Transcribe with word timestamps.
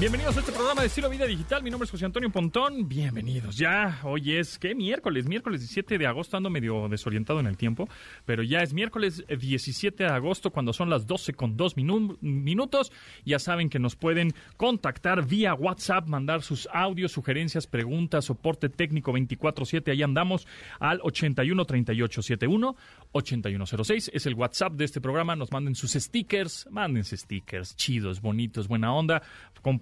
Bienvenidos 0.00 0.36
a 0.36 0.40
este 0.40 0.52
programa 0.52 0.82
de 0.82 0.86
Estilo 0.86 1.10
Vida 1.10 1.26
Digital. 1.26 1.60
Mi 1.60 1.70
nombre 1.70 1.84
es 1.84 1.90
José 1.90 2.04
Antonio 2.04 2.30
Pontón. 2.30 2.88
Bienvenidos. 2.88 3.56
Ya, 3.56 3.98
hoy 4.04 4.36
es, 4.36 4.56
¿qué? 4.56 4.72
Miércoles, 4.72 5.26
miércoles 5.26 5.60
17 5.62 5.98
de 5.98 6.06
agosto. 6.06 6.36
Ando 6.36 6.50
medio 6.50 6.88
desorientado 6.88 7.40
en 7.40 7.48
el 7.48 7.56
tiempo, 7.56 7.88
pero 8.24 8.44
ya 8.44 8.60
es 8.60 8.72
miércoles 8.72 9.24
17 9.26 10.04
de 10.04 10.08
agosto 10.08 10.52
cuando 10.52 10.72
son 10.72 10.88
las 10.88 11.08
12 11.08 11.32
con 11.34 11.56
2 11.56 11.74
minutos. 12.20 12.92
Ya 13.24 13.40
saben 13.40 13.68
que 13.68 13.80
nos 13.80 13.96
pueden 13.96 14.34
contactar 14.56 15.26
vía 15.26 15.52
WhatsApp, 15.54 16.06
mandar 16.06 16.42
sus 16.42 16.68
audios, 16.72 17.10
sugerencias, 17.10 17.66
preguntas, 17.66 18.26
soporte 18.26 18.68
técnico 18.68 19.12
24-7. 19.12 19.90
Ahí 19.90 20.04
andamos 20.04 20.46
al 20.78 21.00
81 21.02 21.64
38 21.64 22.22
71 22.22 22.76
8106. 23.10 24.12
Es 24.14 24.26
el 24.26 24.34
WhatsApp 24.34 24.74
de 24.74 24.84
este 24.84 25.00
programa. 25.00 25.34
Nos 25.34 25.50
manden 25.50 25.74
sus 25.74 25.94
stickers. 25.94 26.68
Mándense 26.70 27.16
stickers 27.16 27.74
chidos, 27.74 28.20
bonitos, 28.20 28.68
buena 28.68 28.94
onda. 28.94 29.22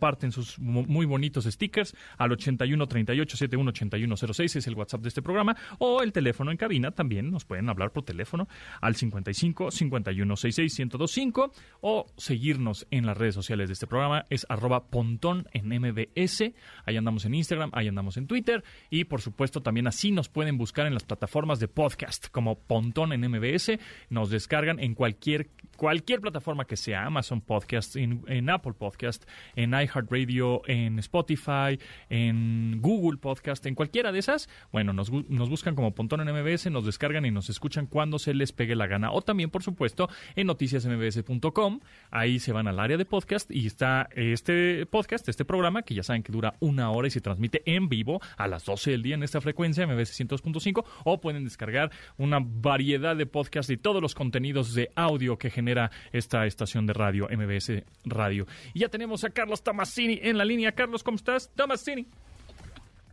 Comparten 0.06 0.30
sus 0.30 0.60
muy 0.60 1.04
bonitos 1.04 1.46
stickers 1.46 1.92
al 2.16 2.30
81 2.30 2.86
38 2.86 3.36
71 3.36 3.70
8106. 3.70 4.54
Es 4.54 4.66
el 4.68 4.76
WhatsApp 4.76 5.00
de 5.00 5.08
este 5.08 5.20
programa. 5.20 5.56
O 5.80 6.00
el 6.00 6.12
teléfono 6.12 6.52
en 6.52 6.56
cabina 6.56 6.92
también. 6.92 7.32
Nos 7.32 7.44
pueden 7.44 7.68
hablar 7.68 7.90
por 7.90 8.04
teléfono 8.04 8.46
al 8.80 8.94
55 8.94 9.72
51 9.72 10.36
66 10.36 10.78
1025. 10.78 11.52
O 11.80 12.06
seguirnos 12.16 12.86
en 12.92 13.04
las 13.04 13.18
redes 13.18 13.34
sociales 13.34 13.68
de 13.68 13.72
este 13.72 13.88
programa. 13.88 14.26
Es 14.30 14.46
arroba 14.48 14.86
pontón 14.86 15.48
en 15.50 15.70
MBS. 15.70 16.52
Ahí 16.84 16.96
andamos 16.96 17.24
en 17.24 17.34
Instagram. 17.34 17.70
Ahí 17.72 17.88
andamos 17.88 18.16
en 18.16 18.28
Twitter. 18.28 18.62
Y 18.90 19.06
por 19.06 19.20
supuesto 19.20 19.60
también 19.60 19.88
así 19.88 20.12
nos 20.12 20.28
pueden 20.28 20.56
buscar 20.56 20.86
en 20.86 20.94
las 20.94 21.02
plataformas 21.02 21.58
de 21.58 21.66
podcast 21.66 22.28
como 22.28 22.60
Pontón 22.60 23.12
en 23.12 23.28
MBS. 23.28 23.72
Nos 24.08 24.30
descargan 24.30 24.78
en 24.78 24.94
cualquier, 24.94 25.50
cualquier 25.76 26.20
plataforma 26.20 26.64
que 26.64 26.76
sea, 26.76 27.06
Amazon 27.06 27.40
Podcast, 27.40 27.96
en, 27.96 28.50
Apple 28.50 28.74
Podcast, 28.74 29.24
en 29.56 29.74
iHeartRadio, 29.96 30.62
en 30.66 30.98
Spotify, 30.98 31.78
en 32.10 32.80
Google 32.80 33.18
Podcast, 33.18 33.64
en 33.66 33.74
cualquiera 33.74 34.12
de 34.12 34.18
esas. 34.18 34.48
Bueno, 34.72 34.92
nos, 34.92 35.10
nos 35.10 35.48
buscan 35.48 35.74
como 35.74 35.94
Pontón 35.94 36.20
en 36.20 36.34
MBS, 36.34 36.70
nos 36.70 36.84
descargan 36.84 37.24
y 37.24 37.30
nos 37.30 37.48
escuchan 37.48 37.86
cuando 37.86 38.18
se 38.18 38.34
les 38.34 38.52
pegue 38.52 38.76
la 38.76 38.86
gana. 38.86 39.12
O 39.12 39.22
también, 39.22 39.50
por 39.50 39.62
supuesto, 39.62 40.08
en 40.34 40.46
noticiasmbs.com. 40.46 41.80
Ahí 42.10 42.38
se 42.38 42.52
van 42.52 42.68
al 42.68 42.80
área 42.80 42.96
de 42.96 43.04
podcast 43.04 43.50
y 43.50 43.66
está 43.66 44.08
este 44.12 44.86
podcast, 44.86 45.28
este 45.28 45.44
programa, 45.44 45.82
que 45.82 45.94
ya 45.94 46.02
saben 46.02 46.22
que 46.22 46.32
dura 46.32 46.54
una 46.60 46.90
hora 46.90 47.08
y 47.08 47.10
se 47.10 47.20
transmite 47.20 47.62
en 47.64 47.88
vivo 47.88 48.20
a 48.36 48.46
las 48.48 48.64
12 48.64 48.90
del 48.90 49.02
día 49.02 49.14
en 49.14 49.22
esta 49.22 49.40
frecuencia, 49.40 49.86
MBS 49.86 50.20
102.5, 50.20 50.84
o 51.04 51.20
pueden 51.20 51.44
descargar 51.44 51.90
una 52.16 52.38
variedad 52.40 53.16
de 53.16 53.26
podcast 53.26 53.70
y 53.70 53.76
todos 53.76 54.02
los 54.02 54.14
contenidos 54.14 54.74
de 54.74 54.90
audio 54.94 55.38
que 55.38 55.50
genera 55.50 55.90
esta 56.12 56.46
estación 56.46 56.86
de 56.86 56.92
radio, 56.92 57.28
MBS 57.30 57.84
Radio. 58.04 58.46
Y 58.74 58.80
ya 58.80 58.88
tenemos 58.88 59.24
a 59.24 59.30
Carlos 59.30 59.62
Tomasini 59.86 60.18
en 60.20 60.36
la 60.36 60.44
línea. 60.44 60.72
Carlos, 60.72 61.04
¿cómo 61.04 61.16
estás? 61.16 61.48
Tomasini. 61.54 62.06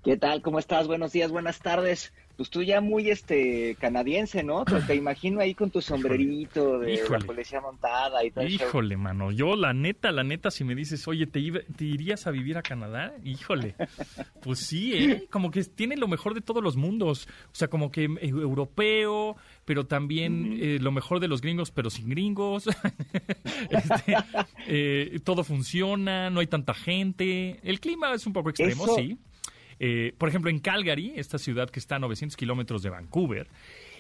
¿Qué 0.04 0.18
tal? 0.18 0.42
¿Cómo 0.42 0.58
estás? 0.58 0.88
Buenos 0.88 1.12
días, 1.12 1.32
buenas 1.32 1.60
tardes 1.60 2.12
pues 2.36 2.50
tú 2.50 2.64
ya 2.64 2.82
muy 2.82 3.12
este 3.12 3.76
canadiense, 3.80 4.44
¿no? 4.44 4.66
Te, 4.66 4.82
te 4.82 4.96
imagino 4.96 5.40
ahí 5.40 5.54
con 5.54 5.70
tu 5.70 5.82
sombrerito 5.82 6.80
de 6.80 7.00
la 7.08 7.20
policía 7.20 7.62
montada 7.62 8.24
y 8.24 8.32
todo 8.32 8.46
Híjole, 8.46 8.98
mano, 8.98 9.32
yo 9.32 9.56
la 9.56 9.74
neta, 9.74 10.12
la 10.12 10.24
neta, 10.24 10.50
si 10.50 10.64
me 10.64 10.74
dices, 10.76 11.08
oye, 11.08 11.28
¿te, 11.28 11.40
¿te 11.52 11.86
irías 11.86 12.26
a 12.26 12.32
vivir 12.32 12.58
a 12.58 12.64
Canadá? 12.64 13.14
Híjole, 13.24 13.76
pues 14.42 14.60
sí, 14.60 14.94
¿eh? 14.94 15.28
Como 15.30 15.52
que 15.52 15.64
tiene 15.64 15.96
lo 15.96 16.08
mejor 16.08 16.34
de 16.34 16.42
todos 16.42 16.64
los 16.64 16.76
mundos, 16.76 17.28
o 17.28 17.56
sea, 17.56 17.68
como 17.68 17.92
que 17.92 18.06
eh, 18.06 18.30
europeo, 18.30 19.36
pero 19.66 19.86
también 19.86 20.58
eh, 20.60 20.78
lo 20.82 20.92
mejor 20.92 21.20
de 21.20 21.28
los 21.28 21.42
gringos, 21.42 21.72
pero 21.72 21.90
sin 21.90 22.10
gringos. 22.10 22.68
este, 23.70 24.16
eh, 24.68 25.20
todo 25.24 25.44
funciona, 25.44 26.30
no 26.30 26.40
hay 26.40 26.48
tanta 26.48 26.74
gente, 26.74 27.60
el 27.64 27.80
clima 27.80 28.14
es 28.14 28.26
un 28.26 28.34
poco 28.34 28.50
extremo, 28.50 28.88
sí. 28.96 29.18
Eh, 29.80 30.14
por 30.18 30.30
ejemplo, 30.30 30.50
en 30.50 30.60
Calgary, 30.60 31.14
esta 31.16 31.38
ciudad 31.38 31.70
que 31.70 31.80
está 31.80 31.96
a 31.96 32.00
900 32.00 32.38
kilómetros 32.38 32.84
de 32.84 32.90
Vancouver, 32.90 33.48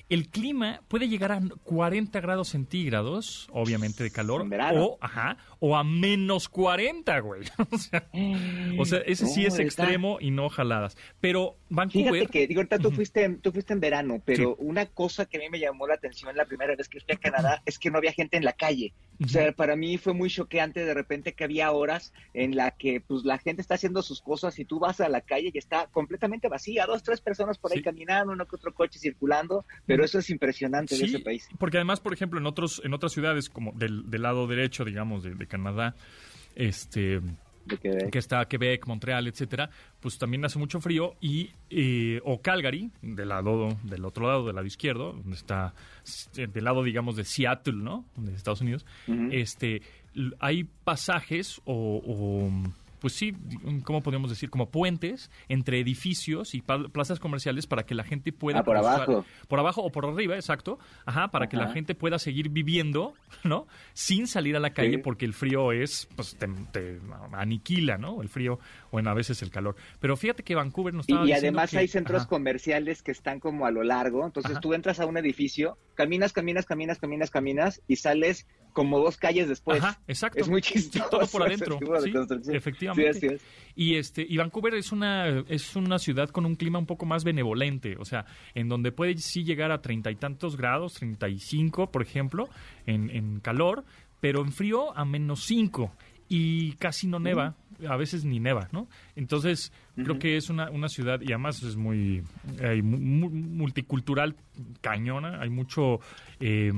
el 0.10 0.30
clima 0.30 0.82
puede 0.88 1.08
llegar 1.08 1.32
a 1.32 1.42
40 1.64 2.20
grados 2.20 2.50
centígrados, 2.50 3.48
obviamente 3.52 4.04
de 4.04 4.12
calor, 4.12 4.46
o, 4.76 4.98
ajá, 5.02 5.38
o 5.60 5.76
a 5.76 5.84
menos 5.84 6.50
40, 6.50 7.20
güey. 7.20 7.42
o, 8.80 8.86
sea, 8.86 9.00
ese 9.06 9.26
sí 9.28 9.46
es 9.46 9.60
extremo 9.60 10.18
y 10.20 10.32
no 10.32 10.50
jaladas. 10.50 10.98
Pero 11.22 11.58
Vancouver... 11.70 12.14
Fíjate 12.14 12.32
que, 12.32 12.48
digo, 12.48 12.60
ahorita 12.60 12.80
tú 12.80 12.92
fuiste, 12.92 13.28
tú 13.42 13.52
fuiste 13.52 13.74
en 13.74 13.80
verano, 13.80 14.22
pero 14.24 14.56
una 14.58 14.86
cosa 14.86 15.26
que 15.26 15.38
a 15.38 15.40
mí 15.40 15.50
me 15.50 15.60
llamó 15.60 15.88
la 15.88 15.96
atención 15.96 16.36
la 16.36 16.46
primera 16.46 16.76
vez 16.76 16.90
que 16.90 17.00
fui 17.00 17.16
a 17.16 17.18
Canadá 17.18 17.62
es 17.66 17.80
que 17.80 17.90
no 17.90 17.98
había 17.98 18.12
gente 18.14 18.38
en 18.38 18.44
la 18.44 18.54
calle. 18.54 18.94
O 19.24 19.28
sea, 19.28 19.52
para 19.54 19.76
mí 19.76 19.98
fue 19.98 20.14
muy 20.14 20.30
choqueante 20.30 20.84
de 20.84 20.94
repente 20.94 21.34
que 21.34 21.44
había 21.44 21.72
horas 21.72 22.14
en 22.34 22.56
la 22.56 22.72
que 22.72 23.00
pues 23.00 23.24
la 23.24 23.38
gente 23.38 23.62
está 23.62 23.76
haciendo 23.76 24.02
sus 24.02 24.22
cosas 24.22 24.60
y 24.60 24.66
tú 24.66 24.80
vas 24.80 25.00
a 25.00 25.08
la 25.08 25.22
calle 25.22 25.52
y 25.54 25.58
está 25.58 25.88
completamente 25.88 26.50
vacía, 26.50 26.86
dos, 26.86 27.04
tres 27.04 27.22
personas 27.22 27.58
por 27.58 27.72
ahí 27.72 27.82
caminando, 27.82 28.34
uno 28.34 28.46
que 28.46 28.56
otro 28.56 28.74
coche 28.74 29.00
circulando, 29.00 29.66
pero 29.86 29.93
eso 30.02 30.20
es 30.20 30.30
impresionante 30.30 30.98
de 30.98 31.06
ese 31.06 31.20
país. 31.20 31.48
Porque 31.58 31.78
además, 31.78 32.00
por 32.00 32.14
ejemplo, 32.14 32.40
en 32.40 32.46
otros 32.46 32.82
en 32.84 32.94
otras 32.94 33.12
ciudades 33.12 33.50
como 33.50 33.72
del, 33.74 34.06
lado 34.10 34.48
derecho, 34.48 34.86
digamos, 34.86 35.24
de, 35.24 35.48
Canadá, 35.48 35.96
este 36.56 37.22
que 38.12 38.20
está 38.20 38.46
Quebec, 38.46 38.86
Montreal, 38.88 39.28
etcétera, 39.28 39.70
pues 40.02 40.18
también 40.18 40.44
hace 40.44 40.60
mucho 40.60 40.82
frío 40.82 41.16
y 41.22 41.52
eh, 41.70 42.20
o 42.26 42.42
Calgary 42.42 42.92
del 43.02 43.30
lado 43.30 43.78
del 43.84 44.04
otro 44.04 44.28
lado 44.28 44.46
del 44.46 44.56
lado 44.56 44.68
izquierdo, 44.68 45.14
donde 45.14 45.36
está 45.36 45.74
del 46.36 46.64
lado 46.64 46.84
digamos 46.84 47.16
de 47.16 47.24
Seattle, 47.24 47.76
¿no? 47.76 48.06
De 48.18 48.34
Estados 48.34 48.62
Unidos, 48.62 48.86
este 49.32 49.82
hay 50.40 50.66
pasajes 50.84 51.62
o 51.66 52.50
pues 53.04 53.16
sí, 53.16 53.36
¿cómo 53.84 54.02
podemos 54.02 54.30
decir? 54.30 54.50
Como 54.50 54.72
puentes 54.72 55.30
entre 55.50 55.78
edificios 55.82 56.56
y 56.56 56.62
plazas 56.62 57.20
comerciales 57.20 57.68
para 57.68 57.84
que 57.84 57.96
la 57.96 58.06
gente 58.06 58.32
pueda... 58.32 58.60
Ah, 58.60 58.64
por 58.64 58.78
abajo. 58.78 59.26
Por 59.50 59.60
abajo 59.60 59.82
o 59.82 59.92
por 59.92 60.06
arriba, 60.06 60.36
exacto. 60.36 60.80
Ajá, 61.06 61.28
para 61.28 61.50
que 61.50 61.58
la 61.58 61.68
gente 61.68 61.96
pueda 61.96 62.18
seguir 62.18 62.48
viviendo, 62.48 63.14
¿no? 63.44 63.68
Sin 63.92 64.26
salir 64.26 64.56
a 64.56 64.62
la 64.62 64.70
calle 64.70 65.00
porque 65.00 65.26
el 65.26 65.34
frío 65.34 65.74
es, 65.74 66.08
pues 66.16 66.38
te, 66.38 67.02
aniquila, 67.34 67.98
¿no? 67.98 68.22
El 68.22 68.30
frío 68.30 68.58
o 68.90 69.00
en 69.00 69.08
a 69.10 69.14
veces 69.14 69.42
el 69.42 69.50
calor. 69.50 69.76
Pero 70.00 70.16
fíjate 70.16 70.44
que 70.44 70.56
Vancouver 70.56 70.94
no 70.94 71.02
estaba 71.02 71.28
Y, 71.28 71.34
además 71.34 71.74
hay 71.74 71.90
centros 71.90 72.26
comerciales 72.26 73.04
que 73.04 73.12
están 73.12 73.42
como 73.42 73.66
a 73.66 73.72
lo 73.72 73.84
largo. 73.84 74.26
Entonces 74.26 74.62
tú 74.62 74.74
entras 74.74 75.02
a 75.02 75.06
un 75.06 75.18
edificio, 75.18 75.78
caminas, 75.94 76.34
caminas, 76.34 76.66
caminas, 76.66 77.00
caminas, 77.00 77.30
caminas 77.30 77.82
y 77.88 77.98
sales 77.98 78.48
como 78.74 79.00
dos 79.00 79.18
calles 79.18 79.48
después. 79.48 79.84
Ajá, 79.84 80.02
exacto. 80.08 80.40
Es 80.40 80.50
muy 80.50 80.62
chistoso. 80.62 81.08
todo 81.10 81.28
por 81.28 81.44
adentro. 81.44 81.80
Sí, 82.04 82.52
efectivamente. 82.52 83.40
Y 83.76 83.96
este 83.96 84.26
y 84.28 84.38
Vancouver 84.38 84.74
es 84.76 84.92
una 84.92 85.44
es 85.48 85.76
una 85.76 86.00
ciudad 86.00 86.30
con 86.30 86.46
un 86.46 86.56
clima 86.56 86.80
un 86.80 86.86
poco 86.86 87.06
más 87.06 87.24
benevolente, 87.24 87.96
o 87.98 88.06
sea, 88.06 88.26
en 88.54 88.68
donde 88.68 88.92
puede 88.92 89.18
sí 89.18 89.44
llegar 89.44 89.72
a 89.72 89.82
treinta 89.82 90.12
y 90.12 90.16
tantos 90.16 90.58
grados, 90.58 90.96
treinta 90.96 91.30
y 91.30 91.40
cinco, 91.40 91.92
por 91.92 92.02
ejemplo, 92.02 92.50
en, 92.86 93.10
en 93.10 93.40
calor, 93.40 93.86
pero 94.20 94.42
en 94.42 94.52
frío 94.52 94.96
a 94.98 95.06
menos 95.06 95.44
cinco 95.46 95.92
y 96.36 96.74
casi 96.80 97.06
no 97.06 97.20
neva, 97.20 97.54
a 97.88 97.96
veces 97.96 98.26
ni 98.26 98.40
neva, 98.40 98.68
¿no? 98.72 98.88
Entonces, 99.16 99.72
creo 99.96 100.18
que 100.18 100.36
es 100.36 100.50
una, 100.50 100.72
una 100.72 100.90
ciudad, 100.90 101.22
y 101.22 101.28
además 101.28 101.62
es 101.62 101.76
muy, 101.76 102.24
multicultural, 102.82 104.36
cañona, 104.82 105.40
hay 105.42 105.52
mucho 105.52 106.00
eh, 106.40 106.74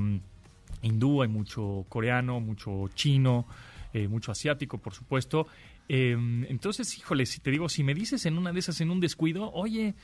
hindú, 0.82 1.22
hay 1.22 1.28
mucho 1.28 1.86
coreano, 1.88 2.38
mucho 2.38 2.90
chino, 2.94 3.46
eh, 3.94 4.08
mucho 4.08 4.30
asiático, 4.30 4.76
por 4.76 4.92
supuesto. 4.92 5.46
Em, 5.88 6.44
entonces, 6.44 6.98
híjole, 6.98 7.26
si 7.26 7.40
te 7.40 7.50
digo, 7.50 7.68
si 7.68 7.84
me 7.84 7.94
dices 7.94 8.26
en 8.26 8.38
una 8.38 8.52
de 8.52 8.58
esas, 8.58 8.80
en 8.80 8.90
un 8.90 9.00
descuido, 9.00 9.50
oye, 9.52 9.94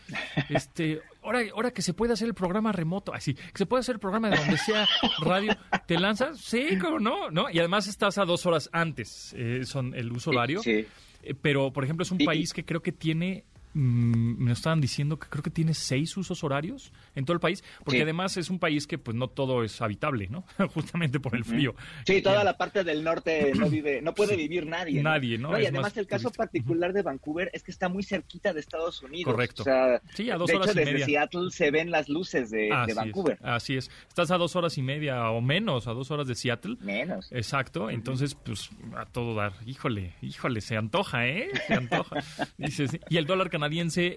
este, 0.49 1.01
ahora, 1.23 1.41
ahora 1.55 1.71
que 1.73 1.83
se 1.83 1.93
puede 1.93 2.13
hacer 2.13 2.29
el 2.29 2.35
programa 2.35 2.73
remoto, 2.73 3.13
así, 3.13 3.35
que 3.35 3.59
se 3.59 3.67
puede 3.67 3.81
hacer 3.81 3.97
el 3.97 4.01
programa 4.01 4.31
de 4.31 4.37
donde 4.37 4.59
sea 4.59 4.87
radio, 5.21 5.57
¿te 5.87 5.99
lanzas? 5.99 6.39
Sí, 6.39 6.79
como 6.81 7.01
no, 7.01 7.31
¿no? 7.31 7.51
Y 7.51 7.59
además 7.59 7.89
estás 7.89 8.19
a 8.19 8.25
dos 8.25 8.47
horas 8.47 8.71
antes, 8.73 9.35
eh, 9.37 9.65
son 9.65 9.95
el 9.95 10.13
uso 10.13 10.31
horario. 10.31 10.63
Sí. 10.63 10.87
Eh, 11.23 11.35
pero, 11.41 11.73
por 11.73 11.85
ejemplo, 11.85 12.03
es 12.03 12.11
un 12.11 12.19
país 12.19 12.53
que 12.53 12.65
creo 12.65 12.83
que 12.83 12.93
tiene 12.93 13.45
me 13.75 14.53
estaban 14.53 14.81
diciendo 14.81 15.19
que 15.19 15.29
creo 15.29 15.43
que 15.43 15.51
tiene 15.51 15.75
seis 15.75 16.17
usos 16.17 16.45
horarios 16.45 16.93
en 17.15 17.25
todo 17.25 17.35
el 17.35 17.41
país, 17.41 17.63
porque 17.85 17.99
Sí. 17.99 18.03
además 18.03 18.37
es 18.37 18.51
un 18.51 18.59
país 18.59 18.87
que 18.87 18.99
pues 18.99 19.17
no 19.17 19.29
todo 19.29 19.65
es 19.65 19.81
habitable, 19.81 20.29
¿no? 20.29 20.45
Justamente 20.75 21.21
por 21.21 21.35
el 21.37 21.45
frío. 21.45 21.75
Sí, 22.07 22.21
toda 22.23 22.43
Eh, 22.43 22.45
la 22.45 22.57
parte 22.57 22.85
del 22.85 23.03
norte 23.05 23.53
no 23.59 23.69
vive, 23.69 24.03
no 24.03 24.15
puede 24.15 24.37
vivir 24.37 24.67
nadie. 24.67 25.03
Nadie, 25.03 25.39
¿no? 25.39 25.51
y 25.59 25.63
Es 25.63 25.69
además 25.69 25.83
más 25.83 25.97
el 25.97 26.07
caso 26.07 26.31
particular 26.31 26.93
de 26.93 27.03
Vancouver 27.03 27.51
es 27.53 27.63
que 27.63 27.71
está 27.71 27.89
muy 27.89 28.03
cerquita 28.03 28.53
de 28.53 28.61
Estados 28.61 29.03
Unidos. 29.03 29.33
Correcto. 29.33 29.63
O 29.63 29.65
sea, 29.65 30.01
Sí, 30.15 30.31
a 30.31 30.37
dos 30.37 30.49
de 30.49 30.57
horas 30.57 30.71
hecho, 30.71 30.77
y 30.81 30.85
desde 30.85 30.93
media. 30.93 31.07
Seattle 31.07 31.51
se 31.51 31.71
ven 31.71 31.91
las 31.91 32.09
luces 32.09 32.51
de, 32.51 32.69
Vancouver. 32.95 33.39
Es, 33.41 33.47
así 33.47 33.77
es. 33.77 33.91
Estás 34.09 34.31
a 34.31 34.39
dos 34.39 34.55
horas 34.57 34.77
y 34.79 34.83
media 34.83 35.31
o 35.31 35.41
menos, 35.41 35.87
a 35.87 35.93
dos 35.93 36.11
horas 36.11 36.27
de 36.27 36.35
Seattle. 36.35 36.77
Menos. 36.81 37.31
Exacto, 37.33 37.91
entonces 37.91 38.35
pues 38.35 38.71
a 38.97 39.07
todo 39.07 39.35
dar. 39.35 39.53
Híjole, 39.67 40.15
híjole, 40.21 40.61
se 40.61 40.77
antoja, 40.77 41.27
¿eh? 41.27 41.49
Se 41.67 41.75
antoja. 41.75 42.17
Dices, 42.59 42.99
y 43.09 43.17
el 43.17 43.27
dólar 43.27 43.49
canadiense 43.49 43.62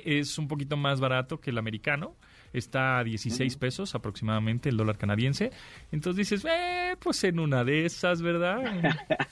es 0.05 0.37
un 0.37 0.47
poquito 0.47 0.77
más 0.77 0.99
barato 0.99 1.39
que 1.39 1.51
el 1.51 1.57
americano. 1.57 2.15
Está 2.53 2.99
a 2.99 3.03
16 3.03 3.57
pesos 3.57 3.95
aproximadamente 3.95 4.69
el 4.69 4.77
dólar 4.77 4.97
canadiense. 4.97 5.51
Entonces 5.91 6.29
dices, 6.29 6.45
eh, 6.49 6.95
pues 6.99 7.23
en 7.25 7.39
una 7.39 7.63
de 7.65 7.85
esas, 7.85 8.21
¿verdad? 8.21 8.61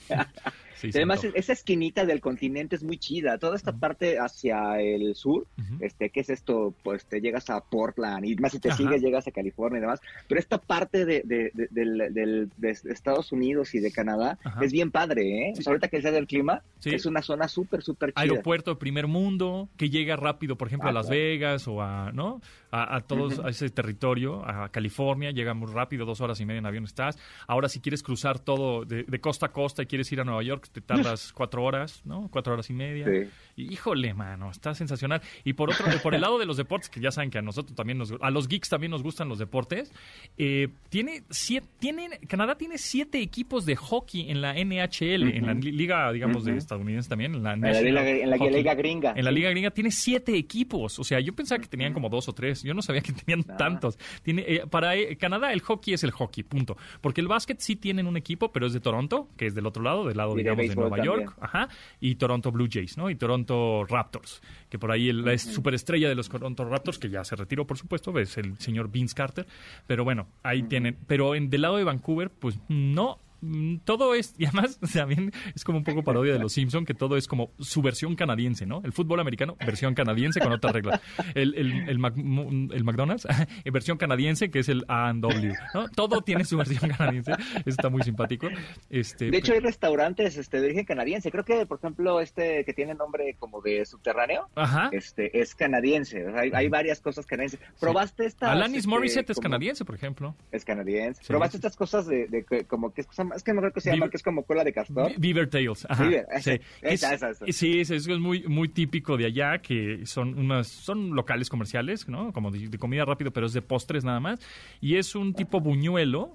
Sí, 0.76 0.90
Además, 0.94 1.24
esa 1.24 1.52
esquinita 1.52 2.04
del 2.04 2.20
continente 2.20 2.76
es 2.76 2.82
muy 2.82 2.98
chida. 2.98 3.38
Toda 3.38 3.56
esta 3.56 3.72
parte 3.72 4.18
hacia 4.18 4.80
el 4.80 5.14
sur, 5.14 5.46
Ujú. 5.58 5.76
este, 5.80 6.10
¿qué 6.10 6.20
es 6.20 6.30
esto? 6.30 6.74
Pues 6.82 7.06
te 7.06 7.20
llegas 7.20 7.48
a 7.50 7.60
Portland 7.60 8.24
y 8.26 8.34
más 8.36 8.52
si 8.52 8.58
te 8.58 8.68
Ajá. 8.68 8.76
sigues 8.78 9.02
llegas 9.02 9.26
a 9.26 9.30
California 9.32 9.78
y 9.78 9.80
demás. 9.82 10.00
Pero 10.28 10.38
esta 10.40 10.58
parte 10.58 11.04
de, 11.04 11.22
de- 11.24 12.48
Estados 12.90 13.32
Unidos 13.32 13.74
y 13.74 13.80
de 13.80 13.90
Canadá 13.92 14.38
Ajá. 14.44 14.64
es 14.64 14.72
bien 14.72 14.90
padre, 14.90 15.48
¿eh? 15.48 15.52
O 15.58 15.62
sea, 15.62 15.70
ahorita 15.72 15.88
que 15.88 16.00
sea 16.02 16.10
del 16.10 16.26
clima, 16.26 16.62
Sí. 16.80 16.90
es 16.90 17.06
una 17.06 17.22
zona 17.22 17.48
súper, 17.48 17.82
súper 17.82 18.10
chida. 18.12 18.20
aeropuerto 18.20 18.72
de 18.72 18.76
primer 18.76 19.06
mundo 19.06 19.68
que 19.76 19.88
llega 19.88 20.16
rápido, 20.16 20.56
por 20.56 20.68
ejemplo, 20.68 20.88
Ah, 20.88 20.90
a 20.90 20.94
Las 20.94 21.06
claro. 21.06 21.20
Vegas 21.22 21.66
o 21.68 21.80
a, 21.80 22.12
¿no? 22.12 22.40
A, 22.70 22.96
a 22.96 23.00
todos 23.00 23.38
a 23.38 23.48
ese 23.48 23.70
territorio, 23.70 24.44
a 24.46 24.68
California, 24.70 25.30
llega 25.30 25.54
muy 25.54 25.72
rápido, 25.72 26.04
dos 26.04 26.20
horas 26.20 26.40
y 26.40 26.44
media 26.46 26.58
en 26.58 26.66
avión 26.66 26.84
estás. 26.84 27.16
Ahora, 27.46 27.68
si 27.68 27.80
quieres 27.80 28.02
cruzar 28.02 28.38
todo 28.38 28.84
de, 28.84 29.04
de 29.04 29.20
costa 29.20 29.46
a 29.46 29.52
costa 29.52 29.82
y 29.82 29.86
quieres 29.86 30.10
ir 30.12 30.20
a 30.20 30.24
Nueva 30.24 30.42
York, 30.42 30.63
te 30.70 30.80
tardas 30.80 31.32
cuatro 31.34 31.62
horas, 31.62 32.00
¿no? 32.04 32.28
Cuatro 32.30 32.54
horas 32.54 32.70
y 32.70 32.72
media. 32.72 33.06
Sí. 33.06 33.28
Híjole, 33.62 34.14
mano, 34.14 34.50
está 34.50 34.74
sensacional. 34.74 35.20
Y 35.44 35.52
por 35.52 35.70
otro, 35.70 35.86
por 36.02 36.14
el 36.14 36.22
lado 36.22 36.38
de 36.38 36.46
los 36.46 36.56
deportes, 36.56 36.88
que 36.88 37.00
ya 37.00 37.10
saben 37.10 37.30
que 37.30 37.38
a 37.38 37.42
nosotros 37.42 37.76
también 37.76 37.98
nos, 37.98 38.14
a 38.20 38.30
los 38.30 38.48
geeks 38.48 38.68
también 38.68 38.90
nos 38.90 39.02
gustan 39.02 39.28
los 39.28 39.38
deportes, 39.38 39.92
eh, 40.38 40.68
tiene 40.88 41.22
siete, 41.30 41.68
tienen, 41.78 42.12
Canadá 42.26 42.56
tiene 42.56 42.78
siete 42.78 43.20
equipos 43.20 43.66
de 43.66 43.76
hockey 43.76 44.30
en 44.30 44.40
la 44.40 44.54
NHL, 44.54 45.34
en 45.34 45.46
la 45.46 45.54
liga, 45.54 46.10
digamos, 46.12 46.44
de 46.44 46.56
estadounidense 46.56 47.08
también, 47.08 47.34
en 47.34 47.42
la 47.42 47.52
En 47.52 47.60
la, 47.60 47.80
liga, 47.80 48.08
en 48.08 48.30
la 48.30 48.38
Hockey 48.38 48.54
liga 48.54 48.74
gringa. 48.74 49.12
en 49.14 49.24
la. 49.24 49.34
Liga 49.34 49.50
Gringa 49.50 49.70
tiene 49.70 49.90
siete 49.90 50.36
equipos. 50.36 50.98
O 50.98 51.04
sea, 51.04 51.20
yo 51.20 51.34
pensaba 51.34 51.60
que 51.60 51.68
tenían 51.68 51.92
como 51.92 52.08
dos 52.08 52.28
o 52.28 52.32
tres. 52.32 52.62
Yo 52.62 52.72
no 52.72 52.82
sabía 52.82 53.02
que 53.02 53.12
tenían 53.12 53.42
tantos. 53.42 53.98
Tiene, 54.22 54.44
eh, 54.46 54.62
para 54.70 54.94
eh, 54.96 55.16
Canadá 55.16 55.52
el 55.52 55.60
hockey 55.60 55.94
es 55.94 56.04
el 56.04 56.12
hockey, 56.12 56.44
punto. 56.44 56.76
Porque 57.00 57.20
el 57.20 57.28
básquet 57.28 57.58
sí 57.60 57.76
tienen 57.76 58.06
un 58.06 58.16
equipo, 58.16 58.52
pero 58.52 58.66
es 58.66 58.72
de 58.72 58.80
Toronto, 58.80 59.28
que 59.36 59.46
es 59.46 59.54
del 59.54 59.66
otro 59.66 59.82
lado, 59.82 60.06
del 60.06 60.16
lado, 60.16 60.34
de 60.34 60.44
de, 60.56 60.74
Nueva 60.74 61.04
York. 61.04 61.34
Ajá. 61.40 61.68
Y 62.00 62.16
Toronto 62.16 62.52
Blue 62.52 62.68
Jays, 62.70 62.96
¿no? 62.96 63.10
Y 63.10 63.14
Toronto 63.16 63.84
Raptors, 63.88 64.42
que 64.68 64.78
por 64.78 64.90
ahí 64.90 65.12
la 65.12 65.36
superestrella 65.38 66.08
de 66.08 66.14
los 66.14 66.28
Toronto 66.28 66.64
Raptors, 66.64 66.98
que 66.98 67.08
ya 67.08 67.24
se 67.24 67.36
retiró, 67.36 67.66
por 67.66 67.78
supuesto, 67.78 68.18
es 68.18 68.36
el 68.38 68.58
señor 68.58 68.90
Vince 68.90 69.14
Carter. 69.14 69.46
Pero 69.86 70.04
bueno, 70.04 70.28
ahí 70.42 70.62
tienen. 70.62 70.96
Pero 71.06 71.34
en, 71.34 71.50
del 71.50 71.62
lado 71.62 71.76
de 71.76 71.84
Vancouver, 71.84 72.30
pues 72.30 72.58
no. 72.68 73.18
Mm, 73.40 73.78
Todo 73.84 74.14
es, 74.14 74.34
y 74.38 74.46
además 74.46 74.78
también 74.94 75.32
es 75.54 75.64
como 75.64 75.78
un 75.78 75.84
poco 75.84 76.02
parodia 76.02 76.32
de 76.32 76.38
los 76.38 76.52
Simpson 76.52 76.84
que 76.84 76.94
todo 76.94 77.16
es 77.16 77.26
como 77.28 77.50
su 77.58 77.82
versión 77.82 78.14
canadiense, 78.16 78.66
¿no? 78.66 78.80
El 78.84 78.92
fútbol 78.92 79.20
americano, 79.20 79.56
versión 79.64 79.94
canadiense 79.94 80.40
con 80.40 80.52
otras 80.52 80.72
reglas. 80.72 81.00
El, 81.34 81.54
el, 81.54 81.88
el, 81.88 81.98
Mac- 81.98 82.16
el 82.16 82.84
McDonald's, 82.84 83.26
versión 83.72 83.98
canadiense, 83.98 84.50
que 84.50 84.60
es 84.60 84.68
el 84.68 84.84
A&W, 84.88 85.52
¿no? 85.74 85.88
Todo 85.90 86.22
tiene 86.22 86.44
su 86.44 86.56
versión 86.56 86.90
canadiense, 86.90 87.32
Eso 87.32 87.62
está 87.66 87.88
muy 87.90 88.02
simpático. 88.02 88.48
Este, 88.90 89.30
De 89.30 89.38
hecho, 89.38 89.52
hay 89.52 89.60
restaurantes 89.60 90.36
este, 90.36 90.60
de 90.60 90.66
origen 90.66 90.84
canadiense. 90.84 91.30
Creo 91.30 91.44
que, 91.44 91.66
por 91.66 91.78
ejemplo, 91.78 92.20
este 92.20 92.64
que 92.64 92.72
tiene 92.72 92.94
nombre 92.94 93.36
como 93.38 93.60
de 93.60 93.84
subterráneo, 93.84 94.48
Ajá. 94.54 94.88
este 94.92 95.40
es 95.40 95.54
canadiense. 95.54 96.26
O 96.26 96.30
sea, 96.32 96.40
hay, 96.40 96.50
hay 96.54 96.68
varias 96.68 97.00
cosas 97.00 97.26
canadienses. 97.26 97.60
¿Probaste 97.80 98.26
esta? 98.26 98.50
Alanis 98.52 98.86
Morissette 98.86 99.30
es 99.30 99.38
canadiense, 99.40 99.84
por 99.84 99.94
ejemplo. 99.94 100.34
Es 100.52 100.64
canadiense. 100.64 101.20
Sí, 101.22 101.28
¿Probaste 101.28 101.52
sí. 101.52 101.58
estas 101.58 101.76
cosas 101.76 102.06
de, 102.06 102.26
de 102.28 102.64
como 102.66 102.92
que 102.92 103.00
es 103.02 103.06
cosa 103.06 103.24
es 103.34 103.42
que 103.42 103.52
no 103.52 103.60
creo 103.60 103.72
que 103.72 103.80
se 103.80 103.90
llama, 103.90 104.06
Beaver- 104.06 104.10
que 104.10 104.16
es 104.16 104.22
como 104.22 104.44
cola 104.44 104.64
de 104.64 104.72
castor? 104.72 105.10
Be- 105.10 105.16
Beaver 105.18 105.48
Tails. 105.50 105.86
Ajá. 105.88 106.02
Beaver, 106.04 106.26
sí. 106.40 106.50
esa, 106.50 106.52
Es- 106.82 107.02
esa, 107.02 107.14
esa, 107.14 107.30
esa. 107.30 107.44
Sí, 107.52 107.80
es, 107.80 107.90
es 107.90 108.08
muy, 108.08 108.42
muy 108.44 108.68
típico 108.68 109.16
de 109.16 109.26
allá, 109.26 109.58
que 109.58 110.06
son 110.06 110.38
unas, 110.38 110.68
son 110.68 111.14
locales 111.14 111.48
comerciales, 111.48 112.08
¿no? 112.08 112.32
Como 112.32 112.50
de, 112.50 112.68
de 112.68 112.78
comida 112.78 113.04
rápido, 113.04 113.30
pero 113.32 113.46
es 113.46 113.52
de 113.52 113.62
postres 113.62 114.04
nada 114.04 114.20
más. 114.20 114.40
Y 114.80 114.96
es 114.96 115.14
un 115.14 115.34
tipo 115.34 115.60
buñuelo, 115.60 116.34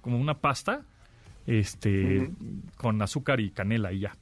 como 0.00 0.18
una 0.18 0.34
pasta, 0.34 0.82
este, 1.46 2.30
con 2.76 3.00
azúcar 3.02 3.40
y 3.40 3.50
canela 3.50 3.92
y 3.92 4.00
ya. 4.00 4.16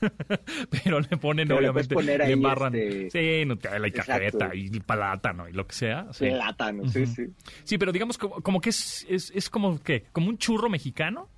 pero 0.84 1.00
le 1.00 1.16
ponen, 1.16 1.48
Pero 1.48 1.60
le 1.60 1.68
obviamente, 1.70 2.02
le 2.02 2.22
ahí, 2.24 2.32
embarran, 2.32 2.74
este- 2.74 3.10
sí, 3.40 3.44
Nutella 3.46 3.86
y 3.86 3.90
cajeta 3.90 4.54
y 4.54 4.70
plátano 4.80 5.48
y 5.48 5.52
lo 5.52 5.66
que 5.66 5.74
sea. 5.74 6.06
sí. 6.12 6.26
Plátano, 6.30 6.88
sí, 6.88 7.06
sí. 7.06 7.26
Sí, 7.64 7.78
pero 7.78 7.90
digamos 7.90 8.16
como, 8.16 8.36
como 8.40 8.60
que 8.60 8.70
es, 8.70 9.04
es, 9.08 9.32
es 9.34 9.50
como 9.50 9.82
que 9.82 10.04
como 10.12 10.28
un 10.28 10.38
churro 10.38 10.68
mexicano 10.70 11.28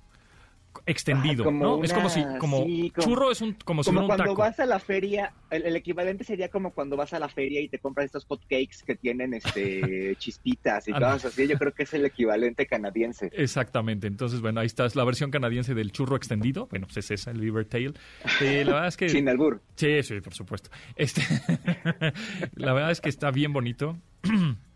extendido, 0.85 1.45
Ah, 1.47 1.51
¿no? 1.51 1.83
es 1.83 1.93
como 1.93 2.09
si 2.09 2.23
como 2.39 2.63
sí, 2.65 2.91
como- 2.95 3.05
churro 3.07 3.31
es 3.31 3.41
un 3.41 3.53
como, 3.65 3.83
si 3.83 3.89
Como 3.89 3.99
fuera 3.99 4.01
un 4.01 4.07
cuando 4.07 4.23
taco. 4.23 4.41
vas 4.41 4.59
a 4.59 4.65
la 4.65 4.79
feria, 4.79 5.33
el, 5.49 5.65
el 5.65 5.75
equivalente 5.75 6.23
sería 6.23 6.49
como 6.49 6.71
cuando 6.71 6.97
vas 6.97 7.13
a 7.13 7.19
la 7.19 7.29
feria 7.29 7.61
y 7.61 7.69
te 7.69 7.79
compras 7.79 8.05
estos 8.05 8.25
hot 8.25 8.41
cakes 8.43 8.77
que 8.85 8.95
tienen 8.95 9.33
este 9.33 10.15
chispitas 10.19 10.87
y 10.87 10.91
cosas 10.93 11.25
así. 11.25 11.47
Yo 11.47 11.57
creo 11.57 11.73
que 11.73 11.83
es 11.83 11.93
el 11.93 12.05
equivalente 12.05 12.65
canadiense. 12.67 13.29
Exactamente, 13.33 14.07
entonces 14.07 14.41
bueno, 14.41 14.59
ahí 14.61 14.67
está 14.67 14.85
es 14.85 14.95
la 14.95 15.03
versión 15.03 15.31
canadiense 15.31 15.73
del 15.73 15.91
churro 15.91 16.15
extendido, 16.15 16.67
bueno, 16.67 16.87
pues 16.87 16.97
es 16.97 17.11
esa, 17.11 17.31
el 17.31 17.39
Beaver 17.41 17.65
Tail. 17.65 17.93
Eh, 18.41 18.63
la 18.65 18.73
verdad 18.73 18.87
es 18.87 18.97
que 18.97 19.09
Sin 19.09 19.27
albur. 19.29 19.61
Sí, 19.75 20.03
sí, 20.03 20.21
por 20.21 20.33
supuesto. 20.33 20.69
Este, 20.95 21.21
la 22.55 22.73
verdad 22.73 22.91
es 22.91 23.01
que 23.01 23.09
está 23.09 23.31
bien 23.31 23.53
bonito. 23.53 23.97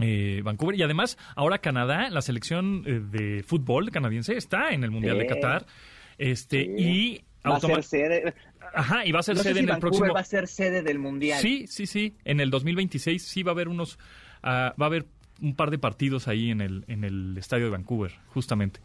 eh, 0.00 0.40
Vancouver 0.42 0.78
y 0.78 0.82
además 0.82 1.18
ahora 1.36 1.58
Canadá, 1.58 2.08
la 2.10 2.22
selección 2.22 2.84
eh, 2.86 3.00
de 3.00 3.42
fútbol 3.42 3.90
canadiense 3.90 4.36
está 4.36 4.70
en 4.70 4.84
el 4.84 4.90
Mundial 4.90 5.18
de. 5.18 5.26
Qatar. 5.26 5.66
Este 6.18 6.64
Sí. 6.64 6.70
y 6.78 7.24
Va 7.44 7.56
a 7.56 7.60
ser 7.60 7.82
sede. 7.82 8.34
Ajá, 8.74 9.04
y 9.04 9.12
va 9.12 9.20
a 9.20 9.22
ser 9.22 9.36
No 9.36 9.42
sede 9.42 9.54
si 9.54 9.60
en 9.60 9.68
el 9.68 9.78
próximo 9.78 10.14
va 10.14 10.20
a 10.20 10.24
ser 10.24 10.46
sede 10.46 10.82
del 10.82 10.98
mundial. 10.98 11.40
Sí, 11.40 11.66
sí, 11.66 11.86
sí. 11.86 12.14
En 12.24 12.40
el 12.40 12.50
2026 12.50 13.22
sí 13.22 13.42
va 13.42 13.50
a 13.50 13.54
haber 13.54 13.68
unos, 13.68 13.98
ah, 14.42 14.74
va 14.80 14.86
a 14.86 14.88
haber 14.88 15.06
un 15.40 15.56
par 15.56 15.70
de 15.70 15.78
partidos 15.78 16.28
ahí 16.28 16.50
en 16.50 16.60
el, 16.60 16.84
en 16.86 17.02
el 17.04 17.36
estadio 17.36 17.64
de 17.64 17.70
Vancouver, 17.72 18.12
justamente. 18.28 18.80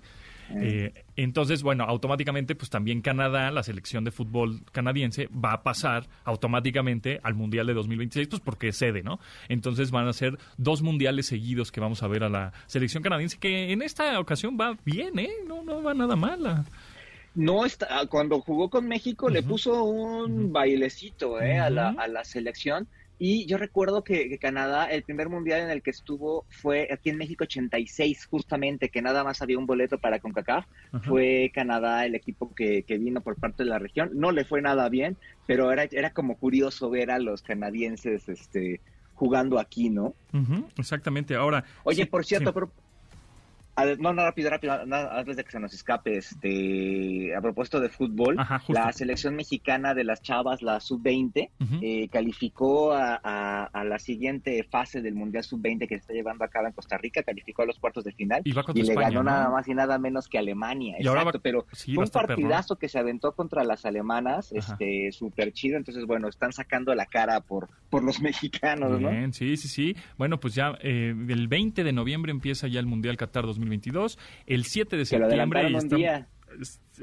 Eh, 0.56 0.94
entonces, 1.16 1.64
bueno, 1.64 1.84
automáticamente, 1.84 2.56
pues 2.56 2.70
también 2.70 3.02
Canadá, 3.02 3.52
la 3.52 3.64
selección 3.64 4.04
de 4.04 4.12
fútbol 4.12 4.62
canadiense, 4.72 5.28
va 5.28 5.54
a 5.54 5.64
pasar 5.64 6.08
automáticamente 6.24 7.20
al 7.24 7.36
Mundial 7.36 7.68
de 7.68 7.74
2026, 7.74 8.28
pues 8.28 8.42
porque 8.42 8.70
es 8.70 8.78
sede, 8.78 9.04
¿no? 9.04 9.20
Entonces 9.50 9.92
van 9.92 10.08
a 10.08 10.14
ser 10.14 10.38
dos 10.58 10.82
mundiales 10.82 11.26
seguidos 11.28 11.72
que 11.72 11.80
vamos 11.80 12.04
a 12.04 12.08
ver 12.08 12.24
a 12.24 12.30
la 12.30 12.54
selección 12.68 13.04
canadiense, 13.04 13.38
que 13.38 13.72
en 13.72 13.82
esta 13.82 14.20
ocasión 14.20 14.58
va 14.60 14.78
bien, 14.86 15.20
¿eh? 15.20 15.32
No, 15.48 15.64
no 15.64 15.84
va 15.84 15.94
nada 15.94 16.16
mal. 16.16 16.46
ah. 16.46 16.66
No 17.36 17.66
está, 17.66 18.08
cuando 18.08 18.42
jugó 18.42 18.70
con 18.70 18.88
México 18.88 19.30
le 19.30 19.44
puso 19.44 19.84
un 19.84 20.52
bailecito 20.52 21.40
eh, 21.40 21.60
a, 21.60 21.70
la, 21.70 21.90
a 21.90 22.08
la 22.08 22.24
selección. 22.24 22.88
Y 23.20 23.46
yo 23.48 23.58
recuerdo 23.58 24.04
que, 24.04 24.30
que 24.30 24.38
Canadá, 24.38 24.86
el 24.86 25.04
primer 25.04 25.30
mundial 25.30 25.62
en 25.62 25.70
el 25.72 25.82
que 25.82 25.90
estuvo 25.90 26.46
fue 26.50 26.88
aquí 26.92 27.10
en 27.10 27.18
México 27.18 27.46
86, 27.46 28.26
justamente, 28.28 28.90
que 28.90 29.02
nada 29.02 29.24
más 29.24 29.42
había 29.42 29.58
un 29.58 29.66
boleto 29.66 29.98
para 29.98 30.20
CONCACAF. 30.20 30.66
Ajá. 30.92 31.00
Fue 31.10 31.52
Canadá 31.54 32.06
el 32.06 32.14
equipo 32.16 32.54
que, 32.54 32.84
que 32.84 32.98
vino 32.98 33.22
por 33.22 33.36
parte 33.36 33.64
de 33.64 33.70
la 33.70 33.80
región. 33.80 34.12
No 34.14 34.32
le 34.32 34.46
fue 34.46 34.62
nada 34.62 34.88
bien, 34.90 35.18
pero 35.48 35.72
era, 35.72 35.86
era 35.92 36.12
como 36.14 36.38
curioso 36.38 36.90
ver 36.90 37.10
a 37.10 37.18
los 37.20 37.42
canadienses 37.42 38.30
este, 38.30 38.82
jugando 39.16 39.58
aquí, 39.60 39.90
¿no? 39.90 40.14
Exactamente. 40.78 41.36
Ahora. 41.36 41.64
Oye, 41.84 42.04
sí, 42.04 42.10
por 42.10 42.24
cierto, 42.24 42.52
sí. 42.52 42.54
pero- 42.54 42.72
no, 44.00 44.14
no, 44.14 44.24
rápido, 44.24 44.50
rápido, 44.50 44.74
antes 44.74 45.38
de 45.38 45.44
que 45.44 45.52
se 45.52 45.60
nos 45.60 45.74
escape, 45.74 46.18
este, 46.18 47.36
a 47.36 47.42
propósito 47.42 47.80
de 47.80 47.90
fútbol, 47.90 48.40
Ajá, 48.40 48.62
la 48.70 48.92
selección 48.92 49.36
mexicana 49.36 49.94
de 49.94 50.04
las 50.04 50.22
chavas, 50.22 50.62
la 50.62 50.80
sub-20, 50.80 51.50
Ujú. 51.60 51.80
eh, 51.82 52.10
calificó 52.12 52.94
a, 52.94 53.20
a- 53.24 53.66
a 53.66 53.84
la 53.84 54.00
siguiente 54.00 54.64
fase 54.64 55.02
del 55.02 55.14
Mundial 55.16 55.44
sub-20 55.44 55.80
que 55.88 55.96
se 55.96 56.02
está 56.02 56.14
llevando 56.14 56.44
a 56.44 56.48
cabo 56.48 56.68
en 56.68 56.74
Costa 56.74 56.98
Rica, 56.98 57.22
calificó 57.24 57.62
a 57.62 57.66
los 57.66 57.78
cuartos 57.80 58.04
de 58.04 58.12
final 58.14 58.42
Y 58.46 58.52
le 58.54 58.60
España, 58.82 59.10
ganó 59.10 59.24
¿no? 59.24 59.32
nada 59.32 59.50
más 59.50 59.68
y 59.68 59.74
nada 59.74 60.00
menos 60.00 60.28
que 60.28 60.38
Alemania. 60.38 60.96
Y 61.00 61.04
Exacto, 61.06 61.26
va- 61.38 61.40
pero 61.44 61.66
sí, 61.72 61.94
fue 61.94 62.04
un 62.06 62.10
partidazo 62.10 62.78
que 62.78 62.90
se 62.90 62.98
aventó 63.00 63.34
contra 63.34 63.64
las 63.64 63.86
alemanas, 63.86 64.52
Ajá. 64.58 64.74
este, 64.74 65.12
súper 65.12 65.54
chido, 65.54 65.78
entonces 65.78 66.06
bueno, 66.06 66.28
están 66.28 66.52
sacando 66.52 66.96
la 66.96 67.06
cara 67.06 67.42
por, 67.42 67.70
por 67.90 68.04
los 68.04 68.20
mexicanos, 68.22 69.00
¿no? 69.00 69.10
Bien, 69.10 69.34
sí, 69.34 69.56
sí, 69.58 69.68
sí. 69.68 69.96
Bueno, 70.18 70.40
pues 70.40 70.56
ya 70.56 70.78
eh, 70.82 71.14
el 71.30 71.48
20 71.48 71.84
de 71.84 71.94
noviembre 71.94 72.32
empieza 72.32 72.68
ya 72.68 72.80
el 72.80 72.86
Mundial 72.88 73.18
Qatar 73.18 73.44
2022. 73.46 73.67
El 74.46 74.66
7 74.66 74.98
de 74.98 75.06
Que 75.06 75.18
lo 75.20 75.26
septiembre. 75.26 75.62
un 75.68 75.76
estamos- 75.76 75.98
día. 75.98 76.28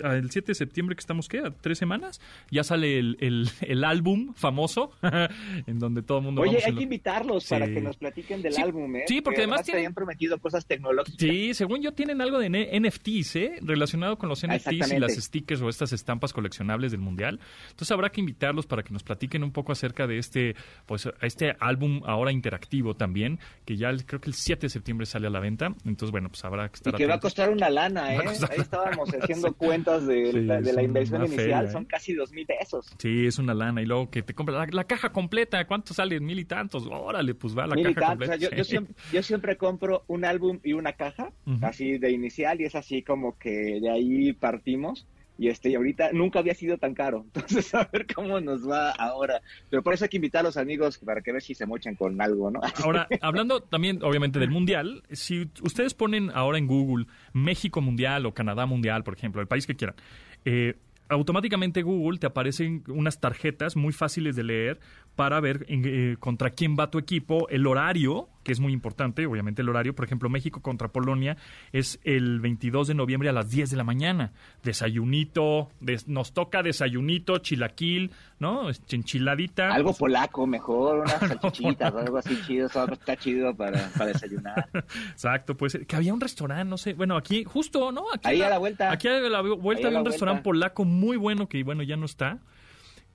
El 0.02 0.30
7 0.30 0.46
de 0.48 0.54
septiembre 0.54 0.96
que 0.96 1.00
estamos, 1.00 1.28
¿qué? 1.28 1.38
¿A 1.40 1.50
tres 1.50 1.78
semanas? 1.78 2.20
Ya 2.50 2.64
sale 2.64 2.98
el, 2.98 3.16
el, 3.20 3.48
el 3.60 3.84
álbum 3.84 4.34
famoso, 4.34 4.92
en 5.66 5.78
donde 5.78 6.02
todo 6.02 6.18
el 6.18 6.24
mundo... 6.24 6.42
Oye, 6.42 6.56
hay 6.58 6.62
que 6.64 6.72
lo- 6.72 6.80
invitarlos 6.82 7.46
para 7.48 7.66
que 7.66 7.80
nos 7.80 7.96
platiquen 7.96 8.42
del 8.42 8.52
Sí, 8.54 8.62
álbum, 8.62 8.96
¿eh? 8.96 9.04
sí, 9.06 9.20
porque 9.20 9.36
Que 9.36 9.42
además 9.42 9.62
tienen- 9.64 9.78
habían 9.80 9.94
prometido 9.94 10.38
cosas 10.38 10.66
tecnológicas. 10.66 11.16
Sí, 11.18 11.54
según 11.54 11.82
yo 11.82 11.92
tienen 11.92 12.20
algo 12.20 12.38
de 12.38 12.48
NFTs, 12.50 13.36
¿eh? 13.36 13.52
Relacionado 13.62 14.16
con 14.18 14.28
los 14.28 14.46
NFTs 14.46 14.92
y 14.92 14.98
las 14.98 15.14
stickers 15.14 15.60
o 15.62 15.68
estas 15.68 15.92
estampas 15.92 16.32
coleccionables 16.32 16.90
del 16.92 17.00
Mundial. 17.00 17.40
Entonces 17.70 17.90
habrá 17.92 18.10
que 18.10 18.20
invitarlos 18.20 18.66
para 18.66 18.82
que 18.82 18.92
nos 18.92 19.02
platiquen 19.02 19.42
un 19.44 19.52
poco 19.52 19.72
acerca 19.72 20.06
de 20.06 20.18
este, 20.18 20.54
pues, 20.86 21.08
este 21.22 21.56
álbum 21.60 22.02
ahora 22.06 22.32
interactivo 22.32 22.94
también, 22.94 23.38
que 23.64 23.76
ya 23.76 23.94
creo 24.06 24.20
que 24.20 24.30
el 24.30 24.34
7 24.34 24.62
de 24.66 24.70
septiembre 24.70 25.06
sale 25.06 25.26
a 25.26 25.30
la 25.30 25.40
venta. 25.40 25.74
Entonces, 25.84 26.10
bueno, 26.10 26.28
pues 26.28 26.44
habrá 26.44 26.68
que 26.68 26.74
Y 26.76 26.78
estar 26.78 26.94
que 26.94 27.06
va 27.06 27.14
a 27.14 27.20
costar 27.20 27.50
una 27.50 27.68
lana, 27.70 28.14
¿eh? 28.14 28.18
Ahí 28.18 28.26
estábamos 28.60 29.10
haciendo 29.20 29.52
cuentas 29.54 29.83
de, 29.84 30.32
Sí, 30.32 30.40
la, 30.42 30.60
de 30.60 30.72
la 30.72 30.82
inversión 30.82 31.20
feria, 31.22 31.34
inicial, 31.36 31.66
¿eh? 31.66 31.70
son 31.70 31.84
casi 31.84 32.14
dos 32.14 32.32
mil 32.32 32.46
pesos. 32.46 32.86
Sí, 32.98 33.26
es 33.26 33.38
una 33.38 33.54
lana. 33.54 33.82
Y 33.82 33.86
luego 33.86 34.10
que 34.10 34.22
te 34.22 34.34
compra 34.34 34.56
la, 34.58 34.66
la 34.70 34.84
caja 34.84 35.10
completa. 35.12 35.64
¿Cuánto 35.66 35.94
sale? 35.94 36.18
Mil 36.20 36.38
y 36.38 36.44
tantos. 36.44 36.86
Órale, 36.90 37.34
pues 37.34 37.56
va 37.56 37.66
la 37.66 37.74
Mil 37.74 37.90
y 37.90 37.94
caja 37.94 38.08
tantos. 38.08 38.28
O 38.28 38.32
sea, 38.32 38.38
completa. 38.38 38.56
yo, 38.56 38.64
siempre, 38.64 38.94
yo 39.12 39.22
siempre 39.22 39.56
compro 39.56 40.04
un 40.08 40.24
álbum 40.24 40.58
y 40.62 40.72
una 40.72 40.92
caja, 40.94 41.30
así 41.62 41.98
de 41.98 42.10
inicial, 42.10 42.60
y 42.60 42.64
es 42.64 42.74
así 42.74 43.02
como 43.02 43.38
que 43.38 43.78
de 43.80 43.90
ahí 43.90 44.32
partimos. 44.32 45.06
Y 45.36 45.48
este, 45.48 45.70
y 45.70 45.74
ahorita 45.74 46.12
nunca 46.12 46.38
había 46.38 46.54
sido 46.54 46.78
tan 46.78 46.94
caro. 46.94 47.24
Entonces, 47.34 47.74
a 47.74 47.88
ver 47.92 48.06
cómo 48.12 48.40
nos 48.40 48.68
va 48.68 48.90
ahora. 48.90 49.40
Pero 49.70 49.82
por 49.82 49.94
eso 49.94 50.04
hay 50.04 50.08
que 50.08 50.16
invitar 50.16 50.40
a 50.40 50.44
los 50.44 50.56
amigos 50.56 50.98
para 50.98 51.22
que 51.22 51.32
ver 51.32 51.42
si 51.42 51.54
se 51.54 51.66
mochan 51.66 51.94
con 51.94 52.20
algo, 52.20 52.50
¿no? 52.50 52.60
Ahora, 52.84 53.08
hablando 53.20 53.60
también, 53.60 54.02
obviamente, 54.02 54.38
del 54.38 54.50
Mundial, 54.50 55.02
si 55.10 55.50
ustedes 55.62 55.94
ponen 55.94 56.30
ahora 56.34 56.58
en 56.58 56.66
Google 56.66 57.06
México 57.32 57.80
Mundial 57.80 58.26
o 58.26 58.34
Canadá 58.34 58.66
Mundial, 58.66 59.04
por 59.04 59.14
ejemplo, 59.14 59.40
el 59.40 59.48
país 59.48 59.66
que 59.66 59.74
quieran, 59.74 59.96
eh, 60.44 60.74
automáticamente 61.08 61.82
Google 61.82 62.18
te 62.18 62.26
aparecen 62.26 62.84
unas 62.88 63.20
tarjetas 63.20 63.76
muy 63.76 63.92
fáciles 63.92 64.36
de 64.36 64.44
leer 64.44 64.80
para 65.16 65.40
ver 65.40 65.66
eh, 65.68 66.16
contra 66.18 66.50
quién 66.50 66.76
va 66.78 66.90
tu 66.90 66.98
equipo, 66.98 67.48
el 67.48 67.66
horario, 67.66 68.28
que 68.44 68.52
es 68.52 68.60
muy 68.60 68.72
importante, 68.72 69.26
obviamente 69.26 69.62
el 69.62 69.68
horario, 69.68 69.94
por 69.94 70.04
ejemplo, 70.04 70.28
México 70.28 70.60
contra 70.62 70.88
Polonia 70.88 71.36
es 71.72 71.98
el 72.04 72.38
22 72.40 72.86
de 72.88 72.94
noviembre 72.94 73.28
a 73.28 73.32
las 73.32 73.50
10 73.50 73.70
de 73.70 73.76
la 73.76 73.84
mañana. 73.84 74.32
Desayunito, 74.62 75.70
des- 75.80 76.06
nos 76.08 76.32
toca 76.32 76.62
desayunito, 76.62 77.38
chilaquil, 77.38 78.10
¿no? 78.38 78.68
Enchiladita. 78.90 79.72
Algo 79.74 79.94
polaco, 79.94 80.46
mejor, 80.46 80.98
unas 81.00 81.18
salchichitas 81.18 81.92
o 81.94 81.98
algo 81.98 82.18
así 82.18 82.38
chido. 82.46 82.66
Eso 82.66 82.84
está 82.92 83.16
chido 83.16 83.54
para, 83.54 83.88
para 83.96 84.06
desayunar. 84.12 84.68
Exacto, 85.10 85.56
pues 85.56 85.78
que 85.86 85.96
había 85.96 86.12
un 86.12 86.20
restaurante, 86.20 86.64
no 86.64 86.76
sé, 86.76 86.92
bueno, 86.94 87.16
aquí 87.16 87.44
justo, 87.44 87.90
¿no? 87.92 88.04
Aquí 88.12 88.28
Ahí 88.28 88.42
a 88.42 88.50
la 88.50 88.58
vuelta. 88.58 88.92
Aquí 88.92 89.08
a 89.08 89.18
la 89.20 89.40
vuelta 89.40 89.86
había 89.86 90.00
un 90.00 90.06
restaurante 90.06 90.42
polaco 90.42 90.84
muy 90.84 91.16
bueno 91.16 91.48
que, 91.48 91.62
bueno, 91.64 91.82
ya 91.82 91.96
no 91.96 92.04
está. 92.04 92.38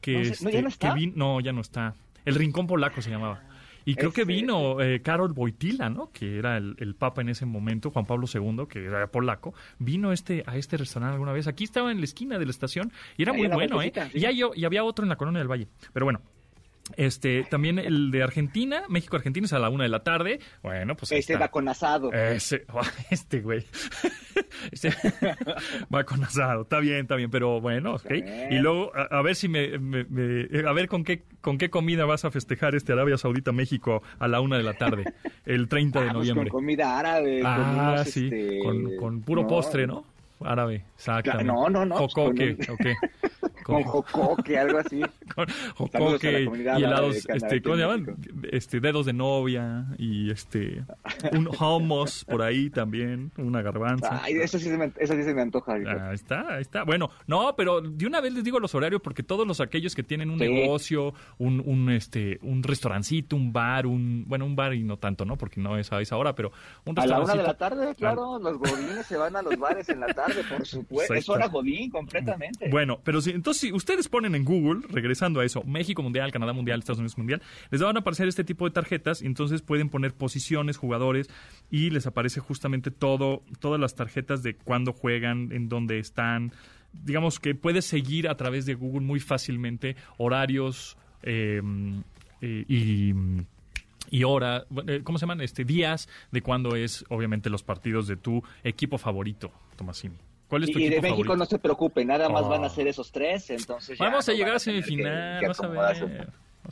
Que, 0.01 0.13
No 0.17 0.24
sé, 0.25 0.31
este, 0.31 0.45
¿no, 0.45 0.50
ya 0.51 0.62
no 0.62 0.67
que 0.67 0.74
está? 0.74 0.95
no, 1.15 1.39
ya 1.41 1.51
no 1.53 1.62
está. 1.62 1.95
El 2.25 2.36
Rincón 2.36 2.67
Polaco 2.67 3.01
se 3.01 3.09
llamaba. 3.09 3.41
Y 3.86 3.95
creo 3.95 4.12
que 4.12 4.25
vino 4.25 4.81
eh, 4.81 5.01
Karol 5.01 5.31
Wojtyla, 5.31 5.89
¿no? 5.89 6.12
Que 6.12 6.38
era 6.38 6.57
el, 6.57 6.75
el 6.79 6.95
papa 6.95 7.21
en 7.21 7.29
ese 7.29 7.45
momento, 7.45 7.91
Juan 7.91 8.05
Pablo 8.05 8.27
II, 8.31 8.65
que 8.69 8.86
era 8.86 9.07
polaco. 9.07 9.53
Vino 9.77 10.12
este 10.12 10.43
a 10.45 10.57
este 10.57 10.77
restaurante 10.77 11.13
alguna 11.13 11.31
vez. 11.31 11.48
Aquí 11.48 11.63
estaba 11.63 11.91
en 11.91 12.00
la 12.00 12.05
esquina 12.05 12.38
de 12.38 12.45
la 12.45 12.51
estación 12.51 12.91
y 13.17 13.24
era 13.24 13.33
muy 13.33 13.48
bueno, 13.48 13.81
¿eh? 13.81 13.91
sí. 14.12 14.19
Y, 14.19 14.25
hay 14.25 14.41
y 14.55 14.65
había 14.65 14.83
otro 14.83 15.03
en 15.03 15.09
la 15.09 15.15
Colonia 15.15 15.39
del 15.39 15.48
Valle. 15.48 15.67
Pero 15.93 16.05
bueno, 16.05 16.21
este, 16.98 17.43
también 17.43 17.79
el 17.79 18.12
de 18.12 18.24
Argentina, 18.24 18.84
México-Argentina 18.89 19.46
es 19.46 19.53
a 19.53 19.60
la 19.60 19.69
una 19.69 19.84
de 19.84 19.89
la 19.89 20.03
tarde. 20.03 20.39
Bueno, 20.63 20.96
pues 20.96 21.12
ahí 21.12 21.19
Este 21.19 21.34
está. 21.34 21.46
va 21.46 21.51
con 21.51 21.67
asado. 21.67 22.12
Ese, 22.13 22.65
este 23.10 23.41
güey. 23.41 23.65
Este 24.72 24.89
va 25.93 26.03
con 26.03 26.24
asado. 26.24 26.63
Está 26.63 26.79
bien, 26.79 27.01
está 27.01 27.15
bien, 27.15 27.29
pero 27.29 27.62
bueno, 27.62 27.96
ok. 27.96 28.12
Y 28.51 28.55
luego, 28.60 28.91
a, 28.96 29.03
a 29.19 29.22
ver 29.22 29.36
si 29.36 29.48
me, 29.48 29.77
me- 29.77 30.05
me- 30.05 30.67
A 30.67 30.74
ver 30.74 30.88
con 30.88 31.03
qué, 31.03 31.24
con 31.41 31.58
qué 31.58 31.69
comida 31.69 32.05
vas 32.05 32.25
a 32.25 32.31
festejar 32.31 32.75
este 32.75 32.91
Arabia 32.93 33.17
Saudita 33.17 33.51
México 33.51 34.01
a 34.17 34.27
la 34.27 34.41
una 34.41 34.58
de 34.58 34.63
la 34.63 34.74
tarde, 34.74 35.05
el 35.46 35.67
30 35.67 36.01
de 36.01 36.10
Ah, 36.10 36.13
noviembre. 36.13 36.50
con 36.50 36.60
comida 36.62 36.98
árabe. 37.00 37.41
con 37.41 37.51
Ah, 37.51 37.93
unos, 37.96 38.10
sí, 38.10 38.25
este, 38.25 38.60
con, 38.63 38.96
con 38.98 39.22
puro 39.22 39.48
postre, 39.48 39.88
¿no? 39.88 40.05
Árabe, 40.41 40.86
exactamente. 40.96 41.46
No, 41.51 41.69
no, 41.69 41.86
no, 41.86 41.98
pues, 41.98 42.13
Jocoque, 42.13 42.58
con 42.58 42.75
ok. 42.75 42.88
Con 43.63 43.84
jocoque, 43.84 44.58
algo 44.58 44.79
así. 44.79 45.01
con 45.36 45.46
jocoque 45.75 46.43
y 46.77 46.84
helados, 46.84 47.17
este, 47.29 47.62
¿cómo 47.62 47.75
se 47.75 47.81
llaman? 47.81 48.15
Este, 48.51 48.79
dedos 48.79 49.05
de 49.05 49.13
novia 49.13 49.86
y 49.98 50.31
este, 50.31 50.84
un 51.34 51.48
hummus 51.60 52.25
por 52.25 52.41
ahí 52.41 52.69
también, 52.72 53.31
una 53.38 53.62
garbanza. 53.62 54.22
Ay, 54.24 54.36
eso 54.38 54.58
sí 54.58 54.65
se 54.65 54.77
me, 54.77 54.91
eso 54.98 55.13
sí 55.13 55.24
se 55.24 55.34
me 55.36 55.41
antoja. 55.41 55.74
Ah, 55.86 56.08
Ahí 56.10 56.15
está, 56.15 56.55
ahí 56.55 56.62
está. 56.62 56.84
Bueno, 56.84 57.12
no, 57.27 57.55
pero 57.55 57.81
de 57.81 58.08
una 58.08 58.22
vez 58.22 58.34
les 58.34 58.43
digo 58.43 58.60
los 58.60 58.74
horarios 58.74 59.01
porque 59.03 59.22
todos 59.22 59.46
los 59.46 59.62
aquellos 59.62 59.93
que 59.93 60.03
tienen 60.03 60.29
un 60.31 60.39
Sí. 60.39 60.48
negocio, 60.48 61.13
un, 61.38 61.62
un 61.65 61.89
este, 61.91 62.39
un 62.41 62.63
restaurancito, 62.63 63.36
un 63.36 63.53
bar, 63.53 63.86
un, 63.86 64.24
bueno, 64.27 64.46
un 64.46 64.55
bar 64.55 64.74
y 64.74 64.84
no 64.84 64.98
tanto, 64.98 65.25
¿no? 65.25 65.38
Porque 65.38 65.60
no 65.62 65.77
es 65.77 65.91
a 65.91 66.01
esa 66.01 66.17
hora, 66.17 66.34
pero 66.34 66.51
un 66.86 66.98
A 66.98 67.05
la 67.05 67.19
una 67.19 67.34
restaurancito. 67.34 67.38
de 67.38 67.43
la 67.48 67.58
tarde, 67.58 67.96
claro, 67.96 68.39
los 68.39 68.58
godines 68.58 69.05
se 69.05 69.17
van 69.17 69.36
a 69.36 69.41
los 69.43 69.55
bares 69.58 69.89
en 69.89 70.00
la 70.00 70.08
tarde, 70.08 70.28
por 70.50 70.65
supuesto. 70.65 70.95
Pues 70.95 71.12
ahí 71.12 71.19
Es 71.19 71.29
hora 71.29 71.48
godín, 71.48 71.89
completamente. 71.89 72.69
Bueno, 72.69 73.00
pero 73.03 73.21
si, 73.21 73.31
entonces 73.31 73.62
si 73.62 73.71
ustedes 73.71 74.07
ponen 74.07 74.36
en 74.36 74.43
Google, 74.43 74.81
regresando 74.89 75.39
a 75.39 75.45
eso, 75.45 75.63
México 75.63 76.01
Mundial, 76.01 76.31
Canadá 76.31 76.53
Mundial, 76.53 76.79
Estados 76.79 77.00
Unidos 77.00 77.17
Mundial, 77.17 77.41
les 77.71 77.81
van 77.81 77.95
a 77.95 78.00
aparecer 78.00 78.27
este 78.27 78.43
tipo 78.43 78.65
de 78.65 78.71
tarjetas 78.71 79.21
y 79.21 79.25
entonces 79.25 79.62
pueden 79.62 79.89
poner 79.89 80.13
posiciones, 80.13 80.77
jugadores 80.77 81.29
y 81.69 81.89
les 81.89 82.07
aparece 82.07 82.39
justamente 82.39 82.91
todo, 82.91 83.43
todas 83.59 83.79
las 83.79 83.95
tarjetas 83.95 84.43
de 84.43 84.55
cuándo 84.55 84.93
juegan, 84.93 85.51
en 85.51 85.69
dónde 85.69 86.00
están. 86.00 86.51
Digamos 86.91 87.39
que 87.39 87.55
puedes 87.55 87.86
seguir 87.86 88.27
a 88.27 88.36
través 88.36 88.65
de 88.65 88.74
Google 88.74 89.01
muy 89.01 89.19
fácilmente 89.19 89.95
horarios 90.17 90.98
eh, 91.21 91.62
eh, 92.41 92.65
y 92.67 93.13
y 94.10 94.24
hora, 94.24 94.65
eh, 94.88 95.01
¿cómo 95.03 95.18
se 95.18 95.24
llaman? 95.24 95.41
Este, 95.41 95.63
días 95.65 96.08
de 96.32 96.41
cuándo 96.41 96.75
es, 96.75 97.06
obviamente, 97.10 97.50
los 97.50 97.63
partidos 97.63 98.08
de 98.08 98.15
tu 98.18 98.44
equipo 98.63 98.98
favorito, 98.98 99.51
Tomasini. 99.75 100.15
¿Cuál 100.48 100.63
es 100.63 100.72
tu 100.72 100.79
Y, 100.79 100.86
y 100.86 100.89
de 100.89 100.96
México 101.01 101.10
favorito? 101.18 101.36
no 101.38 101.46
se 101.46 101.60
preocupe, 101.60 102.03
nada 102.06 102.27
más 102.29 102.44
Oh. 102.44 102.50
van 102.50 102.63
a 102.63 102.70
ser 102.70 102.88
esos 102.88 103.12
tres, 103.12 103.50
entonces 103.51 104.00
ya 104.00 104.06
Vamos 104.06 104.27
a 104.27 104.34
llegar 104.34 104.56
a 104.56 104.60
semifinal, 104.60 105.46
vas 105.48 105.60
a 105.62 105.68
ver. 105.68 106.27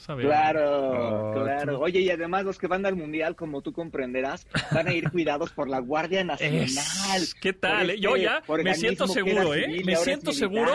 A 0.07 0.13
ver. 0.15 0.25
Claro, 0.27 1.31
Oh, 1.31 1.43
claro. 1.43 1.79
Oye, 1.79 2.01
y 2.01 2.09
además 2.11 2.43
los 2.45 2.57
que 2.59 2.67
van 2.67 2.85
al 2.85 2.95
mundial, 2.95 3.35
como 3.35 3.61
tú 3.61 3.71
comprenderás, 3.73 4.45
van 4.71 4.87
a 4.87 4.93
ir 4.93 5.09
cuidados 5.11 5.51
por 5.51 5.69
la 5.69 5.79
Guardia 5.79 6.23
Nacional. 6.23 6.65
Es- 7.15 7.33
¿Qué 7.33 7.53
tal? 7.53 7.89
Eh? 7.91 7.99
Yo 7.99 8.15
este 8.15 8.25
ya 8.27 8.43
me 8.63 8.75
siento 8.75 9.07
seguro, 9.07 9.53
¿eh? 9.55 9.63
civil 9.65 9.85
Me 9.85 9.95
siento 9.95 10.33
seguro. 10.33 10.71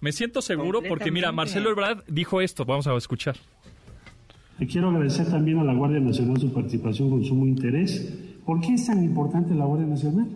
Me 0.00 0.12
siento 0.12 0.40
seguro 0.42 0.82
porque, 0.86 1.10
mira. 1.10 1.30
Marcelo 1.32 1.70
Ebrard 1.70 2.04
dijo 2.06 2.40
esto. 2.40 2.64
Vamos 2.64 2.86
a 2.86 2.94
escuchar. 2.96 3.36
Le 4.58 4.66
quiero 4.68 4.90
agradecer 4.90 5.26
también 5.26 5.58
a 5.58 5.64
la 5.64 5.74
Guardia 5.74 5.98
Nacional 5.98 6.38
su 6.38 6.52
participación 6.52 7.10
con 7.10 7.24
sumo 7.24 7.44
interés. 7.44 8.40
¿Por 8.46 8.60
qué 8.60 8.74
es 8.74 8.86
tan 8.86 9.02
importante 9.02 9.52
la 9.54 9.64
Guardia 9.64 9.88
Nacional? 9.88 10.28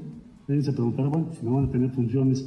Deben 0.48 0.64
se 0.64 0.72
preguntar, 0.72 1.08
bueno, 1.08 1.28
si 1.38 1.46
no 1.46 1.54
van 1.54 1.66
a 1.66 1.70
tener 1.70 1.90
funciones 1.90 2.44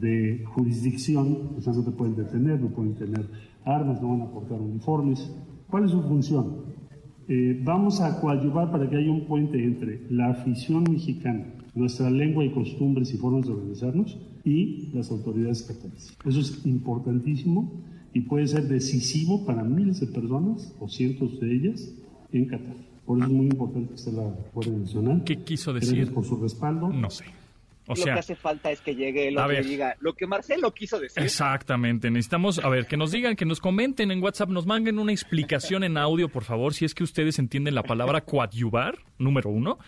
de 0.00 0.42
jurisdicción, 0.46 1.50
sea, 1.60 1.72
no 1.72 1.84
te 1.84 1.92
pueden 1.92 2.16
detener, 2.16 2.60
no 2.60 2.68
pueden 2.68 2.94
tener 2.94 3.24
armas, 3.64 4.02
no 4.02 4.10
van 4.10 4.22
a 4.22 4.30
portar 4.30 4.60
uniformes. 4.60 5.30
¿Cuál 5.68 5.84
es 5.84 5.92
su 5.92 6.02
función? 6.02 6.76
Eh, 7.28 7.60
vamos 7.64 8.00
a 8.00 8.20
coadyuvar 8.20 8.70
para 8.72 8.88
que 8.88 8.96
haya 8.96 9.10
un 9.10 9.26
puente 9.26 9.62
entre 9.62 10.02
la 10.10 10.30
afición 10.30 10.84
mexicana, 10.90 11.44
nuestra 11.74 12.10
lengua 12.10 12.44
y 12.44 12.50
costumbres 12.50 13.12
y 13.14 13.16
formas 13.16 13.46
de 13.46 13.52
organizarnos, 13.52 14.18
y 14.44 14.90
las 14.92 15.10
autoridades 15.10 15.60
estatales. 15.60 16.16
Eso 16.24 16.40
es 16.40 16.64
importantísimo 16.66 17.72
y 18.16 18.20
puede 18.22 18.46
ser 18.46 18.66
decisivo 18.66 19.44
para 19.44 19.62
miles 19.62 20.00
de 20.00 20.06
personas 20.06 20.72
o 20.80 20.88
cientos 20.88 21.38
de 21.38 21.54
ellas 21.54 21.92
en 22.32 22.46
Qatar. 22.46 22.74
Por 23.04 23.18
eso 23.18 23.26
es 23.26 23.32
muy 23.34 23.44
importante 23.44 23.88
que 23.90 23.94
esté 23.94 24.10
la 24.12 24.34
Guardia 24.54 24.78
Nacional. 24.78 25.22
¿Qué 25.22 25.36
quiso 25.36 25.74
Gracias 25.74 25.92
decir? 25.94 26.14
por 26.14 26.24
su 26.24 26.36
respaldo. 26.36 26.88
No 26.88 27.10
sé. 27.10 27.26
O 27.88 27.94
lo 27.94 28.04
que 28.04 28.10
hace 28.10 28.34
falta 28.34 28.70
es 28.70 28.80
que 28.80 28.94
llegue 28.94 29.28
el 29.28 29.38
otro 29.38 29.52
y 29.60 29.64
diga 29.64 29.96
lo 30.00 30.14
que 30.14 30.26
Marcelo 30.26 30.72
quiso 30.74 30.98
decir. 30.98 31.22
Exactamente, 31.22 32.10
necesitamos, 32.10 32.58
a 32.58 32.68
ver, 32.68 32.86
que 32.86 32.96
nos 32.96 33.12
digan, 33.12 33.36
que 33.36 33.44
nos 33.44 33.60
comenten 33.60 34.10
en 34.10 34.22
WhatsApp, 34.22 34.48
nos 34.48 34.66
manden 34.66 34.98
una 34.98 35.12
explicación 35.12 35.84
en 35.84 35.96
audio, 35.96 36.28
por 36.28 36.44
favor, 36.44 36.74
si 36.74 36.84
es 36.84 36.94
que 36.94 37.04
ustedes 37.04 37.38
entienden 37.38 37.74
la 37.74 37.82
palabra 37.82 38.20
coadyuvar, 38.22 38.98
número 39.18 39.50
uno, 39.50 39.78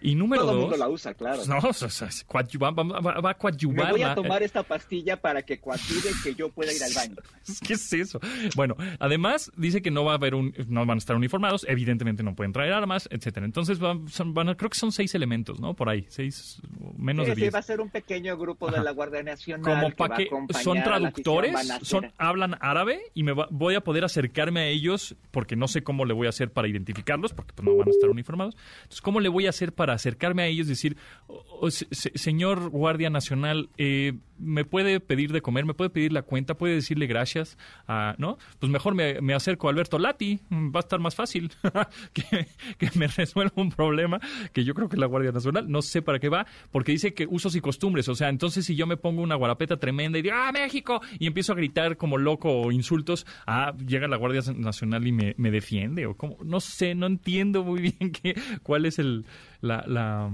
y 0.00 0.14
número 0.14 0.42
Todo 0.42 0.50
el 0.52 0.56
dos... 0.58 0.70
mundo 0.70 0.76
la 0.84 0.88
usa, 0.88 1.14
claro. 1.14 1.42
No, 1.46 1.58
o 1.58 1.72
sea, 1.72 2.08
coadyuvar, 2.26 2.78
va, 2.78 2.82
va- 3.00 3.30
a 3.30 3.34
coadyuvar 3.34 3.86
Me 3.86 3.92
voy 3.92 4.02
a 4.02 4.14
tomar 4.14 4.42
esta 4.42 4.62
pastilla 4.62 5.20
para 5.20 5.42
que 5.42 5.58
coadyuve 5.58 6.10
que 6.22 6.34
yo 6.34 6.48
pueda 6.50 6.72
ir 6.72 6.82
al 6.82 6.92
baño. 6.94 7.16
¿Qué 7.66 7.74
es 7.74 7.92
eso? 7.92 8.20
Bueno, 8.54 8.76
además 8.98 9.50
dice 9.56 9.82
que 9.82 9.90
no 9.90 10.04
va 10.04 10.12
a 10.12 10.14
haber 10.16 10.34
un, 10.34 10.54
no 10.68 10.86
van 10.86 10.96
a 10.96 10.98
estar 10.98 11.16
uniformados, 11.16 11.66
evidentemente 11.68 12.22
no 12.22 12.34
pueden 12.34 12.52
traer 12.52 12.72
armas, 12.72 13.08
etcétera. 13.10 13.46
Entonces 13.46 13.78
van, 13.78 14.06
van 14.26 14.54
creo 14.54 14.70
que 14.70 14.78
son 14.78 14.92
seis 14.92 15.14
elementos, 15.14 15.60
¿no? 15.60 15.74
Por 15.74 15.88
ahí, 15.88 16.06
seis, 16.08 16.60
menos 16.96 17.26
de 17.26 17.32
Ese 17.32 17.40
diez. 17.48 17.54
va 17.54 17.58
a 17.58 17.62
ser 17.62 17.80
un 17.80 17.90
pequeño 17.90 18.36
grupo 18.36 18.70
de 18.70 18.80
la 18.82 18.90
Guardia 18.92 19.22
Nacional. 19.22 19.62
Como 19.64 19.90
que 19.94 20.08
va 20.08 20.16
a 20.58 20.62
son 20.62 20.82
traductores, 20.82 21.54
a 21.70 21.80
son, 21.84 22.12
hablan 22.18 22.56
árabe 22.60 23.00
y 23.14 23.22
me 23.22 23.32
va- 23.32 23.48
voy 23.50 23.74
a 23.74 23.80
poder 23.82 24.04
acercarme 24.04 24.60
a 24.60 24.66
ellos 24.66 25.16
porque 25.30 25.56
no 25.56 25.68
sé 25.68 25.82
cómo 25.82 26.04
le 26.04 26.14
voy 26.14 26.26
a 26.26 26.30
hacer 26.30 26.52
para 26.52 26.68
identificarlos 26.68 27.32
porque 27.32 27.52
pues, 27.54 27.64
no 27.66 27.76
van 27.76 27.88
a 27.88 27.90
estar 27.90 28.08
uniformados. 28.10 28.56
Entonces, 28.82 29.00
¿cómo 29.00 29.20
le 29.20 29.28
voy 29.28 29.46
a 29.46 29.50
hacer 29.50 29.72
para 29.72 29.92
acercarme 29.94 30.42
a 30.42 30.46
ellos 30.46 30.66
y 30.66 30.70
decir, 30.70 30.96
"Oh, 31.26 31.44
oh, 31.62 31.70
se- 31.70 31.86
se- 31.90 32.16
señor 32.16 32.68
Guardia 32.70 33.10
Nacional, 33.10 33.68
eh, 33.78 34.14
me 34.38 34.64
puede 34.64 35.00
pedir 35.00 35.32
de 35.32 35.42
comer, 35.42 35.64
me 35.64 35.74
puede 35.74 35.90
pedir 35.90 36.12
la 36.12 36.22
cuenta, 36.22 36.54
puede 36.54 36.74
decirle 36.74 37.06
gracias, 37.06 37.58
a, 37.86 38.14
¿no? 38.18 38.38
Pues 38.58 38.70
mejor 38.70 38.94
me, 38.94 39.20
me 39.20 39.34
acerco 39.34 39.68
a 39.68 39.70
Alberto 39.70 39.98
Lati, 39.98 40.40
mm, 40.48 40.74
va 40.74 40.80
a 40.80 40.80
estar 40.80 41.00
más 41.00 41.14
fácil 41.14 41.50
que, 42.12 42.46
me 42.94 43.06
resuelva 43.06 43.52
un 43.56 43.70
problema 43.70 44.20
que 44.52 44.64
yo 44.64 44.74
creo 44.74 44.88
que 44.88 44.96
la 44.96 45.06
Guardia 45.06 45.32
Nacional, 45.32 45.70
no 45.70 45.82
sé 45.82 46.02
para 46.02 46.18
qué 46.18 46.28
va, 46.28 46.46
porque 46.70 46.92
dice 46.92 47.14
que 47.14 47.26
usos 47.28 47.54
y 47.56 47.60
costumbres, 47.60 48.08
o 48.08 48.14
sea, 48.14 48.28
entonces 48.28 48.64
si 48.64 48.76
yo 48.76 48.86
me 48.86 48.96
pongo 48.96 49.22
una 49.22 49.34
guarapeta 49.34 49.76
tremenda 49.76 50.18
y 50.18 50.22
digo, 50.22 50.36
¡ah, 50.36 50.52
México! 50.52 51.00
Y 51.18 51.26
empiezo 51.26 51.52
a 51.52 51.56
gritar 51.56 51.96
como 51.96 52.18
loco 52.18 52.50
o 52.50 52.72
insultos, 52.72 53.26
ah, 53.46 53.74
llega 53.86 54.08
la 54.08 54.16
Guardia 54.16 54.40
Nacional 54.54 55.06
y 55.06 55.12
me, 55.12 55.34
me 55.36 55.50
defiende, 55.50 56.06
o 56.06 56.16
como, 56.16 56.36
no 56.44 56.60
sé, 56.60 56.94
no 56.94 57.06
entiendo 57.06 57.64
muy 57.64 57.80
bien 57.80 58.12
qué, 58.22 58.40
cuál 58.62 58.86
es 58.86 58.98
el, 58.98 59.24
la, 59.60 59.84
la 59.86 60.30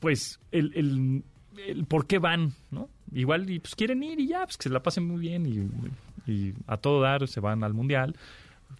pues, 0.00 0.40
el, 0.52 0.72
el, 0.74 1.22
el 1.66 1.84
por 1.86 2.06
qué 2.06 2.18
van, 2.18 2.52
¿no? 2.70 2.88
Igual, 3.12 3.48
y 3.50 3.58
pues 3.58 3.74
quieren 3.74 4.02
ir 4.02 4.20
y 4.20 4.28
ya, 4.28 4.44
pues 4.44 4.56
que 4.56 4.64
se 4.64 4.70
la 4.70 4.82
pasen 4.82 5.06
muy 5.06 5.20
bien 5.20 5.46
y, 5.46 6.52
a 6.66 6.76
todo 6.76 7.00
dar 7.00 7.26
se 7.26 7.40
van 7.40 7.64
al 7.64 7.72
Mundial 7.72 8.14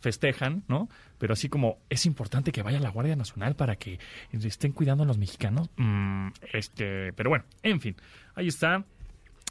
festejan, 0.01 0.65
¿no? 0.69 0.89
Pero 1.19 1.33
así 1.33 1.49
como 1.49 1.79
es 1.89 2.07
importante 2.07 2.53
que 2.53 2.63
vaya 2.63 2.79
la 2.79 2.91
Guardia 2.91 3.17
Nacional 3.17 3.57
para 3.57 3.77
que 3.77 3.99
estén 4.33 4.73
cuidando 4.73 5.05
a 5.05 5.07
los 5.07 5.19
mexicanos. 5.19 5.71
Mm, 5.77 6.29
este, 6.53 7.13
pero 7.15 7.31
bueno, 7.31 7.45
en 7.63 7.81
fin, 7.81 7.97
ahí 8.35 8.49
está. 8.49 8.85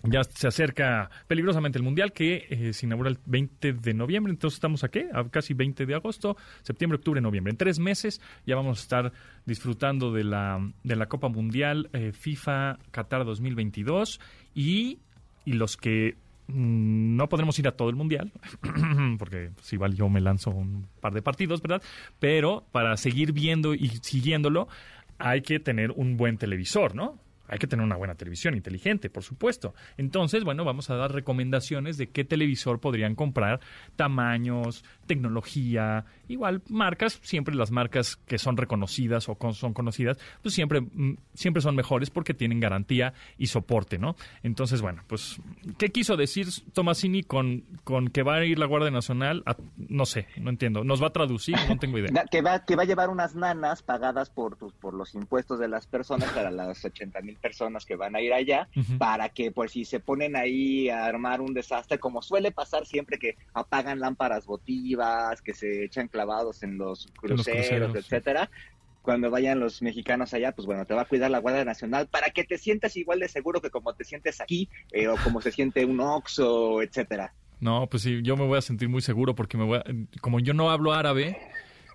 Ya 0.03 0.23
se 0.23 0.47
acerca 0.47 1.09
peligrosamente 1.27 1.77
el 1.77 1.83
Mundial 1.83 2.13
que 2.13 2.45
eh, 2.49 2.73
se 2.73 2.85
inaugura 2.85 3.09
el 3.09 3.17
20 3.25 3.73
de 3.73 3.93
noviembre, 3.93 4.31
entonces 4.31 4.57
estamos 4.57 4.83
aquí, 4.83 5.01
a 5.11 5.27
casi 5.29 5.53
20 5.53 5.85
de 5.85 5.95
agosto, 5.95 6.37
septiembre, 6.61 6.97
octubre, 6.97 7.19
noviembre. 7.19 7.51
En 7.51 7.57
tres 7.57 7.79
meses 7.79 8.21
ya 8.45 8.55
vamos 8.55 8.79
a 8.79 8.81
estar 8.81 9.13
disfrutando 9.45 10.11
de 10.11 10.23
la, 10.23 10.71
de 10.83 10.95
la 10.95 11.07
Copa 11.07 11.29
Mundial 11.29 11.89
eh, 11.93 12.11
FIFA 12.13 12.77
Qatar 12.91 13.25
2022 13.25 14.19
y, 14.53 14.99
y 15.45 15.53
los 15.53 15.77
que 15.77 16.15
mm, 16.47 17.15
no 17.15 17.27
podremos 17.27 17.57
ir 17.57 17.67
a 17.67 17.71
todo 17.71 17.89
el 17.89 17.95
mundial, 17.95 18.31
porque 19.17 19.49
pues, 19.55 19.73
igual 19.73 19.95
yo 19.95 20.09
me 20.09 20.21
lanzo 20.21 20.51
un 20.51 20.87
par 21.01 21.13
de 21.13 21.23
partidos, 21.23 21.61
¿verdad? 21.61 21.81
Pero 22.19 22.65
para 22.71 22.95
seguir 22.97 23.31
viendo 23.31 23.73
y 23.73 23.89
siguiéndolo, 23.89 24.67
hay 25.17 25.41
que 25.41 25.59
tener 25.59 25.91
un 25.91 26.17
buen 26.17 26.37
televisor, 26.37 26.93
¿no? 26.93 27.17
Hay 27.47 27.59
que 27.59 27.67
tener 27.67 27.85
una 27.85 27.95
buena 27.95 28.15
televisión 28.15 28.53
inteligente, 28.53 29.09
por 29.09 29.23
supuesto. 29.23 29.73
Entonces, 29.97 30.43
bueno, 30.43 30.65
vamos 30.65 30.89
a 30.89 30.95
dar 30.95 31.13
recomendaciones 31.13 31.97
de 31.97 32.09
qué 32.09 32.23
televisor 32.23 32.79
podrían 32.79 33.15
comprar, 33.15 33.59
tamaños, 33.95 34.83
tecnología, 35.07 36.05
igual 36.27 36.61
marcas, 36.69 37.19
siempre 37.23 37.55
las 37.55 37.71
marcas 37.71 38.17
que 38.27 38.37
son 38.37 38.57
reconocidas 38.57 39.29
o 39.29 39.35
con- 39.35 39.53
son 39.53 39.73
conocidas, 39.73 40.17
pues 40.41 40.53
siempre, 40.53 40.81
mm, 40.81 41.17
siempre 41.33 41.61
son 41.61 41.75
mejores 41.75 42.09
porque 42.09 42.33
tienen 42.33 42.59
garantía 42.59 43.13
y 43.37 43.47
soporte, 43.47 43.97
¿no? 43.97 44.15
Entonces, 44.43 44.81
bueno, 44.81 45.03
pues, 45.07 45.39
¿qué 45.77 45.89
quiso 45.89 46.17
decir 46.17 46.47
Tomasini 46.73 47.23
con, 47.23 47.63
con 47.83 48.09
que 48.09 48.23
va 48.23 48.35
a 48.35 48.45
ir 48.45 48.59
la 48.59 48.65
Guardia 48.65 48.91
Nacional? 48.91 49.43
A- 49.45 49.55
no 49.77 50.05
sé, 50.05 50.27
no 50.37 50.49
entiendo. 50.49 50.83
¿Nos 50.83 51.01
va 51.01 51.07
a 51.07 51.13
traducir? 51.13 51.55
No 51.67 51.77
tengo 51.79 51.97
idea. 51.97 52.11
Que 52.31 52.41
va, 52.41 52.65
que 52.65 52.75
va 52.75 52.83
a 52.83 52.85
llevar 52.85 53.09
unas 53.09 53.35
nanas 53.35 53.81
pagadas 53.81 54.29
por, 54.29 54.57
tus- 54.57 54.73
por 54.73 54.93
los 54.93 55.15
impuestos 55.15 55.59
de 55.59 55.67
las 55.69 55.87
personas, 55.87 56.29
para 56.31 56.51
las 56.51 56.83
80 56.83 57.21
mil 57.21 57.37
personas 57.37 57.85
que 57.85 57.95
van 57.95 58.15
a 58.15 58.21
ir 58.21 58.33
allá, 58.33 58.67
Ujú. 58.75 58.97
para 58.97 59.29
que 59.29 59.51
pues 59.51 59.71
si 59.71 59.85
se 59.85 59.99
ponen 59.99 60.35
ahí 60.35 60.89
a 60.89 61.05
armar 61.05 61.39
un 61.41 61.53
desastre, 61.53 61.99
como 61.99 62.21
suele 62.21 62.51
pasar 62.51 62.85
siempre 62.85 63.17
que 63.17 63.37
apagan 63.53 63.99
lámparas 63.99 64.45
votivas, 64.97 65.41
que 65.41 65.53
se 65.53 65.83
echan 65.85 66.07
clavados 66.07 66.63
en 66.63 66.77
los 66.77 67.07
los 67.23 67.43
cruceros, 67.43 67.95
etcétera. 67.95 68.49
Cuando 69.01 69.31
vayan 69.31 69.59
los 69.59 69.81
mexicanos 69.81 70.33
allá, 70.33 70.51
pues 70.51 70.65
bueno, 70.65 70.85
te 70.85 70.93
va 70.93 71.03
a 71.03 71.05
cuidar 71.05 71.31
la 71.31 71.39
Guardia 71.39 71.63
Nacional 71.63 72.07
para 72.07 72.29
que 72.31 72.43
te 72.43 72.57
sientas 72.57 72.97
igual 72.97 73.19
de 73.19 73.29
seguro 73.29 73.61
que 73.61 73.69
como 73.69 73.93
te 73.93 74.03
sientes 74.03 74.41
aquí, 74.41 74.69
eh, 74.91 75.07
o 75.07 75.15
como 75.23 75.39
se 75.39 75.51
siente 75.51 75.85
un 75.85 75.99
Oxxo, 76.01 76.81
etcétera. 76.81 77.33
No, 77.59 77.87
pues 77.87 78.03
sí, 78.03 78.19
yo 78.21 78.35
me 78.35 78.45
voy 78.45 78.57
a 78.57 78.61
sentir 78.61 78.89
muy 78.89 79.01
seguro 79.01 79.33
porque 79.33 79.57
me 79.57 79.63
voy 79.63 79.77
a- 79.79 79.85
como 80.21 80.39
yo 80.39 80.53
no 80.53 80.69
hablo 80.69 80.93
árabe, 80.93 81.37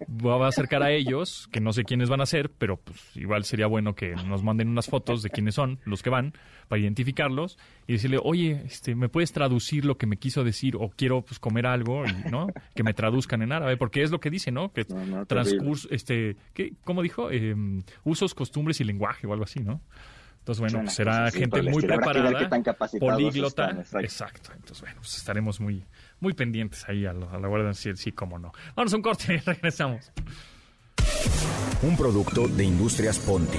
voy 0.09 0.43
a 0.43 0.49
acercar 0.49 0.83
a 0.83 0.91
ellos, 0.91 1.49
que 1.53 1.61
no 1.61 1.73
sé 1.73 1.85
quiénes 1.85 2.09
van 2.09 2.21
a 2.21 2.27
ser, 2.27 2.51
pero 2.51 2.77
pues 2.77 2.99
igual 3.17 3.45
sería 3.45 3.67
bueno 3.67 3.95
que 3.95 4.15
nos 4.15 4.43
manden 4.43 4.69
unas 4.69 4.87
fotos 4.87 5.23
de 5.23 5.31
quiénes 5.31 5.55
son 5.55 5.79
los 5.85 6.03
que 6.03 6.11
van 6.11 6.33
para 6.69 6.81
identificarlos 6.81 7.59
y 7.87 7.95
decirle, 7.95 8.19
oye, 8.23 8.63
este, 8.65 8.95
¿me 8.95 9.09
puedes 9.09 9.33
traducir 9.33 9.85
lo 9.85 9.99
que 9.99 10.07
me 10.07 10.17
quiso 10.17 10.45
decir 10.45 10.77
o 10.77 10.91
quiero 10.91 11.23
pues 11.23 11.39
comer 11.39 11.67
algo, 11.67 12.05
y, 12.07 12.31
¿no? 12.31 12.49
Que 12.75 12.83
me 12.83 12.95
traduzcan 12.95 13.43
en 13.43 13.53
árabe, 13.53 13.77
porque 13.77 14.03
es 14.03 14.11
lo 14.11 14.21
que 14.21 14.31
dice, 14.31 14.51
¿no? 14.51 14.73
Que 14.73 14.85
No, 14.89 15.05
no, 15.05 15.27
transcurso, 15.27 15.89
este, 15.91 16.37
¿qué, 16.55 16.73
¿cómo 16.85 17.03
dijo? 17.03 17.31
Eh, 17.31 17.55
usos, 18.05 18.35
costumbres 18.35 18.81
y 18.81 18.85
lenguaje 18.85 19.27
o 19.27 19.33
algo 19.33 19.45
así, 19.45 19.61
¿no? 19.61 19.81
Entonces, 20.43 20.61
bueno, 20.61 20.81
pues 20.81 20.95
será 20.95 21.31
gente 21.31 21.63
muy 21.63 21.83
preparada, 21.85 22.49
políglota. 22.99 23.67
están, 23.67 23.79
exacto. 23.79 24.01
Exacto. 24.01 24.53
Entonces, 24.55 24.81
bueno, 24.81 24.97
pues 24.97 25.17
estaremos 25.17 25.61
muy, 25.61 25.85
muy 26.23 26.33
pendientes 26.35 26.85
ahí 26.89 27.05
a, 27.05 27.13
lo- 27.13 27.29
a 27.31 27.39
la 27.39 27.49
Guardia 27.49 27.75
sí, 27.75 28.13
cómo 28.13 28.39
no. 28.39 28.53
Vamos 28.75 28.93
a 28.93 28.97
un 28.97 29.03
corte 29.03 29.35
y 29.35 29.39
regresamos. 29.45 30.11
Un 31.83 31.97
producto 31.97 32.47
de 32.49 32.65
Industrias 32.65 33.19
Ponti. 33.19 33.59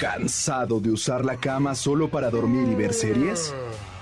¿Cansado 0.00 0.78
de 0.80 0.90
usar 0.90 1.24
la 1.24 1.36
cama 1.38 1.74
solo 1.74 2.10
para 2.10 2.30
dormir 2.30 2.68
y 2.70 2.74
ver 2.74 2.92
series? 2.92 3.54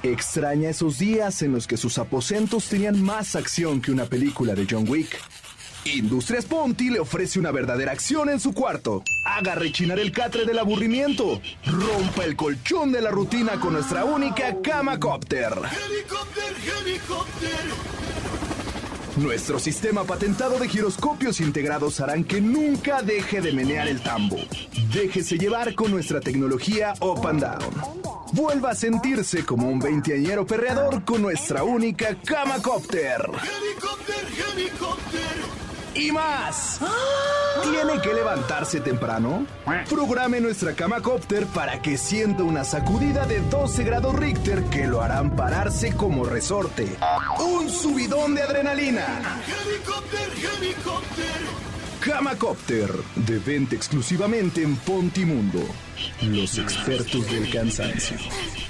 ¿Extraña 0.03 0.71
esos 0.71 0.99
días 0.99 1.40
en 1.43 1.53
los 1.53 1.67
que 1.67 1.77
sus 1.77 1.99
aposentos 1.99 2.69
tenían 2.69 3.01
más 3.01 3.37
acción 3.37 3.81
que 3.81 3.93
una 3.93 4.07
película 4.07 4.55
de 4.55 4.67
John 4.69 4.87
Wick? 4.88 5.17
Industrias 5.85 6.47
Ponti 6.47 6.88
le 6.88 6.99
ofrece 6.99 7.38
una 7.38 7.51
verdadera 7.51 7.92
acción 7.92 8.31
en 8.31 8.40
su 8.40 8.55
cuarto. 8.55 9.03
Haga 9.25 9.55
rechinar 9.55 9.99
el 9.99 10.12
catre 10.12 10.47
del 10.47 10.59
aburrimiento. 10.59 11.40
Rompa 11.66 12.25
el 12.25 12.37
colchón 12.37 12.90
de 12.90 13.03
la 13.03 13.11
rutina 13.11 13.61
con 13.61 13.75
nuestra 13.75 14.05
única 14.05 14.57
Cama 14.62 14.99
Copter. 14.99 15.53
Nuestro 19.16 19.59
sistema 19.59 20.05
patentado 20.05 20.59
de 20.59 20.68
giroscopios 20.68 21.40
integrados 21.40 22.01
harán 22.01 22.25
que 22.25 22.40
nunca 22.40 23.03
deje 23.03 23.40
de 23.42 23.53
menear 23.53 23.87
el 23.87 24.03
tambo. 24.03 24.38
Déjese 24.92 25.37
llevar 25.37 25.75
con 25.75 25.90
nuestra 25.90 26.20
tecnología 26.20 26.94
Up 27.01 27.27
and 27.27 27.42
Down. 27.42 28.03
Vuelva 28.33 28.70
a 28.70 28.75
sentirse 28.75 29.44
como 29.44 29.68
un 29.68 29.79
veinteañero 29.79 30.47
perreador 30.47 31.05
con 31.05 31.23
nuestra 31.23 31.62
única 31.62 32.16
Cama 32.25 32.61
Copter. 32.62 33.31
Y 35.94 36.11
más. 36.11 36.80
¿Tiene 37.62 38.00
que 38.02 38.12
levantarse 38.12 38.80
temprano? 38.80 39.46
Programe 39.88 40.40
nuestra 40.40 40.74
cama 40.74 41.00
copter 41.00 41.46
para 41.46 41.80
que 41.80 41.96
sienta 41.96 42.42
una 42.42 42.64
sacudida 42.64 43.26
de 43.26 43.40
12 43.40 43.85
grados 43.85 44.14
Richter 44.14 44.64
que 44.64 44.87
lo 44.87 45.02
harán 45.02 45.37
pararse 45.37 45.94
como 45.94 46.24
resorte. 46.24 46.96
Un 47.38 47.70
subidón 47.70 48.35
de 48.35 48.42
adrenalina. 48.42 49.22
Camacopter, 52.00 52.92
de 53.14 53.38
venta 53.38 53.76
exclusivamente 53.76 54.62
en 54.62 54.76
Pontimundo. 54.76 55.61
Los 56.22 56.59
expertos 56.59 57.30
del 57.30 57.50
cansancio. 57.50 58.18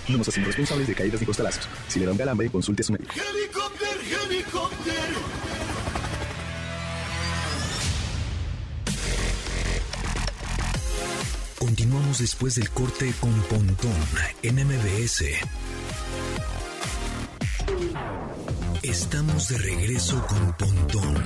No 0.08 0.18
nos 0.18 0.28
hacemos 0.28 0.48
responsables 0.48 0.86
de 0.86 0.94
caídas 0.94 1.20
ni 1.20 1.26
costalazos. 1.26 1.68
Si 1.88 1.98
le 1.98 2.06
da 2.06 2.12
un 2.12 2.18
calambre, 2.18 2.48
consulte 2.50 2.82
a 2.82 2.84
su 2.84 2.92
médico. 2.92 3.14
Continuamos 11.76 12.20
después 12.20 12.54
del 12.54 12.70
corte 12.70 13.12
con 13.18 13.32
Pontón 13.50 13.90
en 14.44 14.64
MBS. 14.64 15.24
Estamos 18.84 19.48
de 19.48 19.58
regreso 19.58 20.24
con 20.24 20.56
Pontón 20.56 21.16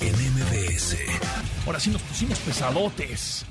en 0.00 0.14
MBS. 0.14 0.96
Ahora 1.66 1.80
sí 1.80 1.90
nos 1.90 2.00
pusimos 2.00 2.38
pesadotes. 2.38 3.44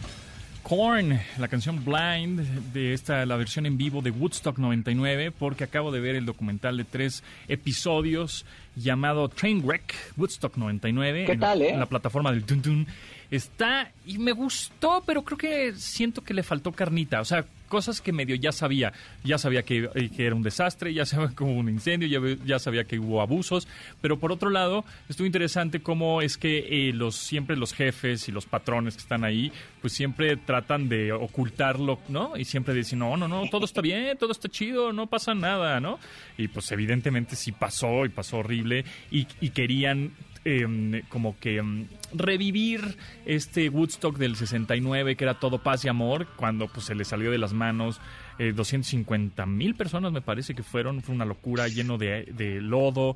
Korn, 0.63 1.19
la 1.37 1.47
canción 1.49 1.85
Blind 1.85 2.39
de 2.73 2.93
esta, 2.93 3.23
la 3.27 3.35
versión 3.35 3.67
en 3.67 3.77
vivo 3.77 4.01
de 4.01 4.09
Woodstock 4.09 4.57
99, 4.57 5.31
porque 5.31 5.65
acabo 5.65 5.91
de 5.91 5.99
ver 5.99 6.15
el 6.15 6.25
documental 6.25 6.77
de 6.77 6.85
tres 6.85 7.21
episodios 7.47 8.45
llamado 8.75 9.29
Trainwreck 9.29 9.93
Woodstock 10.17 10.57
99 10.57 11.25
¿Qué 11.25 11.33
en, 11.33 11.39
tal, 11.39 11.61
eh? 11.61 11.69
en 11.69 11.79
la 11.79 11.85
plataforma 11.85 12.31
del 12.31 12.43
Dun 12.43 12.61
Dun. 12.61 12.87
Está 13.33 13.91
y 14.05 14.19
me 14.19 14.31
gustó, 14.31 15.01
pero 15.07 15.23
creo 15.23 15.39
que 15.39 15.73
siento 15.73 16.23
que 16.23 16.35
le 16.35 16.43
faltó 16.43 16.71
carnita, 16.71 17.19
o 17.19 17.25
sea, 17.25 17.43
cosas 17.67 17.99
que 17.99 18.11
medio 18.11 18.35
ya 18.35 18.51
sabía, 18.51 18.93
ya 19.23 19.39
sabía 19.39 19.63
que, 19.63 19.89
eh, 19.95 20.11
que 20.15 20.27
era 20.27 20.35
un 20.35 20.43
desastre, 20.43 20.93
ya 20.93 21.07
sabía 21.07 21.35
que 21.35 21.43
hubo 21.43 21.53
un 21.53 21.67
incendio, 21.67 22.07
ya, 22.07 22.45
ya 22.45 22.59
sabía 22.59 22.83
que 22.83 22.99
hubo 22.99 23.21
abusos, 23.21 23.67
pero 24.01 24.19
por 24.19 24.31
otro 24.31 24.51
lado, 24.51 24.85
estuvo 25.09 25.25
interesante 25.25 25.81
cómo 25.81 26.21
es 26.21 26.37
que 26.37 26.59
eh, 26.89 26.93
los 26.93 27.15
siempre 27.15 27.57
los 27.57 27.73
jefes 27.73 28.29
y 28.29 28.31
los 28.31 28.45
patrones 28.45 28.93
que 28.93 29.01
están 29.01 29.23
ahí, 29.23 29.51
pues 29.81 29.93
siempre 29.93 30.37
tratan 30.37 30.87
de 30.87 31.11
ocultarlo, 31.11 31.97
¿no? 32.09 32.37
Y 32.37 32.45
siempre 32.45 32.75
dicen, 32.75 32.99
no, 32.99 33.17
no, 33.17 33.27
no, 33.27 33.49
todo 33.49 33.65
está 33.65 33.81
bien, 33.81 34.15
todo 34.19 34.31
está 34.31 34.47
chido, 34.47 34.93
no 34.93 35.07
pasa 35.07 35.33
nada, 35.33 35.79
¿no? 35.79 35.97
Y 36.37 36.49
pues 36.49 36.71
evidentemente 36.71 37.35
sí 37.35 37.51
pasó 37.51 38.05
y 38.05 38.09
pasó 38.09 38.37
horrible 38.37 38.85
y, 39.09 39.25
y 39.41 39.49
querían 39.49 40.11
em, 40.45 41.01
como 41.09 41.37
que 41.39 41.57
em, 41.57 41.87
revivir 42.13 42.97
este 43.25 43.69
Woodstock 43.69 44.17
del 44.17 44.35
69 44.35 45.15
que 45.15 45.23
era 45.23 45.39
todo 45.39 45.59
paz 45.59 45.85
y 45.85 45.89
amor 45.89 46.27
cuando 46.35 46.67
pues 46.67 46.85
se 46.85 46.95
le 46.95 47.05
salió 47.05 47.31
de 47.31 47.37
las 47.37 47.53
manos 47.53 47.99
250 48.39 49.45
mil 49.45 49.75
personas 49.75 50.11
me 50.11 50.21
parece 50.21 50.55
que 50.55 50.63
fueron 50.63 51.01
fue 51.01 51.13
una 51.13 51.23
locura 51.23 51.67
lleno 51.67 51.97
de, 51.97 52.25
lodo 52.61 53.15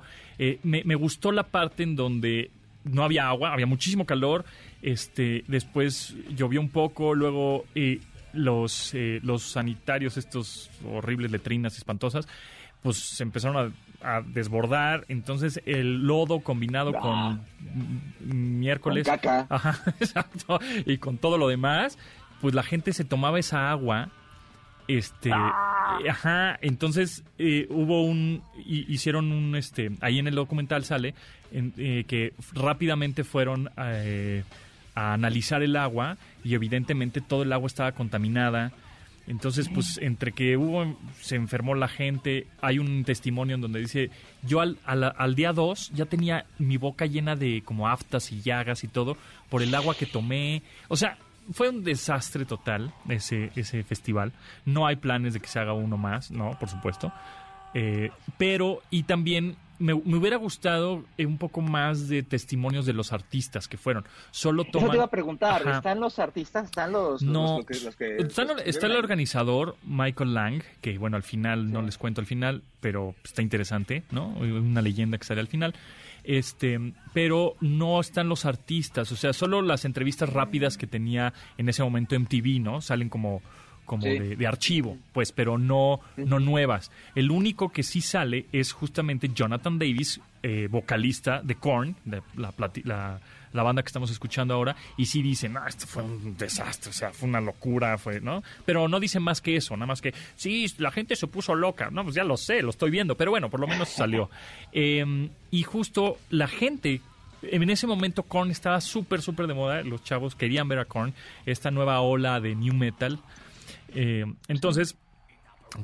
me, 0.63 0.83
me 0.83 0.95
gustó 0.95 1.31
la 1.31 1.43
parte 1.43 1.83
en 1.83 1.95
donde 1.95 2.51
no 2.91 3.03
había 3.03 3.27
agua, 3.27 3.53
había 3.53 3.65
muchísimo 3.65 4.05
calor. 4.05 4.45
Este, 4.81 5.43
después 5.47 6.15
llovió 6.35 6.61
un 6.61 6.69
poco, 6.69 7.15
luego 7.15 7.65
eh, 7.75 7.99
los, 8.33 8.93
eh, 8.93 9.19
los 9.23 9.43
sanitarios, 9.43 10.17
estos 10.17 10.69
horribles 10.85 11.31
letrinas 11.31 11.77
espantosas, 11.77 12.27
pues 12.81 12.97
se 12.97 13.23
empezaron 13.23 13.57
a, 13.57 13.71
desbordar. 14.25 15.05
Entonces 15.07 15.61
el 15.65 16.05
lodo 16.05 16.39
combinado 16.41 16.91
Ah. 16.95 16.99
con 16.99 18.59
miércoles. 18.59 19.07
Con 19.07 19.17
caca. 19.17 19.47
Ajá, 19.49 19.79
exacto. 19.99 20.59
Y 20.85 20.97
con 20.97 21.17
todo 21.17 21.37
lo 21.37 21.47
demás, 21.47 21.97
pues 22.41 22.53
la 22.53 22.63
gente 22.63 22.93
se 22.93 23.03
tomaba 23.05 23.39
esa 23.39 23.69
agua. 23.71 24.09
Este, 24.87 25.31
Ah. 25.33 25.99
ajá, 26.09 26.57
entonces 26.61 27.23
eh, 27.37 27.67
hubo 27.69 28.03
un, 28.05 28.41
hi- 28.65 28.85
hicieron 28.87 29.33
un, 29.33 29.55
este, 29.57 29.91
ahí 29.99 30.17
en 30.19 30.27
el 30.27 30.35
documental 30.35 30.85
sale 30.85 31.13
en- 31.51 31.73
eh, 31.77 32.05
que 32.07 32.33
rápidamente 32.53 33.25
fueron 33.25 33.69
eh, 33.77 34.43
a 34.95 35.13
analizar 35.13 35.61
el 35.61 35.75
agua 35.75 36.15
y 36.43 36.53
evidentemente 36.55 37.19
todo 37.19 37.43
el 37.43 37.51
agua 37.51 37.67
estaba 37.67 37.91
contaminada. 37.91 38.71
Entonces, 39.27 39.67
pues 39.73 39.99
entre 40.01 40.31
que 40.31 40.55
hubo, 40.55 40.97
se 41.19 41.35
enfermó 41.35 41.75
la 41.75 41.89
gente, 41.89 42.47
hay 42.61 42.79
un 42.79 43.03
testimonio 43.03 43.55
en 43.55 43.61
donde 43.61 43.81
dice, 43.81 44.09
yo 44.41 44.61
al, 44.61 44.77
al, 44.85 45.03
al 45.03 45.35
día 45.35 45.51
2 45.51 45.91
ya 45.93 46.05
tenía 46.05 46.45
mi 46.59 46.77
boca 46.77 47.05
llena 47.05 47.35
de 47.35 47.61
como 47.65 47.89
aftas 47.89 48.31
y 48.31 48.41
llagas 48.41 48.85
y 48.85 48.87
todo 48.87 49.17
por 49.49 49.61
el 49.61 49.75
agua 49.75 49.95
que 49.95 50.05
tomé. 50.05 50.63
O 50.87 50.95
sea, 50.95 51.17
fue 51.51 51.69
un 51.69 51.83
desastre 51.83 52.45
total 52.45 52.93
ese, 53.09 53.51
ese 53.55 53.83
festival. 53.83 54.31
No 54.65 54.87
hay 54.87 54.95
planes 54.95 55.33
de 55.33 55.39
que 55.39 55.47
se 55.47 55.59
haga 55.59 55.73
uno 55.73 55.97
más, 55.97 56.31
no, 56.31 56.57
por 56.59 56.69
supuesto. 56.69 57.11
Eh, 57.73 58.11
pero, 58.37 58.81
y 58.89 59.03
también 59.03 59.57
me, 59.79 59.93
me 59.93 60.17
hubiera 60.17 60.37
gustado 60.37 61.03
eh, 61.17 61.25
un 61.25 61.37
poco 61.37 61.61
más 61.61 62.07
de 62.07 62.23
testimonios 62.23 62.85
de 62.85 62.93
los 62.93 63.13
artistas 63.13 63.67
que 63.67 63.77
fueron. 63.77 64.05
Solo 64.31 64.63
Eso 64.63 64.71
toman... 64.71 64.89
te 64.91 64.95
iba 64.97 65.05
a 65.05 65.09
preguntar, 65.09 65.61
Ajá. 65.67 65.77
¿están 65.77 65.99
los 65.99 66.19
artistas? 66.19 66.65
¿Están 66.65 66.91
los, 66.91 67.21
No, 67.21 67.57
los 67.57 67.65
que, 67.65 67.79
los 67.85 67.95
que- 67.95 68.17
está, 68.17 68.43
los 68.45 68.61
que 68.61 68.69
está 68.69 68.85
el 68.87 68.95
organizador 68.95 69.75
Michael 69.83 70.33
Lang, 70.33 70.63
que 70.81 70.97
bueno, 70.97 71.17
al 71.17 71.23
final 71.23 71.71
no 71.71 71.81
les 71.81 71.97
cuento 71.97 72.21
al 72.21 72.27
final, 72.27 72.63
pero 72.79 73.15
está 73.23 73.41
interesante, 73.41 74.03
¿no? 74.11 74.27
Una 74.29 74.81
leyenda 74.81 75.17
que 75.17 75.25
sale 75.25 75.41
al 75.41 75.47
final. 75.47 75.73
Este, 76.23 76.77
pero 77.13 77.55
no 77.61 77.99
están 78.01 78.27
los 78.27 78.45
artistas, 78.45 79.11
o 79.11 79.15
sea, 79.15 79.31
solo 79.31 79.61
las 79.61 79.85
entrevistas 79.85 80.31
rápidas 80.33 80.77
que 80.77 80.85
tenía 80.85 81.33
en 81.57 81.69
ese 81.69 81.83
momento 81.83 82.19
MTV, 82.19 82.59
¿no? 82.59 82.81
Salen 82.81 83.07
como 83.09 83.41
como 83.87 84.03
Sí. 84.03 84.19
de, 84.19 84.35
de 84.35 84.45
archivo, 84.47 84.97
pues, 85.13 85.31
pero 85.31 85.57
no, 85.57 85.99
no 86.17 86.39
nuevas. 86.39 86.91
El 87.15 87.31
único 87.31 87.69
que 87.69 87.81
sí 87.81 88.01
sale 88.01 88.45
es 88.51 88.71
justamente 88.73 89.31
Jonathan 89.33 89.79
Davis, 89.79 90.21
eh, 90.43 90.67
vocalista 90.69 91.41
de 91.41 91.55
Korn, 91.55 91.95
de 92.05 92.21
la, 92.35 92.51
plati- 92.55 92.83
la, 92.85 93.19
la 93.53 93.63
banda 93.63 93.81
que 93.81 93.87
estamos 93.87 94.11
escuchando 94.11 94.53
ahora, 94.53 94.75
y 94.97 95.05
sí 95.07 95.23
dice, 95.23 95.49
no, 95.49 95.65
esto 95.65 95.87
fue 95.87 96.03
un 96.03 96.37
desastre, 96.37 96.91
o 96.91 96.93
sea, 96.93 97.11
fue 97.11 97.27
una 97.27 97.41
locura, 97.41 97.97
fue, 97.97 98.21
¿no? 98.21 98.43
Pero 98.65 98.87
no 98.87 98.99
dice 98.99 99.19
más 99.19 99.41
que 99.41 99.55
eso, 99.55 99.75
nada 99.75 99.87
más 99.87 100.01
que, 100.01 100.13
sí, 100.35 100.71
la 100.77 100.91
gente 100.91 101.15
se 101.15 101.25
puso 101.25 101.55
loca, 101.55 101.89
no, 101.89 102.03
pues 102.03 102.13
ya 102.15 102.23
lo 102.23 102.37
sé, 102.37 102.61
lo 102.61 102.69
estoy 102.69 102.91
viendo, 102.91 103.15
pero 103.15 103.31
bueno, 103.31 103.49
por 103.49 103.59
lo 103.59 103.67
menos 103.67 103.89
salió. 103.89 104.29
Eh, 104.73 105.29
y 105.49 105.63
justo 105.63 106.19
la 106.29 106.47
gente 106.47 107.01
en 107.41 107.69
ese 107.69 107.87
momento 107.87 108.23
Korn 108.23 108.51
estaba 108.51 108.81
súper, 108.81 109.21
súper 109.21 109.47
de 109.47 109.53
moda. 109.53 109.81
Los 109.83 110.03
chavos 110.03 110.35
querían 110.35 110.67
ver 110.67 110.79
a 110.79 110.85
Korn, 110.85 111.13
esta 111.45 111.71
nueva 111.71 112.01
ola 112.01 112.39
de 112.41 112.53
new 112.55 112.73
metal. 112.73 113.19
Eh, 113.93 114.25
entonces, 114.47 114.97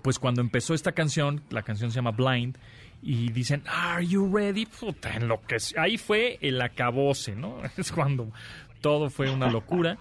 pues 0.02 0.20
cuando 0.20 0.42
empezó 0.42 0.74
esta 0.74 0.92
canción, 0.92 1.42
la 1.50 1.64
canción 1.64 1.92
se 1.92 1.96
llama 1.96 2.12
Blind, 2.12 2.58
y 3.02 3.32
dicen, 3.32 3.64
¿Are 3.68 4.06
you 4.06 4.34
ready? 4.34 4.66
Puta, 4.66 5.14
en 5.16 5.28
lo 5.28 5.42
que 5.42 5.58
ahí 5.78 5.98
fue 5.98 6.38
el 6.42 6.62
acabose, 6.62 7.36
¿no? 7.36 7.58
Es 7.78 7.92
cuando 7.92 8.32
todo 8.82 9.10
fue 9.10 9.30
una 9.30 9.52
locura. 9.52 9.98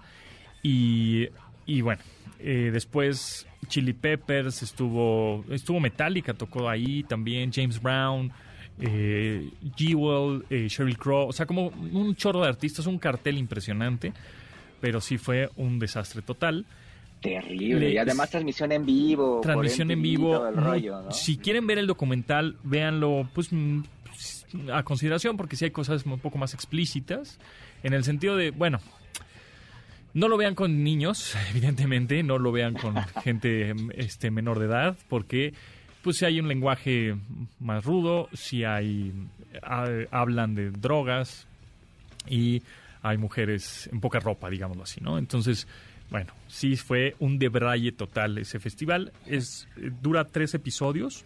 Y, 0.61 1.27
y 1.65 1.81
bueno, 1.81 2.01
eh, 2.39 2.69
después 2.71 3.45
Chili 3.67 3.93
Peppers 3.93 4.63
estuvo, 4.63 5.43
estuvo 5.49 5.79
Metallica, 5.79 6.33
tocó 6.33 6.69
ahí 6.69 7.03
también, 7.03 7.51
James 7.51 7.81
Brown, 7.81 8.31
eh, 8.79 9.49
Jewel, 9.75 10.45
eh, 10.49 10.67
Sheryl 10.69 10.97
Crow, 10.97 11.27
o 11.27 11.33
sea, 11.33 11.45
como 11.45 11.67
un 11.67 12.15
chorro 12.15 12.41
de 12.41 12.47
artistas, 12.47 12.85
un 12.85 12.97
cartel 12.97 13.37
impresionante, 13.37 14.13
pero 14.79 15.01
sí 15.01 15.17
fue 15.17 15.49
un 15.57 15.79
desastre 15.79 16.21
total. 16.21 16.65
Terrible. 17.23 17.79
Le- 17.87 17.93
y 17.93 17.97
además 17.97 18.29
transmisión 18.29 18.71
en 18.71 18.85
vivo. 18.85 19.39
Transmisión 19.41 19.89
en 19.89 20.01
vivo. 20.01 20.33
todo 20.33 20.49
el 20.49 20.55
mu- 20.55 20.61
rollo, 20.61 21.01
¿no? 21.03 21.11
Si 21.11 21.37
quieren 21.37 21.65
ver 21.65 21.79
el 21.79 21.87
documental, 21.87 22.57
véanlo 22.63 23.27
pues 23.33 23.47
mm, 23.51 23.81
a 24.71 24.83
consideración 24.83 25.35
porque 25.37 25.55
sí 25.55 25.65
hay 25.65 25.71
cosas 25.71 26.05
un 26.05 26.19
poco 26.19 26.37
más 26.37 26.53
explícitas 26.53 27.39
en 27.81 27.93
el 27.93 28.03
sentido 28.03 28.35
de, 28.37 28.51
bueno, 28.51 28.79
no 30.13 30.27
lo 30.27 30.37
vean 30.37 30.53
con 30.55 30.83
niños, 30.83 31.35
evidentemente, 31.51 32.21
no 32.23 32.37
lo 32.37 32.51
vean 32.51 32.73
con 32.75 32.95
gente 33.23 33.73
este 33.95 34.29
menor 34.31 34.59
de 34.59 34.65
edad 34.65 34.97
porque 35.09 35.53
pues 36.03 36.17
si 36.17 36.25
hay 36.25 36.39
un 36.39 36.49
lenguaje 36.49 37.15
más 37.59 37.85
rudo, 37.85 38.27
si 38.33 38.65
hay 38.65 39.13
ha- 39.63 39.87
hablan 40.11 40.53
de 40.55 40.69
drogas 40.71 41.47
y 42.27 42.61
hay 43.01 43.17
mujeres 43.17 43.89
en 43.91 44.01
poca 44.01 44.19
ropa, 44.19 44.49
digámoslo 44.49 44.83
así, 44.83 44.99
¿no? 45.01 45.17
Entonces, 45.17 45.67
bueno, 46.09 46.31
sí 46.47 46.75
fue 46.77 47.15
un 47.19 47.39
debraye 47.39 47.91
total 47.91 48.37
ese 48.37 48.59
festival. 48.59 49.11
Es 49.25 49.67
eh, 49.77 49.91
dura 50.01 50.25
tres 50.25 50.53
episodios. 50.53 51.25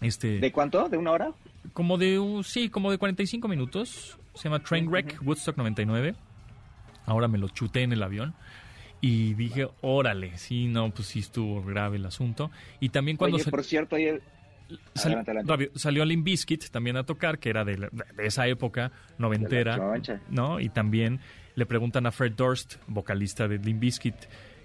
Este, 0.00 0.38
¿De 0.38 0.52
cuánto? 0.52 0.88
¿De 0.88 0.96
una 0.96 1.12
hora? 1.12 1.32
como 1.72 1.98
de 1.98 2.18
un- 2.20 2.44
sí, 2.44 2.68
como 2.68 2.90
de 2.92 2.98
45 2.98 3.48
minutos. 3.48 4.18
Se 4.34 4.44
llama 4.44 4.60
Trainwreck 4.60 5.20
Woodstock 5.24 5.56
99. 5.56 6.14
Ahora 7.06 7.26
me 7.28 7.38
lo 7.38 7.48
chuté 7.48 7.82
en 7.82 7.92
el 7.92 8.02
avión 8.02 8.34
y 9.00 9.34
dije, 9.34 9.68
"Órale, 9.80 10.36
sí, 10.38 10.66
no, 10.68 10.90
pues 10.90 11.08
sí 11.08 11.18
estuvo 11.20 11.62
grave 11.64 11.96
el 11.96 12.06
asunto." 12.06 12.50
Y 12.80 12.90
también 12.90 13.16
cuando 13.16 13.36
Oye, 13.38 13.50
por 13.50 13.64
cierto, 13.64 13.96
ayer... 13.96 14.22
Sal- 14.94 15.12
Adelante, 15.12 15.30
adelante. 15.30 15.52
rápido, 15.52 15.70
salió 15.76 16.04
Limp 16.04 16.24
Bizkit 16.24 16.68
también 16.70 16.96
a 16.96 17.04
tocar, 17.04 17.38
que 17.38 17.50
era 17.50 17.64
de, 17.64 17.78
la- 17.78 17.88
de 17.88 18.26
esa 18.26 18.46
época 18.48 18.90
noventera, 19.18 19.76
De. 19.76 20.18
¿no? 20.28 20.58
Y 20.60 20.68
también 20.68 21.20
le 21.56 21.66
preguntan 21.66 22.06
a 22.06 22.12
Fred 22.12 22.32
Durst, 22.36 22.76
vocalista 22.86 23.48
de 23.48 23.58
Limp 23.58 23.80
Bizkit, 23.80 24.14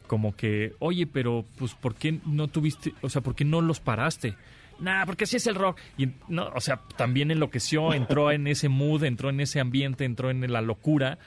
como 0.08 0.36
que, 0.36 0.73
oye, 0.80 1.08
pero 1.08 1.45
pues 1.58 1.73
¿por 1.73 1.95
qué 1.95 2.19
no 2.25 2.47
tuviste, 2.49 2.93
o 3.01 3.10
sea, 3.10 3.21
por 3.21 3.34
qué 3.34 3.43
no 3.45 3.62
los 3.62 3.80
paraste? 3.80 4.36
Nah, 4.80 5.06
porque 5.06 5.23
así 5.23 5.38
es 5.38 5.47
el 5.47 5.56
rock. 5.56 5.80
Y 5.97 6.10
no, 6.27 6.47
o 6.56 6.60
sea, 6.60 6.82
también 6.97 7.32
enloqueció, 7.32 7.93
entró 7.93 8.32
en 8.32 8.45
ese 8.47 8.67
mood, 8.67 9.04
entró 9.04 9.30
en 9.30 9.39
ese 9.39 9.60
ambiente, 9.60 10.06
entró 10.06 10.30
en 10.32 10.51
la 10.51 10.62
locura, 10.62 11.17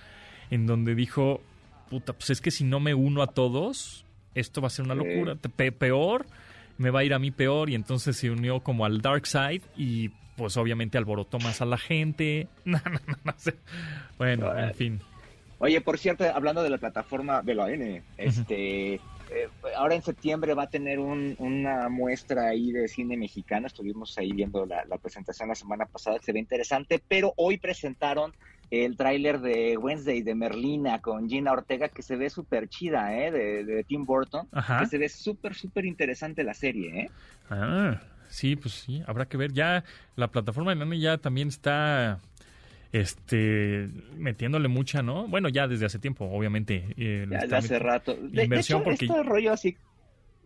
en 0.50 0.66
donde 0.66 0.94
dijo, 0.94 1.40
puta, 1.88 2.12
pues 2.12 2.30
es 2.30 2.40
que 2.40 2.50
si 2.50 2.64
no 2.64 2.80
me 2.80 2.94
uno 2.94 3.22
a 3.22 3.28
todos, 3.28 4.04
esto 4.34 4.60
va 4.60 4.66
a 4.66 4.70
ser 4.70 4.84
una 4.86 4.94
locura. 4.96 5.36
Pe- 5.36 5.70
peor, 5.72 6.26
me 6.78 6.90
va 6.90 7.00
a 7.00 7.04
ir 7.04 7.14
a 7.14 7.18
mí 7.20 7.30
peor. 7.30 7.70
Y 7.70 7.76
entonces 7.76 8.16
se 8.16 8.28
unió 8.30 8.58
como 8.60 8.84
al 8.84 9.00
dark 9.00 9.26
side 9.26 9.62
y 9.76 10.10
pues 10.36 10.56
obviamente 10.56 10.98
alborotó 10.98 11.38
más 11.38 11.60
a 11.62 11.64
la 11.64 11.78
gente. 11.78 12.48
No, 12.64 12.80
no, 12.84 12.98
no, 13.06 13.16
no 13.24 13.34
sé. 13.36 13.54
Bueno, 14.18 14.58
en 14.58 14.74
fin. 14.74 15.00
Oye, 15.64 15.80
por 15.80 15.98
cierto, 15.98 16.24
hablando 16.24 16.62
de 16.62 16.68
la 16.68 16.76
plataforma 16.76 17.40
de 17.40 17.54
la 17.54 17.70
N, 17.70 18.02
este, 18.18 18.94
eh, 18.96 19.00
ahora 19.76 19.94
en 19.94 20.02
septiembre 20.02 20.52
va 20.52 20.64
a 20.64 20.68
tener 20.68 20.98
un- 20.98 21.34
una 21.38 21.88
muestra 21.88 22.48
ahí 22.48 22.70
de 22.70 22.86
cine 22.86 23.16
mexicano. 23.16 23.66
Estuvimos 23.66 24.18
ahí 24.18 24.30
viendo 24.32 24.66
la, 24.66 24.84
la 24.84 24.98
presentación 24.98 25.48
la 25.48 25.54
semana 25.54 25.86
pasada, 25.86 26.18
se 26.22 26.32
ve 26.32 26.38
interesante, 26.38 27.02
pero 27.08 27.32
hoy 27.38 27.56
presentaron 27.56 28.34
el 28.70 28.94
tráiler 28.98 29.40
de 29.40 29.78
Wednesday 29.78 30.20
de 30.20 30.34
Merlina 30.34 31.00
con 31.00 31.30
Gina 31.30 31.52
Ortega, 31.52 31.88
que 31.88 32.02
se 32.02 32.16
ve 32.16 32.28
súper 32.28 32.68
chida, 32.68 33.16
¿eh? 33.16 33.30
De, 33.30 33.64
de 33.64 33.84
Tim 33.84 34.04
Burton, 34.04 34.46
Ajá. 34.52 34.80
que 34.80 34.86
se 34.86 34.98
ve 34.98 35.08
súper, 35.08 35.54
súper 35.54 35.86
interesante 35.86 36.44
la 36.44 36.52
serie, 36.52 37.00
¿eh? 37.00 37.10
Ah, 37.48 38.00
sí, 38.28 38.54
pues 38.56 38.74
sí, 38.74 39.02
habrá 39.06 39.24
que 39.26 39.38
ver. 39.38 39.52
Ya 39.54 39.82
la 40.16 40.28
plataforma 40.28 40.74
de 40.74 40.76
Nani 40.76 41.00
ya 41.00 41.16
también 41.16 41.48
está 41.48 42.20
este 42.94 43.88
metiéndole 44.16 44.68
mucha, 44.68 45.02
¿no? 45.02 45.26
Bueno, 45.26 45.48
ya 45.48 45.66
desde 45.66 45.86
hace 45.86 45.98
tiempo, 45.98 46.24
obviamente. 46.26 46.94
eh, 46.96 47.26
Ya 47.28 47.56
hace 47.58 47.78
rato. 47.78 48.14
De, 48.14 48.28
de 48.28 48.44
inversión 48.44 48.80
hecho, 48.80 48.84
porque- 48.84 49.06
este 49.06 49.22
rollo 49.24 49.52
así 49.52 49.76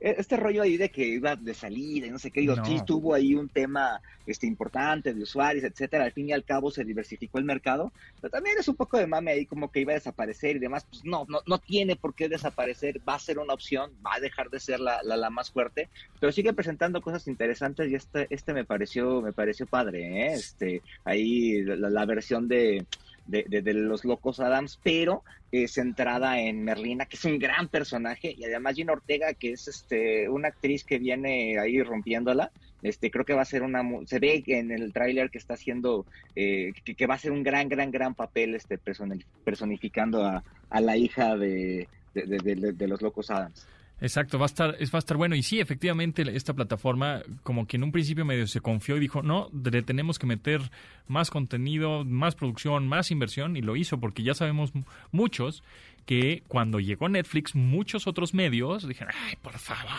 este 0.00 0.36
rollo 0.36 0.62
ahí 0.62 0.76
de 0.76 0.90
que 0.90 1.06
iba 1.06 1.36
de 1.36 1.54
salida 1.54 2.06
y 2.06 2.10
no 2.10 2.18
sé 2.18 2.30
qué, 2.30 2.40
digo, 2.40 2.54
sí 2.64 2.80
tuvo 2.86 3.14
ahí 3.14 3.34
un 3.34 3.48
tema 3.48 4.00
este, 4.26 4.46
importante 4.46 5.12
de 5.12 5.22
usuarios, 5.22 5.64
etcétera, 5.64 6.04
al 6.04 6.12
fin 6.12 6.28
y 6.28 6.32
al 6.32 6.44
cabo 6.44 6.70
se 6.70 6.84
diversificó 6.84 7.38
el 7.38 7.44
mercado, 7.44 7.92
pero 8.20 8.30
también 8.30 8.56
es 8.58 8.68
un 8.68 8.76
poco 8.76 8.98
de 8.98 9.06
mame 9.06 9.32
ahí 9.32 9.46
como 9.46 9.70
que 9.70 9.80
iba 9.80 9.92
a 9.92 9.94
desaparecer 9.94 10.56
y 10.56 10.60
demás, 10.60 10.86
pues 10.88 11.04
no, 11.04 11.26
no, 11.28 11.40
no 11.46 11.58
tiene 11.58 11.96
por 11.96 12.14
qué 12.14 12.28
desaparecer, 12.28 13.00
va 13.08 13.14
a 13.14 13.18
ser 13.18 13.38
una 13.38 13.54
opción, 13.54 13.90
va 14.04 14.14
a 14.14 14.20
dejar 14.20 14.50
de 14.50 14.60
ser 14.60 14.80
la, 14.80 15.02
la, 15.02 15.30
más 15.30 15.50
fuerte, 15.50 15.88
pero 16.20 16.32
sigue 16.32 16.52
presentando 16.52 17.02
cosas 17.02 17.26
interesantes 17.26 17.90
y 17.90 17.94
este, 17.94 18.26
este 18.30 18.54
me 18.54 18.64
pareció, 18.64 19.20
me 19.20 19.32
pareció 19.32 19.66
padre, 19.66 20.26
¿eh? 20.26 20.34
este, 20.34 20.82
ahí 21.04 21.62
la 21.62 22.06
versión 22.06 22.48
de 22.48 22.86
de, 23.28 23.72
los 23.74 24.04
locos 24.04 24.40
Adams, 24.40 24.80
pero 24.82 25.22
es 25.52 25.72
centrada 25.74 26.40
en 26.40 26.64
Merlina, 26.64 27.06
que 27.06 27.16
es 27.16 27.24
un 27.24 27.38
gran 27.38 27.68
personaje, 27.68 28.34
y 28.36 28.44
además 28.44 28.74
Gina 28.74 28.92
Ortega, 28.92 29.34
que 29.34 29.52
es 29.52 29.68
este 29.68 30.28
una 30.28 30.48
actriz 30.48 30.84
que 30.84 30.98
viene 30.98 31.58
ahí 31.58 31.82
rompiéndola, 31.82 32.50
este 32.82 33.10
creo 33.10 33.24
que 33.24 33.34
va 33.34 33.42
a 33.42 33.46
ser 33.46 33.62
una 33.62 33.82
se 34.06 34.18
ve 34.18 34.42
en 34.46 34.70
el 34.70 34.92
tráiler 34.92 35.30
que 35.30 35.38
está 35.38 35.54
haciendo 35.54 36.06
eh, 36.36 36.72
que, 36.84 37.06
va 37.06 37.14
a 37.14 37.18
ser 37.18 37.32
un 37.32 37.42
gran 37.42 37.68
gran 37.68 37.90
gran 37.90 38.14
papel 38.14 38.54
este 38.54 38.78
personificando 39.44 40.24
a, 40.24 40.44
a 40.70 40.80
la 40.80 40.96
hija 40.96 41.36
de, 41.36 41.88
de 42.14 42.88
los 42.88 43.02
locos 43.02 43.30
Adams 43.30 43.66
Exacto, 44.00 44.38
va 44.38 44.44
a 44.44 44.46
estar, 44.46 44.76
es, 44.78 44.92
va 44.92 44.98
a 44.98 45.00
estar 45.00 45.16
bueno. 45.16 45.34
Y 45.34 45.42
sí, 45.42 45.58
efectivamente, 45.58 46.22
esta 46.34 46.54
plataforma, 46.54 47.22
como 47.42 47.66
que 47.66 47.76
en 47.76 47.84
un 47.84 47.92
principio 47.92 48.24
medio 48.24 48.46
se 48.46 48.60
confió 48.60 48.96
y 48.96 49.00
dijo, 49.00 49.22
no, 49.22 49.50
le 49.52 49.82
tenemos 49.82 50.18
que 50.18 50.26
meter 50.26 50.60
más 51.08 51.30
contenido, 51.30 52.04
más 52.04 52.34
producción, 52.34 52.86
más 52.86 53.10
inversión, 53.10 53.56
y 53.56 53.62
lo 53.62 53.76
hizo, 53.76 53.98
porque 53.98 54.22
ya 54.22 54.34
sabemos 54.34 54.72
muchos 55.10 55.62
que 56.08 56.42
cuando 56.48 56.80
llegó 56.80 57.06
Netflix, 57.10 57.54
muchos 57.54 58.06
otros 58.06 58.32
medios 58.32 58.88
dijeron, 58.88 59.12
ay, 59.26 59.36
por 59.42 59.58
favor, 59.58 59.92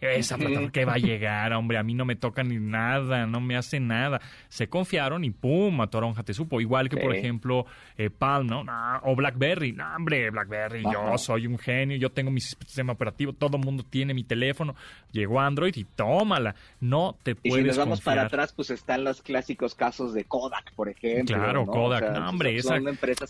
esa 0.00 0.38
plataforma 0.38 0.70
que 0.70 0.84
va 0.84 0.94
a 0.94 0.98
llegar, 0.98 1.52
hombre, 1.54 1.76
a 1.76 1.82
mí 1.82 1.92
no 1.92 2.04
me 2.04 2.14
toca 2.14 2.44
ni 2.44 2.60
nada, 2.60 3.26
no 3.26 3.40
me 3.40 3.56
hace 3.56 3.80
nada. 3.80 4.20
Se 4.48 4.68
confiaron 4.68 5.24
y 5.24 5.30
pum, 5.30 5.80
a 5.80 5.88
Toronja 5.88 6.22
te 6.22 6.34
supo. 6.34 6.60
Igual 6.60 6.88
que, 6.88 6.98
por 6.98 7.14
ejemplo, 7.14 7.66
eh, 7.98 8.10
Palm, 8.10 8.46
¿no? 8.46 8.64
O 9.02 9.16
BlackBerry. 9.16 9.72
No, 9.72 9.92
hombre, 9.96 10.30
BlackBerry, 10.30 10.84
yo 10.84 11.18
soy 11.18 11.48
un 11.48 11.58
genio, 11.58 11.96
yo 11.96 12.10
tengo 12.10 12.30
mi 12.30 12.40
sistema 12.40 12.92
operativo, 12.92 13.32
todo 13.32 13.56
el 13.56 13.64
mundo 13.64 13.82
tiene 13.82 14.14
mi 14.14 14.22
teléfono. 14.22 14.76
Llegó 15.10 15.40
Android 15.40 15.74
y 15.74 15.82
tómala. 15.82 16.54
No 16.78 17.16
te 17.24 17.34
puedes 17.34 17.58
Y 17.58 17.60
si 17.62 17.66
nos 17.66 17.76
vamos 17.76 18.00
para 18.02 18.22
atrás, 18.22 18.52
pues 18.52 18.70
están 18.70 19.02
los 19.02 19.20
clásicos 19.20 19.74
casos 19.74 20.14
de 20.14 20.24
Kodak, 20.24 20.72
por 20.74 20.88
ejemplo. 20.88 21.36
Claro, 21.36 21.66
Kodak. 21.66 22.12
no, 22.12 22.28
hombre, 22.28 22.56
esa 22.56 22.78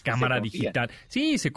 cámara 0.04 0.38
digital. 0.38 0.90
Sí, 1.08 1.38
se 1.38 1.50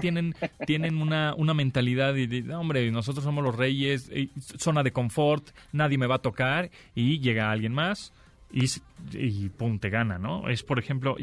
tienen, 0.00 0.34
tienen 0.66 1.00
una, 1.00 1.34
una 1.36 1.54
mentalidad 1.54 2.14
de, 2.14 2.44
hombre, 2.54 2.90
nosotros 2.90 3.24
somos 3.24 3.44
los 3.44 3.56
reyes, 3.56 4.10
zona 4.58 4.82
de 4.82 4.92
confort, 4.92 5.50
nadie 5.72 5.98
me 5.98 6.06
va 6.06 6.16
a 6.16 6.22
tocar 6.22 6.70
y 6.94 7.20
llega 7.20 7.50
alguien 7.50 7.72
más 7.72 8.12
y, 8.52 8.66
y 9.14 9.48
pum, 9.48 9.78
te 9.78 9.88
gana, 9.88 10.18
¿no? 10.18 10.48
Es, 10.48 10.62
por 10.62 10.78
ejemplo, 10.78 11.16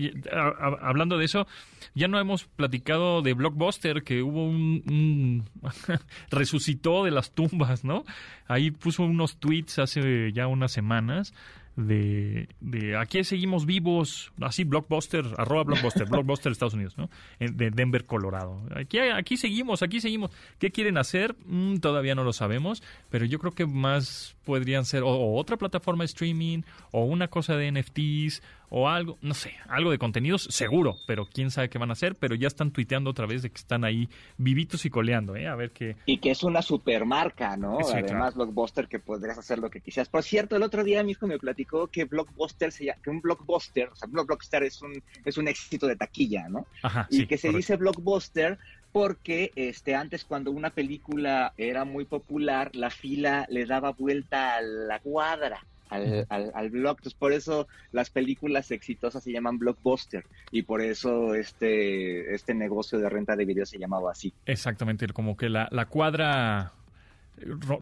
hablando 0.82 1.17
de 1.17 1.26
eso, 1.26 1.48
ya 1.93 2.08
no 2.08 2.19
hemos 2.19 2.45
platicado 2.45 3.22
de 3.22 3.34
Blockbuster, 3.34 4.04
que 4.04 4.24
hubo 4.24 4.45
un, 4.45 5.45
resucitó 6.32 7.04
de 7.04 7.12
las 7.12 7.32
tumbas, 7.32 7.84
¿no? 7.84 8.04
Ahí 8.48 8.72
puso 8.72 9.04
unos 9.04 9.38
tweets 9.38 9.78
hace 9.80 10.32
ya 10.34 10.48
unas 10.48 10.72
semanas 10.72 11.34
de, 11.80 12.50
de 12.60 12.98
aquí 12.98 13.24
seguimos 13.24 13.65
vivos, 13.65 14.32
así 14.42 14.63
Blockbuster, 14.63 15.26
arroba 15.38 15.63
Blockbuster, 15.63 16.08
Blockbuster 16.10 16.52
Estados 16.52 16.74
Unidos, 16.74 16.98
¿no? 16.98 17.10
De 17.39 17.72
Denver, 17.72 18.06
Colorado. 18.06 18.62
Aquí, 18.76 19.00
aquí 19.00 19.38
seguimos, 19.38 19.82
aquí 19.82 20.02
seguimos. 20.02 20.32
¿Qué 20.58 20.72
quieren 20.72 20.98
hacer? 20.98 21.36
Mm, 21.46 21.78
todavía 21.78 22.15
no 22.15 22.24
lo 22.24 22.34
sabemos, 22.34 22.84
pero 23.10 23.26
yo 23.26 23.39
creo 23.39 23.54
que 23.54 23.65
más 23.65 24.36
podrían 24.44 24.86
ser 24.86 25.04
o, 25.04 25.36
otra 25.36 25.58
plataforma 25.58 26.04
de 26.04 26.08
streaming 26.08 26.62
o 26.92 27.06
una 27.06 27.28
cosa 27.28 27.56
de 27.56 27.72
NFTs 27.72 28.42
o 28.69 28.88
algo, 28.88 29.17
no 29.21 29.34
sé, 29.34 29.53
algo 29.67 29.91
de 29.91 29.97
contenidos, 29.97 30.47
seguro, 30.49 30.97
pero 31.08 31.25
quién 31.25 31.51
sabe 31.51 31.69
qué 31.69 31.77
van 31.77 31.89
a 31.89 31.93
hacer, 31.93 32.15
pero 32.15 32.36
ya 32.36 32.47
están 32.47 32.71
tuiteando 32.71 33.10
otra 33.10 33.25
vez 33.25 33.41
de 33.41 33.49
que 33.49 33.58
están 33.58 33.84
ahí 33.84 34.10
vivitos 34.38 34.86
y 34.86 34.89
coleando, 34.89 35.36
¿eh? 35.36 35.47
A 35.47 35.55
ver 35.55 35.71
qué. 35.71 35.95
Y 36.05 36.17
que 36.17 36.32
es 36.32 36.43
una 36.43 36.62
supermarca, 36.62 37.58
¿no? 37.58 37.79
Además, 37.79 38.36
Blockbuster, 38.36 38.88
que 38.88 38.99
podrías 38.99 39.38
hacer 39.38 39.60
lo 39.60 39.69
que 39.69 39.82
quisieras. 39.82 40.10
Por 40.10 40.23
cierto, 40.23 40.55
el 40.55 40.63
otro 40.63 40.84
día 40.84 41.03
mi 41.03 41.12
hijo 41.12 41.27
me 41.27 41.39
platicó 41.39 41.88
que 41.88 42.05
Blockbuster 42.05 42.71
se 42.71 42.86
llama, 42.86 43.01
que 43.01 43.10
un 43.10 43.21
Blockbuster, 43.21 43.89
o 43.89 43.95
sea, 43.95 44.08
Blockbuster 44.08 44.63
es 44.63 44.82
un, 44.82 45.01
es 45.25 45.38
un 45.38 45.47
éxito 45.47 45.88
de 45.88 45.95
taquilla, 45.95 46.47
¿no? 46.49 46.67
Ajá, 46.84 47.08
y 47.10 47.25
que 47.25 47.38
se 47.38 47.51
dice 47.51 47.75
Blockbuster 47.75 48.58
porque 48.91 49.51
este 49.55 49.95
antes 49.95 50.25
cuando 50.25 50.51
una 50.51 50.71
película 50.71 51.53
era 51.58 51.86
muy 51.86 52.05
popular, 52.05 52.75
la 52.75 52.89
fila 52.89 53.45
le 53.49 53.65
daba 53.65 53.91
vuelta 53.91 54.55
a 54.55 54.62
la 54.62 54.99
cuadra 54.99 55.63
al, 55.89 56.25
al, 56.30 56.52
al, 56.54 56.69
blog. 56.69 56.97
Entonces, 56.97 57.13
por 57.13 57.34
eso 57.34 57.67
las 57.91 58.10
películas 58.10 58.71
exitosas 58.71 59.23
se 59.23 59.32
llaman 59.32 59.58
blockbuster 59.58 60.25
y 60.52 60.63
por 60.63 60.82
eso 60.82 61.36
este, 61.36 62.34
este 62.34 62.54
negocio 62.54 62.99
de 62.99 63.10
renta 63.10 63.36
de 63.36 63.45
video 63.45 63.65
se 63.65 63.78
llamaba 63.78 64.12
así. 64.12 64.34
Exactamente, 64.45 65.08
como 65.08 65.36
que 65.36 65.49
la, 65.49 65.67
la 65.71 65.86
cuadra 65.86 66.73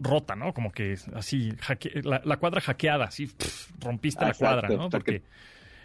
rota, 0.02 0.36
¿no? 0.36 0.52
Como 0.52 0.72
que 0.72 0.96
así, 1.14 1.52
la, 2.02 2.36
cuadra 2.36 2.60
hackeada, 2.60 3.06
así, 3.06 3.30
rompiste 3.80 4.24
la 4.24 4.34
cuadra, 4.34 4.68
¿no? 4.68 4.88
Porque... 4.88 5.22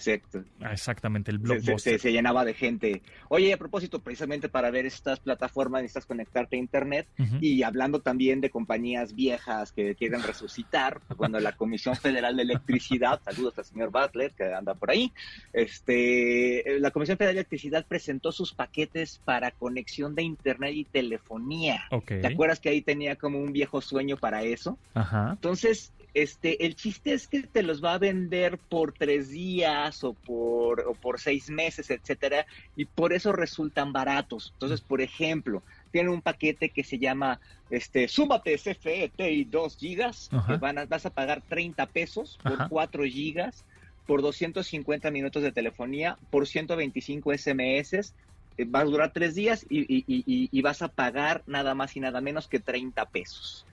Exacto. 0.05 0.43
Ah, 0.61 0.73
exactamente, 0.73 1.31
el 1.31 1.39
blockbuster. 1.39 1.99
Se, 1.99 2.11
llenaba 2.11 2.45
de 2.45 2.53
gente. 2.53 3.01
Oye, 3.29 3.53
a 3.53 3.57
propósito, 3.57 3.99
precisamente 3.99 4.49
para 4.49 4.71
ver 4.71 4.85
estas 4.85 5.19
plataformas 5.19 5.81
necesitas 5.81 6.05
conectarte 6.05 6.55
a 6.55 6.59
Internet 6.59 7.07
y 7.39 7.63
hablando 7.63 8.01
también 8.01 8.41
de 8.41 8.49
compañías 8.49 9.15
viejas 9.15 9.71
que 9.71 9.95
quieren 9.95 10.23
resucitar, 10.23 11.01
cuando 11.15 11.39
la 11.39 11.53
Comisión 11.53 11.95
Federal 11.95 12.35
de 12.35 12.43
Electricidad, 12.43 13.21
saludos 13.25 13.57
al 13.57 13.65
señor 13.65 13.91
Butler 13.91 14.31
que 14.31 14.53
anda 14.53 14.73
por 14.73 14.91
ahí, 14.91 15.11
este, 15.53 16.79
la 16.79 16.91
Comisión 16.91 17.17
Federal 17.17 17.35
de 17.35 17.41
Electricidad 17.41 17.85
presentó 17.87 18.31
sus 18.31 18.53
paquetes 18.53 19.21
para 19.23 19.51
conexión 19.51 20.15
de 20.15 20.23
Internet 20.23 20.73
y 20.75 20.83
telefonía. 20.85 21.83
¿Te 22.05 22.27
acuerdas 22.27 22.59
que 22.59 22.69
ahí 22.69 22.81
tenía 22.81 23.15
como 23.15 23.39
un 23.39 23.53
viejo 23.53 23.81
sueño 23.81 24.17
para 24.17 24.43
eso? 24.43 24.77
Ajá. 24.93 25.31
Entonces, 25.31 25.93
este, 26.13 26.65
el 26.65 26.75
chiste 26.75 27.13
es 27.13 27.27
que 27.27 27.43
te 27.43 27.63
los 27.63 27.83
va 27.83 27.93
a 27.93 27.97
vender 27.97 28.57
por 28.57 28.93
tres 28.93 29.29
días 29.29 30.03
o 30.03 30.13
por, 30.13 30.81
o 30.81 30.93
por 30.93 31.19
seis 31.19 31.49
meses, 31.49 31.89
etcétera, 31.89 32.45
y 32.75 32.85
por 32.85 33.13
eso 33.13 33.31
resultan 33.31 33.93
baratos. 33.93 34.51
Entonces, 34.53 34.81
por 34.81 35.01
ejemplo, 35.01 35.63
tiene 35.91 36.09
un 36.09 36.21
paquete 36.21 36.69
que 36.69 36.83
se 36.83 36.99
llama 36.99 37.39
este 37.69 38.07
Súmate 38.07 38.57
CFE 38.57 39.11
y 39.31 39.43
2 39.45 39.77
gigas, 39.77 40.29
que 40.47 40.57
van 40.57 40.77
a, 40.77 40.85
vas 40.85 41.05
a 41.05 41.09
pagar 41.09 41.41
30 41.41 41.87
pesos 41.87 42.39
por 42.43 42.69
4 42.69 43.03
gigas, 43.05 43.65
por 44.05 44.21
250 44.21 45.09
minutos 45.11 45.41
de 45.41 45.51
telefonía, 45.51 46.17
por 46.29 46.47
125 46.47 47.31
SMS, 47.33 48.13
eh, 48.57 48.65
va 48.65 48.81
a 48.81 48.85
durar 48.85 49.13
tres 49.13 49.33
días 49.33 49.65
y, 49.69 49.81
y, 49.81 50.03
y, 50.07 50.49
y, 50.51 50.61
vas 50.61 50.81
a 50.81 50.89
pagar 50.89 51.43
nada 51.47 51.73
más 51.73 51.95
y 51.95 51.99
nada 51.99 52.21
menos 52.21 52.47
que 52.47 52.59
30 52.59 53.05
pesos. 53.09 53.65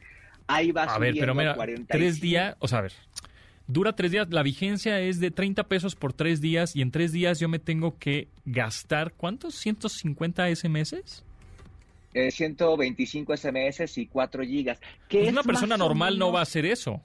Ahí 0.50 0.72
va 0.72 0.84
a 0.84 0.98
ver, 0.98 1.14
pero 1.18 1.34
mira, 1.34 1.56
tres 1.88 2.20
días, 2.20 2.56
o 2.58 2.68
sea, 2.68 2.78
a 2.78 2.82
ver, 2.82 2.92
dura 3.66 3.94
tres 3.94 4.10
días, 4.10 4.28
la 4.30 4.42
vigencia 4.42 5.00
es 5.00 5.20
de 5.20 5.30
30 5.30 5.64
pesos 5.68 5.94
por 5.94 6.12
tres 6.12 6.40
días 6.40 6.74
y 6.74 6.82
en 6.82 6.90
tres 6.90 7.12
días 7.12 7.38
yo 7.38 7.48
me 7.48 7.58
tengo 7.58 7.98
que 7.98 8.28
gastar, 8.44 9.12
¿cuántos? 9.12 9.64
¿150 9.64 10.54
SMS? 10.54 11.22
Eh, 12.12 12.30
125 12.32 13.36
SMS 13.36 13.98
y 13.98 14.06
4 14.06 14.42
gigas. 14.42 14.80
Pues 15.08 15.28
una 15.28 15.44
persona 15.44 15.76
normal 15.76 16.18
no 16.18 16.32
va 16.32 16.40
a 16.40 16.42
hacer 16.42 16.66
eso. 16.66 17.00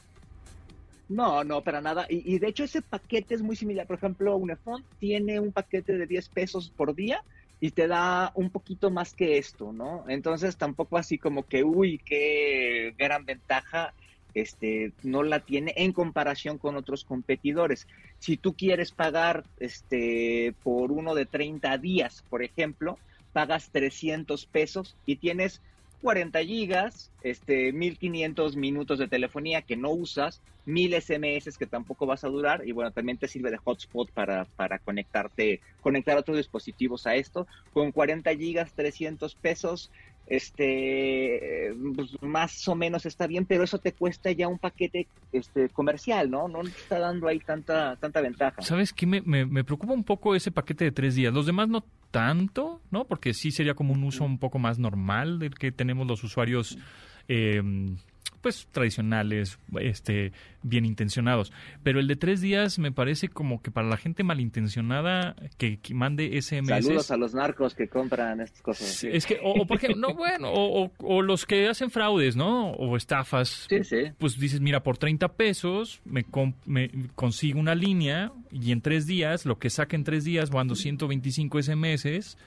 No, 1.07 1.43
no, 1.43 1.61
para 1.61 1.81
nada. 1.81 2.07
Y, 2.09 2.33
y, 2.33 2.39
de 2.39 2.47
hecho 2.47 2.63
ese 2.63 2.81
paquete 2.81 3.35
es 3.35 3.43
muy 3.43 3.55
similar. 3.55 3.85
Por 3.85 3.97
ejemplo, 3.97 4.35
Unifón 4.35 4.83
tiene 4.99 5.39
un 5.39 5.51
paquete 5.51 5.95
de 5.95 6.07
10 6.07 6.29
pesos 6.29 6.73
por 6.75 6.95
día 6.95 7.23
y 7.59 7.71
te 7.71 7.87
da 7.87 8.31
un 8.35 8.51
poquito 8.51 8.91
más 8.91 9.13
que 9.13 9.37
esto, 9.37 9.71
¿no? 9.71 10.05
Entonces 10.07 10.57
tampoco 10.57 10.97
así 10.97 11.17
como 11.17 11.47
que, 11.47 11.63
uy, 11.63 12.01
qué 12.05 12.93
gran 12.97 13.25
ventaja, 13.25 13.93
este, 14.33 14.93
no 15.01 15.23
la 15.23 15.45
tiene 15.45 15.73
en 15.77 15.93
comparación 15.93 16.57
con 16.57 16.75
otros 16.75 17.05
competidores. 17.05 17.87
Si 18.19 18.37
tú 18.37 18.55
quieres 18.55 18.91
pagar, 18.91 19.45
este, 19.57 20.55
por 20.61 20.91
uno 20.91 21.15
de 21.15 21.25
30 21.25 21.77
días, 21.77 22.25
por 22.29 22.43
ejemplo, 22.43 22.99
pagas 23.31 23.71
300 23.71 24.45
pesos 24.45 24.97
y 25.05 25.17
tienes 25.17 25.61
40 26.01 26.39
gigas, 26.43 27.11
este, 27.23 27.71
1500 27.73 28.55
minutos 28.55 28.99
de 28.99 29.07
telefonía 29.07 29.61
que 29.61 29.75
no 29.75 29.91
usas, 29.91 30.41
1000 30.65 31.01
SMS 31.01 31.57
que 31.57 31.65
tampoco 31.65 32.05
vas 32.05 32.23
a 32.23 32.27
durar 32.27 32.67
y 32.67 32.71
bueno, 32.71 32.91
también 32.91 33.17
te 33.17 33.27
sirve 33.27 33.51
de 33.51 33.57
hotspot 33.57 34.11
para, 34.11 34.45
para 34.45 34.79
conectarte, 34.79 35.61
conectar 35.81 36.17
otros 36.17 36.37
dispositivos 36.37 37.05
a 37.07 37.15
esto. 37.15 37.47
Con 37.73 37.91
40 37.91 38.35
gigas, 38.35 38.73
300 38.73 39.35
pesos, 39.35 39.91
este 40.27 41.71
pues, 41.95 42.21
más 42.21 42.67
o 42.67 42.75
menos 42.75 43.05
está 43.05 43.27
bien, 43.27 43.45
pero 43.45 43.63
eso 43.63 43.77
te 43.77 43.93
cuesta 43.93 44.31
ya 44.31 44.47
un 44.47 44.57
paquete 44.57 45.07
este 45.31 45.69
comercial, 45.69 46.31
¿no? 46.31 46.47
No 46.47 46.61
te 46.63 46.69
está 46.69 46.99
dando 46.99 47.27
ahí 47.27 47.39
tanta 47.39 47.95
tanta 47.97 48.21
ventaja. 48.21 48.61
¿Sabes 48.61 48.91
qué? 48.91 49.05
Me, 49.05 49.21
me, 49.21 49.63
preocupa 49.63 49.93
un 49.93 50.03
poco 50.03 50.35
ese 50.35 50.51
paquete 50.51 50.85
de 50.85 50.91
tres 50.91 51.15
días. 51.15 51.33
Los 51.33 51.45
demás 51.45 51.67
no 51.69 51.83
tanto, 52.15 52.81
¿no? 52.91 53.03
Porque 53.03 53.33
sí 53.33 53.51
sería 53.51 53.73
como 53.73 53.93
un 53.93 54.01
uso 54.05 54.23
un 54.23 54.39
poco 54.39 54.57
más 54.57 54.79
normal 54.79 55.37
del 55.37 55.53
que 55.55 55.73
tenemos 55.73 56.07
los 56.07 56.23
usuarios 56.23 56.77
eh, 57.27 57.61
pues 58.45 58.67
tradicionales, 58.71 59.57
este, 59.79 60.31
bien 60.61 60.85
intencionados. 60.85 61.51
Pero 61.81 61.99
el 61.99 62.07
de 62.07 62.15
tres 62.15 62.41
días 62.41 62.77
me 62.77 62.91
parece 62.91 63.27
como 63.27 63.59
que 63.59 63.71
para 63.71 63.87
la 63.87 63.97
gente 63.97 64.23
malintencionada 64.23 65.35
que, 65.57 65.79
que 65.79 65.95
mande 65.95 66.39
SMS. 66.39 66.67
Saludos 66.67 67.09
a 67.09 67.17
los 67.17 67.33
narcos 67.33 67.73
que 67.73 67.87
compran 67.87 68.39
estas 68.41 68.61
cosas. 68.61 68.87
sí. 68.87 69.07
Es 69.11 69.25
que, 69.25 69.39
o, 69.41 69.61
o 69.63 69.65
por 69.65 69.77
ejemplo, 69.77 69.99
no, 70.09 70.13
bueno, 70.13 70.51
o, 70.51 70.83
o- 70.85 70.91
o 70.99 71.21
los 71.23 71.47
que 71.47 71.67
hacen 71.67 71.89
fraudes, 71.89 72.35
¿no? 72.35 72.69
O 72.73 72.95
estafas. 72.97 73.65
Sí, 73.67 73.83
sí. 73.83 74.11
Pues 74.19 74.37
dices, 74.39 74.61
mira, 74.61 74.83
por 74.83 74.99
30 74.99 75.29
pesos 75.29 76.01
me, 76.05 76.23
com- 76.23 76.53
me 76.67 76.91
consigo 77.15 77.59
una 77.59 77.73
línea 77.73 78.31
y 78.51 78.71
en 78.71 78.81
tres 78.81 79.07
días, 79.07 79.47
lo 79.47 79.57
que 79.57 79.71
saque 79.71 79.95
en 79.95 80.03
tres 80.03 80.23
días, 80.23 80.51
mando 80.51 80.75
125 80.75 81.63
SMS 81.63 82.37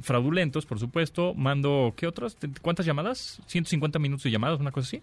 fraudulentos, 0.00 0.64
por 0.64 0.78
supuesto, 0.78 1.34
mando, 1.34 1.92
¿qué 1.94 2.06
otras? 2.06 2.38
¿Cuántas 2.62 2.86
llamadas? 2.86 3.42
150 3.44 3.98
minutos 3.98 4.24
de 4.24 4.30
llamadas, 4.30 4.58
una 4.58 4.70
cosa 4.70 4.86
así. 4.86 5.02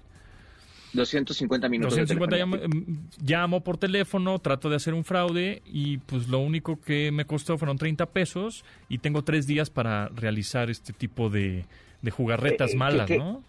250 0.94 1.70
minutos. 1.70 1.96
de 1.96 2.02
250 2.02 2.36
telefonía. 2.36 2.68
llamo, 2.68 2.86
mm, 2.86 3.26
llamo 3.26 3.64
por 3.64 3.78
teléfono, 3.78 4.40
trato 4.40 4.70
de 4.70 4.76
hacer 4.78 4.94
un 4.94 5.04
fraude 5.04 5.62
y 5.66 5.98
pues 6.00 6.28
lo 6.28 6.40
único 6.40 6.80
que 6.82 7.12
me 7.12 7.26
costó 7.26 7.58
fueron 7.58 7.78
30 7.78 8.08
pesos 8.08 8.64
y 8.90 8.98
tengo 9.00 9.24
tres 9.24 9.48
días 9.48 9.70
para 9.70 10.10
realizar 10.10 10.70
este 10.70 10.94
tipo 10.94 11.30
de, 11.30 11.66
de 12.02 12.12
jugarretas 12.12 12.72
Eh, 12.72 12.74
eh, 12.74 12.78
malas, 12.78 13.08
que- 13.08 13.18
¿no? 13.18 13.44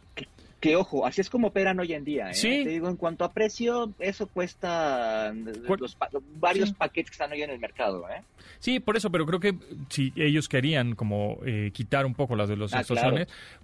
Que 0.61 0.77
ojo, 0.77 1.07
así 1.07 1.23
es 1.23 1.31
como 1.31 1.49
operan 1.49 1.81
hoy 1.81 1.95
en 1.95 2.05
día. 2.05 2.31
¿eh? 2.31 2.35
Sí. 2.35 2.65
Te 2.65 2.71
digo, 2.71 2.89
en 2.91 2.97
cuanto 2.97 3.25
a 3.25 3.33
precio, 3.33 3.93
eso 3.99 4.27
cuesta 4.27 5.29
eh, 5.35 5.53
¿Cuál? 5.67 5.81
los 5.81 5.95
pa- 5.95 6.11
varios 6.39 6.69
Sí. 6.69 6.75
paquetes 6.79 7.11
que 7.11 7.15
están 7.15 7.33
hoy 7.33 7.43
en 7.43 7.49
el 7.51 7.59
mercado. 7.59 8.07
¿eh? 8.11 8.23
Sí, 8.59 8.79
por 8.79 8.97
eso, 8.97 9.11
pero 9.11 9.25
creo 9.25 9.41
que 9.41 9.55
si 9.89 10.13
ellos 10.17 10.49
querían 10.51 10.95
como 10.95 11.39
eh, 11.47 11.71
quitar 11.73 12.05
un 12.05 12.15
poco 12.15 12.37
las 12.37 12.49
de 12.51 12.57
los 12.57 12.75
Ah, 12.75 12.83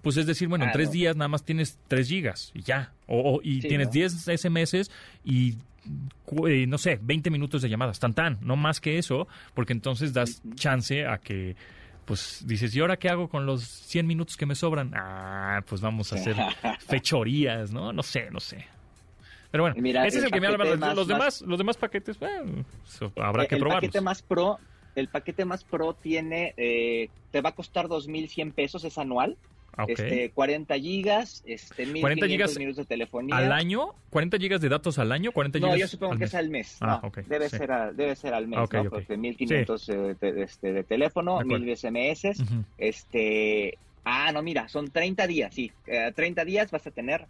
pues 0.01 0.17
es 0.17 0.25
decir, 0.25 0.47
bueno, 0.47 0.65
en 0.65 0.71
tres 0.71 0.87
no. 0.87 0.93
días 0.93 1.15
nada 1.15 1.27
más 1.27 1.43
tienes 1.43 1.77
3 1.87 2.07
gigas 2.09 2.51
y 2.55 2.63
ya. 2.63 2.91
O, 3.05 3.35
o- 3.35 3.41
y 3.43 3.61
Sí, 3.61 3.67
tienes 3.67 3.87
¿no? 3.87 3.93
10 3.93 4.27
SMS 4.27 4.89
y, 5.23 5.55
eh, 6.47 6.65
no 6.67 6.77
sé, 6.79 6.99
20 7.01 7.29
minutos 7.29 7.61
de 7.61 7.69
llamadas, 7.69 7.99
tan 7.99 8.13
tan, 8.15 8.39
no 8.41 8.55
más 8.55 8.81
que 8.81 8.97
eso, 8.97 9.27
porque 9.53 9.73
entonces 9.73 10.13
das 10.13 10.41
chance 10.55 11.05
a 11.05 11.19
que, 11.19 11.55
pues 12.07 12.41
dices, 12.47 12.73
¿y 12.73 12.79
ahora 12.79 12.97
qué 12.97 13.09
hago 13.09 13.27
con 13.29 13.45
los 13.45 13.63
100 13.63 14.07
minutos 14.07 14.37
que 14.37 14.45
me 14.45 14.55
sobran? 14.55 14.93
Ah, 14.95 15.61
pues 15.67 15.81
vamos 15.81 16.11
a 16.13 16.15
hacer 16.15 16.35
fechorías, 16.87 17.71
¿no? 17.71 17.91
No 17.91 18.01
sé, 18.01 18.31
no 18.31 18.39
sé. 18.39 18.65
Pero 19.51 19.63
bueno, 19.65 19.75
mira, 19.79 20.07
ese 20.07 20.17
es 20.19 20.23
el 20.23 20.27
el 20.27 20.33
que 20.33 20.41
me 20.41 20.47
habla 20.47 20.57
más. 20.57 20.77
más- 20.79 20.95
Los 20.95 21.07
más- 21.07 21.17
demás, 21.17 21.41
los 21.41 21.57
demás 21.57 21.77
paquetes, 21.77 22.17
bueno, 22.17 22.65
habrá 23.17 23.45
que 23.45 23.55
el 23.55 23.61
probarlos. 23.61 23.81
paquete 23.89 24.01
más 24.01 24.21
pro, 24.21 24.57
el 24.95 25.09
paquete 25.09 25.43
más 25.45 25.63
pro 25.65 25.93
tiene, 25.93 26.53
eh, 26.57 27.09
te 27.31 27.41
va 27.41 27.49
a 27.49 27.55
costar 27.55 27.87
2.100 27.87 28.53
pesos, 28.53 28.83
es 28.85 28.97
anual. 28.97 29.37
Ah, 29.77 29.83
ok. 29.83 29.89
Este, 29.91 30.31
40 30.31 30.75
gigas, 30.79 31.43
este, 31.45 31.85
1.500 31.85 32.01
40 32.01 32.27
gigas 32.27 32.57
minutos 32.57 32.77
de 32.77 32.85
telefonía. 32.85 33.37
¿Al 33.37 33.51
año? 33.51 33.93
¿40 34.11 34.39
gigas 34.39 34.59
de 34.59 34.69
datos 34.69 34.97
al 34.97 35.11
año? 35.11 35.31
¿40 35.31 35.59
No, 35.61 35.67
gigas 35.67 35.79
yo 35.79 35.87
supongo 35.87 36.13
al 36.13 36.17
que 36.17 36.23
mes? 36.25 36.29
es 36.31 36.35
al 36.35 36.49
mes. 36.49 36.77
Ah, 36.81 36.99
no, 37.03 37.07
ok, 37.09 37.17
debe, 37.27 37.47
sí. 37.49 37.57
ser 37.57 37.71
al, 37.71 37.95
debe 37.95 38.15
ser 38.15 38.33
al 38.33 38.47
mes, 38.47 38.57
Ah, 38.59 38.63
ok, 38.63 38.73
¿no? 38.73 38.89
Porque 38.89 39.15
1500 39.17 39.89
eh, 39.89 40.15
de, 40.19 40.43
este, 40.43 40.73
de 40.73 40.83
teléfono, 40.83 41.35
De 41.37 41.41
acuerdo. 41.43 41.65
1000 41.65 41.77
SMS. 41.77 42.39
Ujú. 42.41 42.63
Este. 42.79 43.77
Ah, 44.03 44.31
no, 44.31 44.41
mira, 44.41 44.67
son 44.69 44.89
30 44.89 45.27
días, 45.27 45.53
sí. 45.53 45.71
Eh, 45.85 46.11
30 46.15 46.43
días 46.45 46.71
vas 46.71 46.87
a 46.87 46.91
tener. 46.91 47.25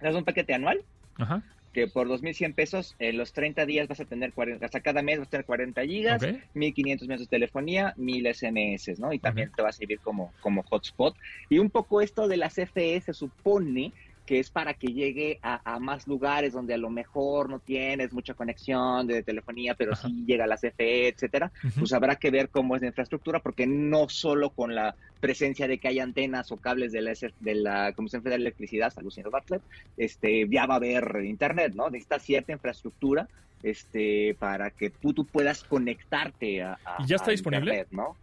Es 0.00 0.14
un 0.14 0.24
paquete 0.24 0.54
anual 0.54 0.80
Ajá. 1.16 1.42
Que 1.74 1.88
por 1.88 2.08
2.100 2.08 2.54
pesos, 2.54 2.96
en 2.98 3.18
los 3.18 3.34
30 3.34 3.66
días 3.66 3.88
vas 3.88 4.00
a 4.00 4.06
tener 4.06 4.32
40, 4.32 4.64
hasta 4.64 4.80
cada 4.80 5.02
mes 5.02 5.18
vas 5.18 5.26
a 5.26 5.30
tener 5.30 5.44
40 5.44 5.82
gigas, 5.84 6.22
Ok. 6.22 6.34
1500 6.54 7.08
minutos 7.08 7.28
de 7.28 7.36
telefonía, 7.36 7.92
1000 7.98 8.34
SMS, 8.34 8.98
¿no? 8.98 9.12
Y 9.12 9.18
también 9.18 9.50
te 9.54 9.62
va 9.62 9.68
a 9.68 9.72
servir 9.72 10.00
como, 10.00 10.32
como 10.40 10.62
hotspot. 10.62 11.14
Y 11.50 11.58
un 11.58 11.68
poco 11.68 12.00
esto 12.00 12.28
de 12.28 12.38
la 12.38 12.48
CFE 12.48 13.00
se 13.00 13.12
supone 13.12 13.92
que 14.26 14.38
es 14.38 14.50
para 14.50 14.74
que 14.74 14.88
llegue 14.88 15.38
a, 15.42 15.74
a 15.74 15.78
más 15.78 16.06
lugares 16.06 16.52
donde 16.52 16.74
a 16.74 16.78
lo 16.78 16.90
mejor 16.90 17.50
no 17.50 17.58
tienes 17.60 18.12
mucha 18.12 18.34
conexión 18.34 19.06
de 19.06 19.22
telefonía, 19.22 19.74
pero 19.74 19.92
Ajá. 19.92 20.08
sí 20.08 20.24
llega 20.26 20.46
la 20.46 20.56
CFE, 20.56 21.08
etcétera. 21.08 21.52
Pues 21.78 21.92
habrá 21.92 22.16
que 22.16 22.30
ver 22.30 22.48
cómo 22.48 22.74
es 22.76 22.82
la 22.82 22.88
infraestructura, 22.88 23.40
porque 23.40 23.66
no 23.66 24.08
solo 24.08 24.50
con 24.50 24.74
la 24.74 24.94
presencia 25.20 25.68
de 25.68 25.78
que 25.78 25.88
hay 25.88 25.98
antenas 25.98 26.50
o 26.52 26.56
cables 26.56 26.92
de 26.92 27.02
la, 27.02 27.12
de 27.40 27.54
la 27.54 27.92
Comisión 27.92 28.22
Federal 28.22 28.40
de 28.40 28.46
Electricidad, 28.48 28.90
salud 28.90 29.10
señor 29.10 29.30
Bartlett, 29.30 29.62
este, 29.96 30.46
ya 30.50 30.66
va 30.66 30.74
a 30.74 30.76
haber 30.78 31.22
internet, 31.24 31.72
¿no? 31.74 31.90
Necesita 31.90 32.18
cierta 32.18 32.52
infraestructura 32.52 33.28
este, 33.62 34.36
para 34.38 34.70
que 34.70 34.90
tú, 34.90 35.12
tú 35.14 35.26
puedas 35.26 35.64
conectarte 35.64 36.62
a, 36.62 36.78
a- 36.84 36.96
¿Y 37.02 37.06
ya 37.06 37.16
está 37.16 37.30
a 37.30 37.32
disponible? 37.32 37.70
Internet, 37.72 37.88
¿no? 37.92 38.16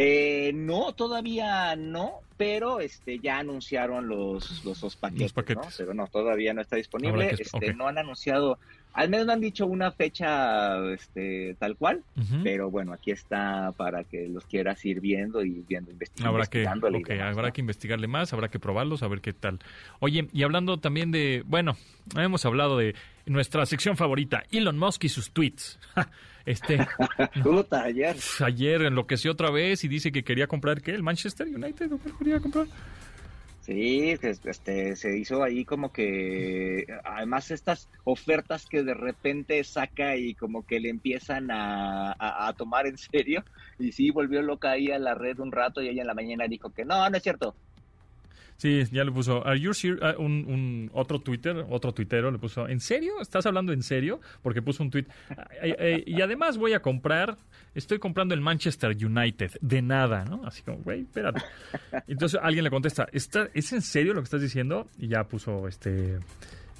Eh, 0.00 0.52
no, 0.54 0.92
todavía 0.92 1.74
no, 1.74 2.20
pero 2.36 2.78
este 2.78 3.18
ya 3.18 3.38
anunciaron 3.38 4.06
los, 4.06 4.64
los, 4.64 4.80
los 4.80 4.94
paquetes, 4.94 5.22
Los 5.22 5.32
paquetes. 5.32 5.64
¿no? 5.64 5.72
Pero 5.76 5.94
no, 5.94 6.06
todavía 6.06 6.54
no 6.54 6.60
está 6.60 6.76
disponible. 6.76 7.34
Este. 7.36 7.74
No 7.74 7.88
han 7.88 7.98
anunciado, 7.98 8.60
al 8.98 9.10
menos 9.10 9.26
no 9.28 9.32
han 9.32 9.40
dicho 9.40 9.64
una 9.64 9.92
fecha 9.92 10.76
este, 10.92 11.54
tal 11.60 11.76
cual, 11.76 12.02
pero 12.42 12.68
bueno, 12.68 12.92
aquí 12.92 13.12
está 13.12 13.72
para 13.76 14.02
que 14.02 14.26
los 14.26 14.44
quieras 14.44 14.84
ir 14.84 15.00
viendo 15.00 15.44
y 15.44 15.64
viendo, 15.68 15.92
investigando. 15.92 16.30
Habrá 16.30 16.46
que, 16.46 16.58
demás, 16.58 17.36
habrá 17.36 17.46
¿no? 17.46 17.52
que 17.52 17.60
investigarle 17.60 18.08
más, 18.08 18.32
habrá 18.32 18.48
que 18.48 18.58
probarlos, 18.58 19.04
a 19.04 19.08
ver 19.08 19.20
qué 19.20 19.32
tal. 19.32 19.60
Oye, 20.00 20.26
y 20.32 20.42
hablando 20.42 20.78
también 20.78 21.12
de, 21.12 21.44
bueno, 21.46 21.76
hemos 22.16 22.44
hablado 22.44 22.76
de 22.76 22.96
nuestra 23.24 23.66
sección 23.66 23.96
favorita, 23.96 24.42
Elon 24.50 24.76
Musk 24.76 25.04
y 25.04 25.08
sus 25.08 25.30
tweets. 25.30 25.78
Este, 26.46 26.78
ayer. 27.72 28.16
ayer 28.42 28.80
enloqueció 28.80 29.32
otra 29.32 29.50
vez 29.50 29.84
y 29.84 29.88
dice 29.88 30.10
que 30.10 30.24
quería 30.24 30.46
comprar, 30.46 30.80
¿qué? 30.80 30.92
¿El 30.92 31.02
Manchester 31.02 31.46
United? 31.46 31.92
¿O 31.92 31.98
qué 31.98 32.10
quería 32.18 32.40
comprar? 32.40 32.66
Sí, 33.68 34.16
este, 34.22 34.96
se 34.96 35.18
hizo 35.18 35.42
ahí 35.42 35.66
como 35.66 35.92
que, 35.92 36.86
además 37.04 37.50
estas 37.50 37.90
ofertas 38.02 38.64
que 38.66 38.82
de 38.82 38.94
repente 38.94 39.62
saca 39.62 40.16
y 40.16 40.34
como 40.34 40.64
que 40.64 40.80
le 40.80 40.88
empiezan 40.88 41.50
a, 41.50 42.12
a- 42.12 42.48
a 42.48 42.54
tomar 42.54 42.86
en 42.86 42.96
serio, 42.96 43.44
y 43.78 43.92
sí, 43.92 44.10
volvió 44.10 44.40
loca 44.40 44.70
ahí 44.70 44.90
a 44.90 44.98
la 44.98 45.14
red 45.14 45.38
un 45.40 45.52
rato 45.52 45.82
y 45.82 45.88
ella 45.88 46.00
en 46.00 46.06
la 46.06 46.14
mañana 46.14 46.48
dijo 46.48 46.72
que 46.72 46.86
no, 46.86 47.10
no 47.10 47.16
es 47.18 47.22
cierto. 47.22 47.58
Sí, 48.58 48.82
ya 48.90 49.04
le 49.04 49.12
puso, 49.12 49.46
¿Are 49.46 49.60
ah, 50.02 50.14
un, 50.18 50.44
un- 50.48 50.90
otro 50.92 51.20
Twitter, 51.20 51.64
otro 51.70 51.94
tuitero 51.94 52.30
le 52.32 52.38
puso, 52.38 52.66
¿en 52.68 52.80
serio? 52.80 53.20
¿Estás 53.20 53.46
hablando 53.46 53.72
en 53.72 53.84
serio? 53.84 54.20
Porque 54.42 54.62
puso 54.62 54.82
un 54.82 54.90
tweet. 54.90 55.06
"Ay, 55.62 55.74
ay, 55.78 56.02
y 56.04 56.20
además 56.22 56.58
voy 56.58 56.72
a 56.72 56.82
comprar, 56.82 57.38
estoy 57.76 58.00
comprando 58.00 58.34
el 58.34 58.40
Manchester 58.40 58.90
United, 59.00 59.52
de 59.60 59.80
nada, 59.80 60.24
¿no? 60.24 60.44
Así 60.44 60.62
como, 60.62 60.78
güey, 60.78 61.02
espérate. 61.02 61.40
Entonces 62.08 62.40
alguien 62.42 62.64
le 62.64 62.70
contesta, 62.70 63.06
¿Está, 63.12 63.48
¿es 63.54 63.72
en 63.72 63.80
serio 63.80 64.12
lo 64.12 64.20
que 64.22 64.24
estás 64.24 64.42
diciendo? 64.42 64.88
Y 64.98 65.06
ya 65.06 65.22
puso, 65.22 65.68
este, 65.68 66.18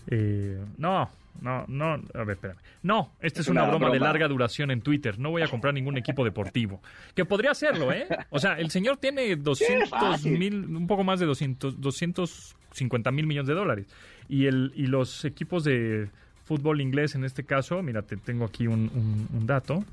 eh, 0.09 0.59
no, 0.79 1.09
no, 1.41 1.65
no, 1.69 1.87
a 2.15 2.25
ver, 2.25 2.31
espérame. 2.31 2.57
No, 2.83 3.13
esta 3.21 3.41
es, 3.41 3.47
Es 3.47 3.51
una, 3.51 3.63
una 3.65 3.71
broma, 3.77 3.91
de 3.93 4.01
larga 4.01 4.27
duración 4.29 4.71
en 4.71 4.81
Twitter. 4.83 5.19
No 5.19 5.31
voy 5.31 5.43
a 5.43 5.49
comprar 5.49 5.73
ningún 5.75 5.97
equipo 5.97 6.25
deportivo. 6.25 6.81
Que 7.15 7.25
podría 7.25 7.53
hacerlo, 7.53 7.93
¿eh? 7.93 8.07
O 8.31 8.39
sea, 8.39 8.55
el 8.59 8.71
señor 8.71 8.97
tiene 8.97 9.37
200 9.37 9.89
fácil. 9.89 10.39
mil, 10.39 10.65
un 10.77 10.87
poco 10.87 11.05
más 11.05 11.21
de 11.21 11.27
200, 11.27 11.81
250 11.81 13.11
mil 13.13 13.27
millones 13.27 13.49
de 13.49 13.55
dólares. 13.55 13.87
Y, 14.29 14.47
el, 14.47 14.73
y 14.75 14.87
los 14.87 15.25
equipos 15.25 15.65
de 15.65 16.09
fútbol 16.45 16.81
inglés, 16.81 17.15
en 17.15 17.25
este 17.25 17.45
caso, 17.45 17.83
mira, 17.83 18.03
te 18.03 18.17
tengo 18.17 18.45
aquí 18.45 18.67
un, 18.67 18.91
un- 18.95 19.29
un 19.33 19.47
dato. 19.47 19.85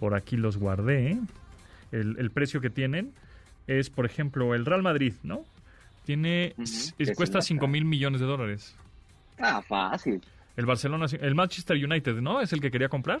Por 0.00 0.14
aquí 0.14 0.36
los 0.36 0.56
guardé. 0.56 1.18
El, 1.92 2.16
el 2.18 2.30
precio 2.30 2.60
que 2.60 2.70
tienen 2.70 3.12
es, 3.66 3.90
por 3.90 4.06
ejemplo, 4.06 4.54
el 4.54 4.64
Real 4.64 4.82
Madrid, 4.82 5.14
¿no? 5.22 5.44
Tiene, 6.04 6.54
es- 6.58 6.94
cuesta 7.16 7.38
no 7.38 7.42
5 7.42 7.64
está. 7.64 7.70
mil 7.72 7.84
millones 7.84 8.20
de 8.20 8.26
dólares. 8.26 8.76
Ah, 9.40 9.62
fácil. 9.62 10.20
El 10.56 10.66
Barcelona, 10.66 11.06
el 11.20 11.34
Manchester 11.34 11.76
United, 11.82 12.16
¿no? 12.20 12.40
Es 12.40 12.52
el 12.52 12.60
que 12.60 12.70
quería 12.70 12.88
comprar. 12.88 13.20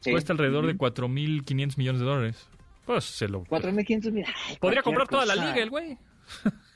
Sí. 0.00 0.10
Cuesta 0.10 0.32
alrededor 0.32 0.66
de 0.66 0.72
Ujú. 0.74 0.84
4.500 0.86 1.76
millones 1.78 2.00
de 2.00 2.06
dólares. 2.06 2.48
Pues 2.86 3.04
se 3.04 3.28
lo... 3.28 3.44
4.500 3.44 4.10
mil. 4.10 4.24
ay, 4.48 4.56
Podría 4.60 4.82
comprar 4.82 5.06
toda 5.06 5.24
la 5.24 5.34
liga 5.36 5.54
el 5.62 5.70
güey. 5.70 5.96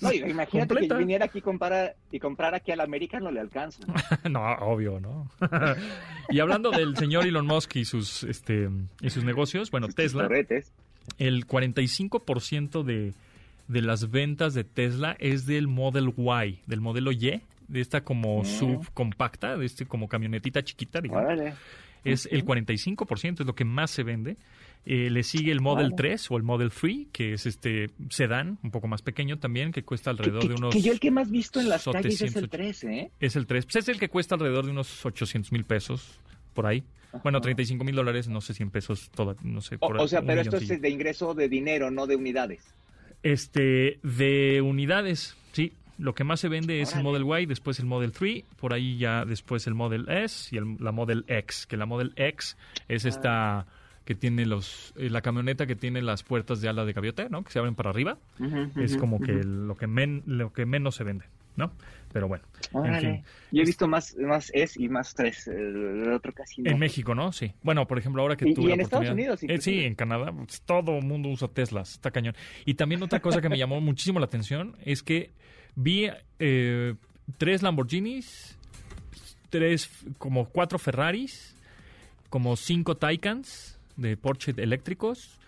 No, 0.00 0.12
imagínate 0.12 0.68
Completa. 0.68 0.94
que 0.94 0.98
viniera 0.98 1.24
aquí 1.26 1.38
y 1.38 1.42
comprara, 1.42 1.94
y 2.10 2.18
comprar 2.18 2.54
aquí 2.54 2.72
al 2.72 2.80
América 2.80 3.20
no 3.20 3.30
le 3.30 3.40
alcanza. 3.40 3.80
no, 4.30 4.40
obvio, 4.60 4.98
¿no? 4.98 5.30
y 6.30 6.40
hablando 6.40 6.70
del 6.70 6.96
señor 6.96 7.26
Elon 7.26 7.46
Musk 7.46 7.76
y 7.76 7.84
sus, 7.84 8.22
este, 8.24 8.70
y 9.02 9.10
sus 9.10 9.22
negocios, 9.24 9.70
bueno, 9.70 9.88
Tesla, 9.88 10.22
Torretes. 10.22 10.72
el 11.18 11.46
45% 11.46 12.82
de, 12.82 13.12
de 13.68 13.82
las 13.82 14.10
ventas 14.10 14.54
de 14.54 14.64
Tesla 14.64 15.16
es 15.18 15.44
del 15.44 15.68
Model 15.68 16.14
Y, 16.16 16.60
del 16.66 16.80
modelo 16.80 17.12
Y, 17.12 17.42
de 17.68 17.80
esta 17.80 18.02
como 18.02 18.42
Mm. 18.42 18.46
subcompacta, 18.46 19.56
de 19.56 19.66
este 19.66 19.86
como 19.86 20.08
camionetita 20.08 20.62
chiquita, 20.62 21.00
digamos. 21.00 21.24
Órale. 21.24 21.54
es 22.04 22.28
el 22.30 22.44
45%, 22.44 23.40
es 23.40 23.46
lo 23.46 23.54
que 23.54 23.64
más 23.64 23.90
se 23.90 24.02
vende. 24.02 24.36
Eh, 24.84 25.08
le 25.08 25.22
sigue 25.22 25.50
el 25.50 25.62
Model 25.62 25.88
Wow. 25.88 25.96
3 25.96 26.30
o 26.30 26.36
el 26.36 26.42
Model 26.42 26.70
3, 26.70 27.06
que 27.10 27.32
es 27.32 27.46
este 27.46 27.88
sedán, 28.10 28.58
un 28.62 28.70
poco 28.70 28.86
más 28.88 29.00
pequeño 29.00 29.38
también, 29.38 29.72
que 29.72 29.82
cuesta 29.84 30.10
alrededor 30.10 30.42
que, 30.42 30.48
de 30.48 30.54
unos... 30.56 30.74
que 30.74 30.82
yo 30.82 30.92
el 30.92 31.00
que 31.00 31.10
más 31.10 31.30
visto 31.30 31.58
en 31.60 31.70
las 31.70 31.84
calles 31.84 32.12
es 32.20 32.32
700. 32.32 32.42
el 32.42 32.48
3, 32.50 32.84
¿eh? 32.84 33.10
Es 33.20 33.36
el 33.36 33.46
3. 33.46 33.64
Pues 33.64 33.76
es 33.76 33.88
el 33.88 33.98
que 33.98 34.10
cuesta 34.10 34.34
alrededor 34.34 34.66
de 34.66 34.72
unos 34.72 35.06
800 35.06 35.50
mil 35.52 35.64
pesos, 35.64 36.20
por 36.52 36.66
ahí. 36.66 36.84
Bueno, 37.22 37.40
35 37.40 37.82
mil 37.84 37.94
dólares, 37.94 38.28
no 38.28 38.42
sé 38.42 38.52
si 38.52 38.62
en 38.62 38.68
pesos, 38.70 39.08
toda, 39.14 39.34
no 39.42 39.62
sé. 39.62 39.76
O, 39.76 39.88
por 39.88 39.98
o 39.98 40.06
sea, 40.06 40.20
un 40.20 40.26
pero 40.26 40.42
esto 40.42 40.56
es 40.58 40.68
de 40.82 40.90
ingreso 40.90 41.32
de 41.32 41.48
dinero, 41.48 41.90
no 41.90 42.06
de 42.06 42.16
unidades. 42.16 42.60
Este, 43.22 43.98
de 44.02 44.60
unidades, 44.60 45.34
sí. 45.52 45.72
Lo 45.98 46.14
que 46.14 46.24
más 46.24 46.40
se 46.40 46.48
vende 46.48 46.80
es 46.80 46.92
el 46.94 47.06
Órale. 47.06 47.24
Model 47.24 47.42
Y, 47.42 47.46
después 47.46 47.78
el 47.78 47.86
Model 47.86 48.12
3, 48.12 48.44
por 48.56 48.72
ahí 48.72 48.98
ya 48.98 49.24
después 49.24 49.66
el 49.66 49.74
Model 49.74 50.06
S 50.08 50.54
y 50.54 50.58
el- 50.58 50.76
la 50.80 50.90
Model 50.92 51.24
X, 51.28 51.66
que 51.66 51.76
la 51.76 51.86
Model 51.86 52.12
X 52.16 52.56
es 52.88 53.04
esta 53.04 53.66
que 54.04 54.14
tiene 54.14 54.44
los 54.44 54.92
eh, 54.98 55.08
la 55.08 55.22
camioneta 55.22 55.66
que 55.66 55.76
tiene 55.76 56.02
las 56.02 56.22
puertas 56.24 56.60
de 56.60 56.68
ala 56.68 56.84
de 56.84 56.92
gaviota, 56.92 57.28
¿no? 57.30 57.42
Que 57.42 57.50
se 57.52 57.58
abren 57.58 57.74
para 57.74 57.88
arriba. 57.90 58.18
Ujú, 58.38 58.80
es 58.80 58.92
ujú, 58.92 59.00
como 59.00 59.16
ujú. 59.16 59.24
que 59.24 59.32
lo 59.44 59.76
que 59.76 59.86
men- 59.86 60.22
lo 60.26 60.52
que 60.52 60.66
menos 60.66 60.96
se 60.96 61.04
vende, 61.04 61.24
¿no? 61.56 61.72
Pero 62.12 62.28
bueno, 62.28 62.44
en 62.72 62.78
Órale. 62.78 63.00
fin. 63.00 63.24
Yo 63.50 63.62
he 63.62 63.64
visto 63.64 63.88
más, 63.88 64.14
más 64.18 64.50
S 64.54 64.80
y 64.80 64.88
más 64.90 65.14
3. 65.14 65.48
El 65.48 66.12
otro 66.12 66.32
casi 66.34 66.60
no. 66.62 66.70
En 66.70 66.78
México, 66.78 67.14
¿no? 67.14 67.32
Sí. 67.32 67.52
Bueno, 67.62 67.86
por 67.86 67.98
ejemplo, 67.98 68.20
ahora 68.22 68.36
que 68.36 68.48
Y- 68.48 68.54
tuve 68.54 68.66
y 68.66 68.68
la 68.68 68.74
en 68.74 68.80
Estados 68.82 69.08
Unidos, 69.08 69.42
Eh, 69.42 69.58
sí, 69.60 69.80
en 69.84 69.94
Canadá, 69.94 70.30
pues, 70.32 70.60
todo 70.62 70.98
el 70.98 71.04
mundo 71.06 71.30
usa 71.30 71.48
Teslas, 71.48 71.92
está 71.92 72.10
cañón. 72.10 72.34
Y 72.66 72.74
también 72.74 73.02
otra 73.02 73.20
cosa 73.20 73.40
que 73.40 73.48
me 73.48 73.56
llamó 73.56 73.80
muchísimo 73.80 74.18
la 74.20 74.26
atención 74.26 74.76
es 74.84 75.02
que 75.02 75.30
vi 75.76 76.10
eh, 76.38 76.94
tres 77.38 77.62
Lamborghinis, 77.62 78.56
tres, 79.50 79.88
como 80.18 80.48
cuatro 80.48 80.78
Ferraris, 80.78 81.54
como 82.28 82.56
cinco 82.56 82.96
Taycans 82.96 83.78
de 83.96 84.16
Porsche 84.16 84.54
eléctricos. 84.56 85.38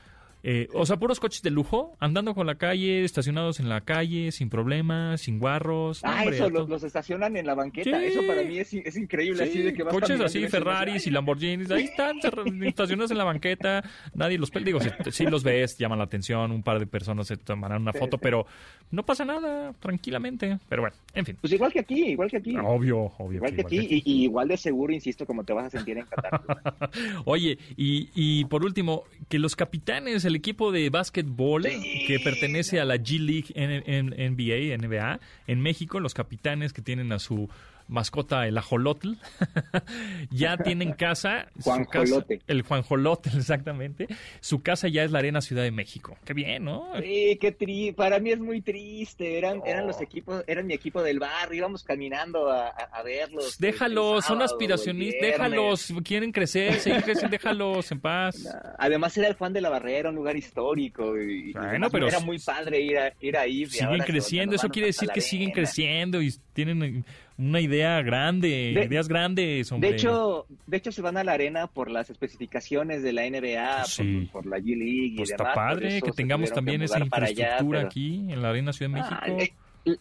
Eh, 0.49 0.69
o 0.75 0.87
sea, 0.87 0.97
puros 0.97 1.19
coches 1.19 1.43
de 1.43 1.51
lujo, 1.51 1.97
andando 1.99 2.33
con 2.33 2.47
la 2.47 2.55
calle, 2.55 3.03
estacionados 3.03 3.59
en 3.59 3.69
la 3.69 3.81
calle, 3.81 4.31
sin 4.31 4.49
problemas, 4.49 5.23
sin 5.23 5.41
guarros. 5.41 6.05
Ah, 6.05 6.21
hombre, 6.21 6.37
eso, 6.37 6.49
los, 6.49 6.69
los 6.69 6.85
estacionan 6.85 7.37
en 7.37 7.47
la 7.47 7.55
banqueta. 7.55 7.99
Sí. 7.99 8.07
Eso 8.07 8.21
para 8.25 8.45
mí 8.45 8.57
es, 8.61 8.73
es 8.73 8.97
increíble. 8.97 9.43
así 9.43 9.61
de 9.61 9.75
que 9.75 9.83
vas 9.83 9.93
coches 9.93 10.21
así, 10.21 10.47
Ferraris 10.47 11.05
y 11.09 11.11
Lamborghinis, 11.11 11.69
ahí 11.73 11.87
están 11.87 12.21
estacionados 12.63 13.11
en 13.11 13.19
la 13.19 13.25
banqueta, 13.25 13.83
nadie 14.15 14.39
los 14.39 14.53
pelea. 14.53 14.67
Digo, 14.67 14.79
si, 14.79 14.91
si 15.11 15.25
los 15.25 15.43
ves, 15.43 15.79
llaman 15.79 15.99
la 15.99 16.05
atención, 16.05 16.53
un 16.53 16.63
par 16.63 16.79
de 16.79 16.87
personas 16.87 17.27
se 17.27 17.37
tomarán 17.37 17.83
una 17.83 17.93
foto, 17.93 18.19
pero 18.19 18.47
no 18.93 19.05
pasa 19.05 19.25
nada, 19.25 19.73
tranquilamente. 19.81 20.61
Pero 20.69 20.83
bueno, 20.83 20.95
en 21.15 21.27
fin. 21.27 21.39
Pues 21.41 21.53
igual 21.55 21.73
que 21.73 21.81
aquí, 21.81 22.05
igual 22.11 22.31
que 22.31 22.37
aquí. 22.37 22.57
Obvio, 22.57 23.13
obvio. 23.19 23.39
igual 23.39 23.53
que 23.53 23.63
aquí. 23.63 23.79
Y, 23.81 24.03
y 24.05 24.23
igual 24.23 24.47
de 24.47 24.57
seguro, 24.57 24.93
insisto, 24.93 25.27
como 25.27 25.43
te 25.43 25.53
vas 25.53 25.67
a 25.67 25.71
sentir 25.71 25.99
en 25.99 26.07
Qatar. 26.07 26.41
Oye, 27.25 27.59
y, 27.77 28.11
y 28.15 28.45
por 28.45 28.65
último, 28.65 29.03
que 29.29 29.41
los 29.41 29.57
capitanes, 29.57 30.25
el 30.25 30.36
equipo 30.37 30.71
de 30.73 30.89
básquetbol 30.91 31.65
Sí. 31.65 32.05
que 32.07 32.21
pertenece 32.21 32.81
a 32.81 32.85
la 32.85 32.97
G 32.97 33.19
League 33.19 33.47
en, 33.55 33.71
en- 33.87 34.35
NBA, 34.35 34.75
NBA, 34.77 35.21
en 35.47 35.61
México, 35.61 35.99
los 36.01 36.15
capitanes 36.15 36.73
que 36.73 36.83
tienen 36.83 37.13
a 37.13 37.19
su 37.19 37.49
mascota 37.89 38.47
el 38.47 38.59
ajolotl, 38.59 39.13
ya 40.31 40.57
tienen 40.57 40.93
casa. 40.93 41.47
casa- 41.55 41.61
Juanjolote. 41.63 42.41
el 42.47 42.63
Juanjolotl, 42.63 43.29
exactamente. 43.37 44.09
Su 44.41 44.63
casa 44.63 44.89
ya 44.89 45.05
es 45.05 45.11
la 45.11 45.19
Arena 45.21 45.41
Ciudad 45.41 45.63
de 45.63 45.71
México. 45.71 46.17
Qué 46.25 46.35
bien, 46.35 46.65
¿no? 46.65 46.89
Sí, 47.01 47.39
qué 47.41 47.53
tri 47.53 47.93
para 47.93 48.19
mí 48.19 48.31
es 48.31 48.39
muy 48.41 48.61
triste. 48.61 49.39
Eran, 49.39 49.63
eran 49.67 49.87
los 49.87 50.01
equipos, 50.01 50.43
eran 50.47 50.67
mi 50.67 50.75
equipo 50.75 51.03
del 51.03 51.19
barrio, 51.19 51.59
íbamos 51.59 51.83
caminando 51.85 52.51
a, 52.51 52.69
a- 52.69 52.73
a 52.93 53.03
verlos. 53.03 53.57
el- 53.61 53.67
Déjalos, 53.73 54.25
son 54.25 54.43
aspiracionistas, 54.43 55.21
déjalos, 55.23 55.93
quieren 56.05 56.33
crecer, 56.33 56.75
seguir 56.81 57.03
creciendo, 57.03 57.31
déjalos 57.31 57.91
en 57.93 58.01
paz. 58.01 58.37
Además 58.79 59.17
era 59.17 59.29
el 59.29 59.35
Juan 59.35 59.53
de 59.53 59.61
la 59.61 59.69
Barrera, 59.69 60.11
un 60.11 60.17
lugar 60.17 60.37
histórico 60.37 61.21
y, 61.21 61.53
Bueno, 61.53 61.91
pero 61.91 62.09
era 62.09 62.21
muy 62.21 62.39
padre 62.39 62.81
ir 62.81 62.99
a, 62.99 63.13
ir 63.21 63.37
ahí. 63.37 63.67
siguen 63.67 64.01
creciendo, 64.03 64.55
eso 64.57 64.69
quiere 64.69 64.87
decir 64.89 65.09
que 65.11 65.21
siguen 65.21 65.51
creciendo 65.51 66.21
y 66.23 66.33
tienen 66.53 67.05
una 67.39 67.61
idea 67.61 68.01
grande, 68.03 68.73
De- 68.75 68.85
ideas 68.85 69.09
grandes, 69.09 69.71
hombre. 69.71 69.91
De 69.91 69.97
hecho, 69.97 70.47
de 70.67 70.77
hecho 70.77 70.91
se 70.93 71.03
van 71.03 71.17
a 71.17 71.25
la 71.25 71.33
arena 71.33 71.67
por 71.67 71.91
las 71.91 72.09
especificaciones 72.11 73.03
de 73.03 73.13
la 73.13 73.27
NBA, 73.27 73.77
por- 73.83 73.87
Sí. 73.89 74.29
por, 74.33 74.47
la 74.47 74.59
G 74.59 74.65
League 74.77 75.07
y 75.13 75.17
Pues 75.17 75.29
demás. 75.31 75.49
está 75.49 75.55
padre 75.55 76.01
que 76.01 76.13
tengamos 76.13 76.51
también 76.53 76.83
esa 76.83 76.97
allá, 76.97 77.05
infraestructura 77.05 77.79
pero- 77.81 77.89
aquí 77.89 78.15
en 78.31 78.43
la 78.43 78.49
Arena 78.51 78.73
Ciudad 78.73 78.91
de 78.91 79.01
México. 79.01 79.21
Ah, 79.21 79.27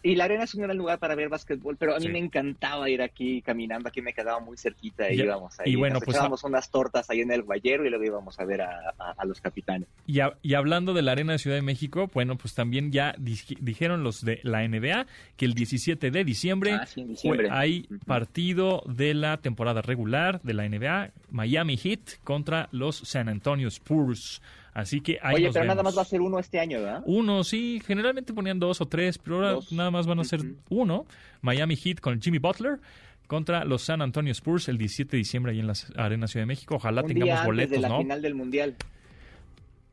y 0.02 0.14
la 0.16 0.24
arena 0.24 0.44
es 0.44 0.54
un 0.54 0.62
gran 0.62 0.76
lugar 0.76 0.98
para 0.98 1.14
ver 1.14 1.28
básquetbol, 1.28 1.76
pero 1.76 1.94
a 1.94 1.98
mí 1.98 2.06
Sí. 2.06 2.12
me 2.12 2.18
encantaba 2.18 2.90
ir 2.90 3.00
aquí 3.02 3.40
caminando, 3.42 3.88
aquí 3.88 4.02
me 4.02 4.12
quedaba 4.12 4.40
muy 4.40 4.56
cerquita 4.56 5.10
y 5.10 5.16
Ya- 5.16 5.24
íbamos 5.24 5.58
ahí. 5.60 5.72
y 5.72 5.76
bueno, 5.76 5.94
nos 5.94 6.04
pues, 6.04 6.16
echábamos 6.16 6.42
unas 6.44 6.70
tortas 6.70 7.08
ahí 7.10 7.20
en 7.20 7.30
el 7.30 7.42
Guayero 7.42 7.86
y 7.86 7.90
luego 7.90 8.04
íbamos 8.04 8.38
a 8.40 8.44
ver 8.44 8.62
a, 8.62 8.94
a- 8.98 9.14
a 9.16 9.24
los 9.24 9.40
capitanes. 9.40 9.88
Y, 10.06 10.20
a- 10.20 10.36
y 10.42 10.54
hablando 10.54 10.92
de 10.94 11.02
la 11.02 11.12
Arena 11.12 11.32
de 11.32 11.38
Ciudad 11.38 11.56
de 11.56 11.62
México, 11.62 12.10
bueno, 12.12 12.36
pues 12.36 12.54
también 12.54 12.90
ya 12.92 13.14
dij- 13.16 13.58
dijeron 13.60 14.02
los 14.02 14.24
de 14.24 14.40
la 14.42 14.64
NBA 14.64 15.06
que 15.36 15.44
el 15.46 15.54
17 15.54 16.10
de 16.10 16.24
diciembre, 16.24 16.72
Ah, 16.72 16.86
sí, 16.86 17.04
diciembre. 17.04 17.48
hay 17.50 17.86
partido 18.06 18.82
de 18.86 19.14
la 19.14 19.36
temporada 19.36 19.82
regular 19.82 20.40
de 20.42 20.54
la 20.54 20.64
NBA, 20.64 21.10
Miami 21.30 21.76
Heat 21.76 22.18
contra 22.24 22.68
los 22.72 22.96
San 22.96 23.28
Antonio 23.28 23.68
Spurs. 23.68 24.42
Así 24.76 25.00
que 25.00 25.18
ahí 25.22 25.36
Oye, 25.36 25.44
nos 25.46 25.54
pero 25.54 25.64
nada 25.64 25.82
más 25.82 25.96
va 25.96 26.02
a 26.02 26.04
ser 26.04 26.20
uno 26.20 26.38
este 26.38 26.60
año, 26.60 26.78
¿verdad? 26.82 27.02
Uno, 27.06 27.44
sí, 27.44 27.80
generalmente 27.86 28.34
ponían 28.34 28.58
dos 28.58 28.82
o 28.82 28.86
tres, 28.86 29.16
pero 29.16 29.36
ahora 29.36 29.52
Dos. 29.52 29.72
nada 29.72 29.90
más 29.90 30.06
van 30.06 30.20
a 30.20 30.24
ser 30.24 30.42
uno. 30.68 31.06
Miami 31.40 31.76
Heat 31.76 32.00
con 32.00 32.20
Jimmy 32.20 32.36
Butler 32.36 32.78
contra 33.26 33.64
los 33.64 33.80
San 33.80 34.02
Antonio 34.02 34.32
Spurs 34.32 34.68
el 34.68 34.76
17 34.76 35.12
de 35.12 35.16
diciembre 35.16 35.52
ahí 35.52 35.60
en 35.60 35.66
la 35.66 35.72
Arena 35.96 36.26
Ciudad 36.26 36.42
de 36.42 36.48
México. 36.48 36.74
Ojalá 36.74 37.00
un 37.00 37.08
tengamos 37.08 37.24
día 37.24 37.34
antes 37.36 37.46
boletos, 37.46 37.70
de 37.72 37.80
la 37.80 37.88
¿no? 37.88 37.98
final 38.02 38.20
del 38.20 38.34
Mundial. 38.34 38.76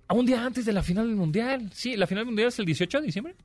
Ah, 0.10 0.16
Un 0.16 0.26
día 0.26 0.46
antes 0.46 0.66
de 0.66 0.74
la 0.74 0.84
final 0.84 1.08
del 1.08 1.16
Mundial. 1.16 1.70
Sí, 1.72 1.96
la 1.96 2.06
final 2.06 2.24
del 2.24 2.32
Mundial 2.32 2.50
es 2.50 2.60
el 2.60 2.66
18 2.66 3.00
de 3.00 3.06
diciembre. 3.06 3.36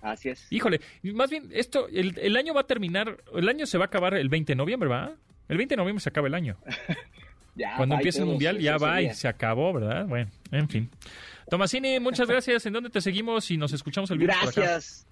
Así 0.00 0.30
es. 0.30 0.46
Híjole, 0.50 0.80
más 1.12 1.28
bien, 1.28 1.50
esto, 1.52 1.88
el, 1.88 2.18
el 2.18 2.38
año 2.38 2.54
va 2.54 2.62
a 2.62 2.66
terminar, 2.66 3.18
el 3.34 3.50
año 3.50 3.66
se 3.66 3.76
va 3.76 3.84
a 3.84 3.88
acabar 3.88 4.14
el 4.14 4.30
20 4.30 4.52
de 4.52 4.56
noviembre, 4.56 4.88
¿va? 4.88 5.12
El 5.46 5.58
20 5.58 5.74
de 5.74 5.76
noviembre 5.76 6.00
se 6.02 6.08
acaba 6.08 6.26
el 6.26 6.34
año. 6.34 6.56
Ya, 7.54 7.76
Cuando 7.76 7.94
bye 7.94 8.00
empiece 8.00 8.18
el 8.20 8.26
Mundial 8.26 8.58
ya 8.58 8.76
va 8.78 9.00
y 9.00 9.14
se 9.14 9.28
acabó, 9.28 9.72
¿verdad? 9.72 10.06
Bueno, 10.06 10.30
en 10.50 10.68
fin. 10.68 10.90
Tomasini, 11.48 12.00
muchas 12.00 12.28
gracias. 12.28 12.66
¿En 12.66 12.72
dónde 12.72 12.90
te 12.90 13.00
seguimos 13.00 13.50
y 13.50 13.56
nos 13.56 13.72
escuchamos 13.72 14.10
el 14.10 14.18
viernes 14.18 14.38
por 14.38 14.48
acá? 14.50 14.60
Gracias. 14.60 15.06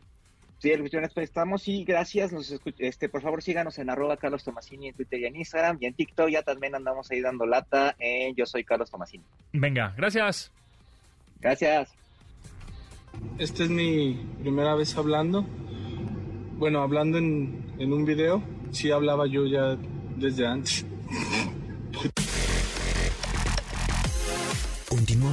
Sí, 0.58 0.70
el 0.70 0.78
cuestión 0.78 1.04
es, 1.04 1.12
pues, 1.12 1.24
estamos 1.24 1.66
y 1.66 1.84
gracias. 1.84 2.32
Nos 2.32 2.56
este, 2.78 3.08
por 3.08 3.20
favor, 3.20 3.42
síganos 3.42 3.78
en 3.78 3.90
arroba 3.90 4.16
Carlos 4.16 4.44
Tomasini 4.44 4.88
en 4.88 4.94
Twitter 4.94 5.18
y 5.20 5.24
en 5.24 5.36
Instagram. 5.36 5.78
Y 5.80 5.86
en 5.86 5.94
TikTok 5.94 6.28
ya 6.28 6.42
también 6.42 6.74
andamos 6.74 7.10
ahí 7.10 7.20
dando 7.20 7.46
lata 7.46 7.96
en 7.98 8.34
Yo 8.36 8.46
Soy 8.46 8.62
Carlos 8.62 8.90
Tomasini. 8.90 9.24
Venga, 9.52 9.92
gracias. 9.96 10.52
Gracias. 11.40 11.90
Esta 13.38 13.64
es 13.64 13.70
mi 13.70 14.24
primera 14.40 14.76
vez 14.76 14.96
hablando. 14.96 15.44
Bueno, 16.58 16.80
hablando 16.80 17.18
en, 17.18 17.74
en 17.78 17.92
un 17.92 18.04
video. 18.04 18.42
Sí 18.70 18.92
hablaba 18.92 19.26
yo 19.26 19.46
ya 19.46 19.76
desde 20.16 20.46
antes. 20.46 20.86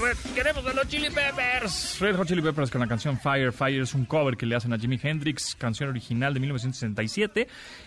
Red, 0.00 0.16
queremos 0.34 0.64
a 0.66 0.72
los 0.72 0.88
Chili 0.88 1.08
Peppers. 1.10 1.98
Red 2.00 2.16
Hot 2.16 2.26
Chili 2.26 2.40
Peppers 2.40 2.70
con 2.70 2.80
la 2.80 2.86
canción 2.86 3.18
Fire. 3.18 3.52
Fire 3.52 3.82
es 3.82 3.92
un 3.92 4.06
cover 4.06 4.34
que 4.34 4.46
le 4.46 4.56
hacen 4.56 4.72
a 4.72 4.78
Jimi 4.78 4.98
Hendrix, 5.02 5.54
canción 5.54 5.90
original 5.90 6.32
de 6.32 6.40
1967. 6.40 7.46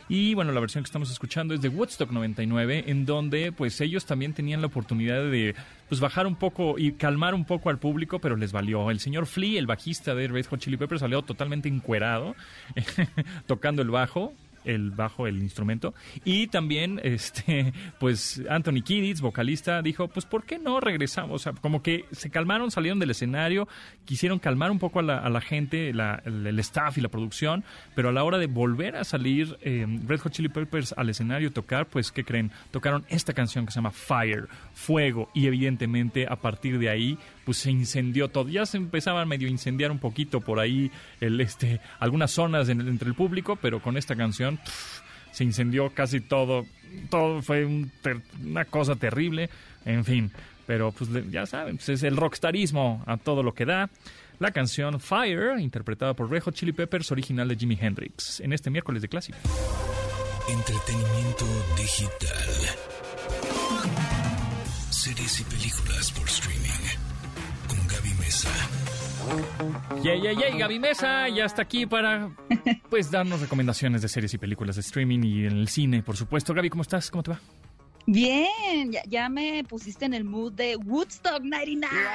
Y 0.09 0.36
bueno, 0.36 0.51
la 0.51 0.59
versión 0.59 0.84
que 0.84 0.88
estamos 0.88 1.09
escuchando 1.09 1.55
es 1.55 1.61
de 1.61 1.70
Woodstock 1.70 2.11
99, 2.11 2.84
en 2.88 3.07
donde 3.07 3.51
pues 3.51 3.82
ellos 3.82 4.05
también 4.05 4.34
tenían 4.34 4.61
la 4.61 4.68
oportunidad 4.68 5.24
de 5.24 5.55
pues 5.89 6.01
bajar 6.01 6.28
un 6.28 6.36
poco 6.36 6.76
y 6.78 6.91
calmar 6.93 7.34
un 7.34 7.45
poco 7.45 7.72
al 7.72 7.80
público, 7.80 8.20
pero 8.20 8.36
les 8.36 8.51
valió. 8.51 8.91
El 8.91 8.99
señor 8.99 9.26
Flea, 9.26 9.57
el 9.57 9.66
bajista 9.66 10.14
de 10.14 10.28
Red 10.28 10.45
Hot 10.45 10.59
Chili 10.59 10.78
Peppers, 10.78 11.01
salió 11.01 11.24
totalmente 11.24 11.68
encuerado, 11.68 12.36
tocando 13.47 13.82
el 13.82 13.89
bajo 13.89 14.34
el 14.66 14.91
bajo, 14.91 15.28
el 15.28 15.41
instrumento. 15.41 15.93
Y 16.26 16.47
también, 16.47 16.99
este, 17.03 17.74
pues, 17.99 18.41
Anthony 18.49 18.82
Kidditz, 18.84 19.22
vocalista, 19.22 19.82
dijo, 19.82 20.07
pues, 20.07 20.26
¿por 20.26 20.43
qué 20.45 20.59
no 20.59 20.80
regresamos? 20.80 21.36
O 21.36 21.39
sea, 21.39 21.53
como 21.53 21.82
que 21.84 22.05
se 22.11 22.30
calmaron, 22.30 22.72
salieron 22.72 22.99
del 22.99 23.11
escenario, 23.11 23.68
quisieron 24.05 24.39
calmar 24.39 24.72
un 24.72 24.80
poco 24.80 24.99
a 24.99 25.03
la, 25.03 25.18
a 25.20 25.30
la 25.30 25.41
gente, 25.41 25.93
la- 25.93 26.22
el, 26.26 26.59
staff 26.59 26.97
y 26.97 27.01
la 27.01 27.09
producción, 27.09 27.64
pero 27.95 28.09
a 28.09 28.11
la 28.11 28.24
hora 28.24 28.38
de 28.38 28.47
volver 28.47 28.95
a 28.95 29.03
salir 29.03 29.57
eh, 29.61 29.86
Red 30.07 30.20
Hot 30.22 30.32
Chili 30.34 30.49
Peppers 30.49 30.93
al 30.97 31.09
escenario 31.09 31.51
tocar, 31.51 31.88
pues, 31.88 32.11
¿qué 32.11 32.24
creen? 32.24 32.51
Tocaron 32.72 33.05
esta 33.09 33.34
canción 33.34 33.66
que 33.66 33.72
se 33.72 33.76
llama 33.78 33.91
Fire, 33.91 34.47
Fuego, 34.74 35.30
y 35.34 35.47
evidentemente 35.47 36.26
a 36.30 36.36
partir 36.38 36.80
de 36.80 36.89
ahí, 36.89 37.18
pues 37.45 37.57
se 37.57 37.71
incendió 37.71 38.27
todo. 38.29 38.49
Ya 38.49 38.65
se 38.65 38.77
empezaba 38.77 39.21
a 39.21 39.25
medio 39.25 39.47
incendiar 39.47 39.91
un 39.91 39.99
poquito 39.99 40.41
por 40.41 40.59
ahí 40.59 40.91
este, 41.21 41.79
algunas 41.99 42.31
zonas 42.31 42.69
en- 42.69 42.81
entre 42.87 43.09
el 43.09 43.15
público, 43.15 43.55
pero 43.61 43.81
con 43.81 43.97
esta 43.97 44.15
canción 44.15 44.59
se 45.31 45.43
incendió 45.43 45.89
casi 45.93 46.19
todo. 46.21 46.65
Todo 47.09 47.41
fue 47.41 47.65
una 48.45 48.65
cosa 48.65 48.95
terrible. 48.95 49.49
En 49.85 50.05
fin, 50.05 50.31
pero 50.65 50.91
pues 50.91 51.09
ya 51.31 51.45
saben, 51.45 51.75
pues, 51.77 51.89
es 51.89 52.03
el 52.03 52.15
rockstarismo 52.15 53.03
a 53.05 53.17
todo 53.17 53.43
lo 53.43 53.53
que 53.53 53.65
da. 53.65 53.89
La 54.39 54.51
canción 54.51 54.99
Fire, 54.99 55.59
interpretada 55.59 56.13
por 56.15 56.29
Red 56.29 56.43
Hot 56.43 56.55
Chili 56.55 56.71
Peppers, 56.71 57.11
original 57.11 57.47
de 57.47 57.55
Jimi 57.55 57.77
Hendrix, 57.79 58.39
en 58.39 58.51
este 58.53 58.69
miércoles 58.69 59.01
de 59.01 59.07
clásico. 59.07 59.37
Entretenimiento 60.49 61.45
digital. 61.77 62.49
Series 64.89 65.39
y 65.41 65.43
películas 65.43 66.11
por 66.11 66.27
streaming. 66.27 66.62
Mesa. 68.43 68.69
Yay, 70.03 70.21
yay, 70.21 70.35
yay, 70.35 70.57
Gaby 70.57 70.79
Mesa 70.79 71.29
ya 71.29 71.45
está 71.45 71.61
aquí 71.61 71.85
para 71.85 72.29
pues 72.89 73.09
darnos 73.09 73.39
recomendaciones 73.41 74.01
de 74.01 74.09
series 74.09 74.33
y 74.33 74.37
películas 74.37 74.75
de 74.75 74.81
streaming 74.81 75.23
y 75.23 75.45
en 75.45 75.53
el 75.53 75.67
cine, 75.67 76.03
por 76.03 76.17
supuesto. 76.17 76.53
Gaby, 76.53 76.69
¿cómo 76.69 76.81
estás? 76.81 77.09
¿Cómo 77.09 77.23
te 77.23 77.31
va? 77.31 77.39
Bien, 78.05 78.91
ya, 78.91 79.01
ya 79.07 79.29
me 79.29 79.63
pusiste 79.63 80.03
en 80.05 80.13
el 80.13 80.25
mood 80.25 80.51
de 80.51 80.75
Woodstock 80.75 81.41
99. 81.41 82.05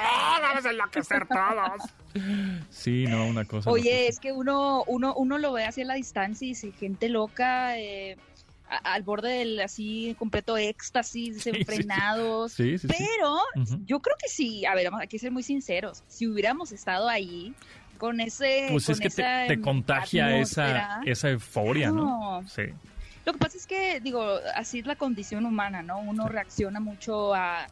vamos 0.41 0.65
a 0.65 0.69
enloquecer 0.69 1.27
todos! 1.27 1.81
Sí, 2.71 3.05
no, 3.07 3.27
una 3.27 3.45
cosa. 3.45 3.69
Oye, 3.69 4.07
es 4.07 4.19
que 4.19 4.31
uno, 4.31 4.83
uno, 4.87 5.13
uno 5.13 5.37
lo 5.37 5.53
ve 5.53 5.65
así 5.65 5.81
a 5.81 5.85
la 5.85 5.93
distancia 5.93 6.43
y 6.43 6.49
dice 6.49 6.71
gente 6.71 7.07
loca, 7.07 7.77
eh, 7.77 8.17
a- 8.69 8.93
al 8.93 9.03
borde 9.03 9.29
del 9.39 9.59
así 9.61 10.15
completo 10.19 10.57
éxtasis, 10.57 11.35
desenfrenados. 11.35 12.53
Sí, 12.53 12.77
sí, 12.77 12.87
sí. 12.87 12.95
Pero 12.97 13.37
yo 13.85 13.99
creo 13.99 14.15
que 14.21 14.29
sí, 14.29 14.65
a 14.65 14.75
ver, 14.75 14.85
vamos, 14.85 15.01
hay 15.01 15.07
que 15.07 15.19
ser 15.19 15.31
muy 15.31 15.43
sinceros. 15.43 16.03
Si 16.07 16.27
hubiéramos 16.27 16.71
estado 16.71 17.07
ahí 17.09 17.53
con 17.97 18.19
ese. 18.21 18.67
Pues 18.71 18.85
con 18.85 18.93
es 18.93 18.99
que 18.99 19.09
te, 19.09 19.21
esa 19.21 19.47
te 19.47 19.61
contagia 19.61 20.37
esa, 20.37 21.01
esa 21.05 21.29
euforia, 21.29 21.91
¿no? 21.91 22.43
Sí. 22.47 22.63
Lo 23.25 23.33
que 23.33 23.39
pasa 23.39 23.57
es 23.57 23.67
que, 23.67 23.99
digo, 23.99 24.25
así 24.55 24.79
es 24.79 24.85
la 24.85 24.95
condición 24.95 25.45
humana, 25.45 25.81
¿no? 25.83 25.99
Uno 25.99 26.27
reacciona 26.29 26.79
mucho 26.79 27.35
a, 27.35 27.67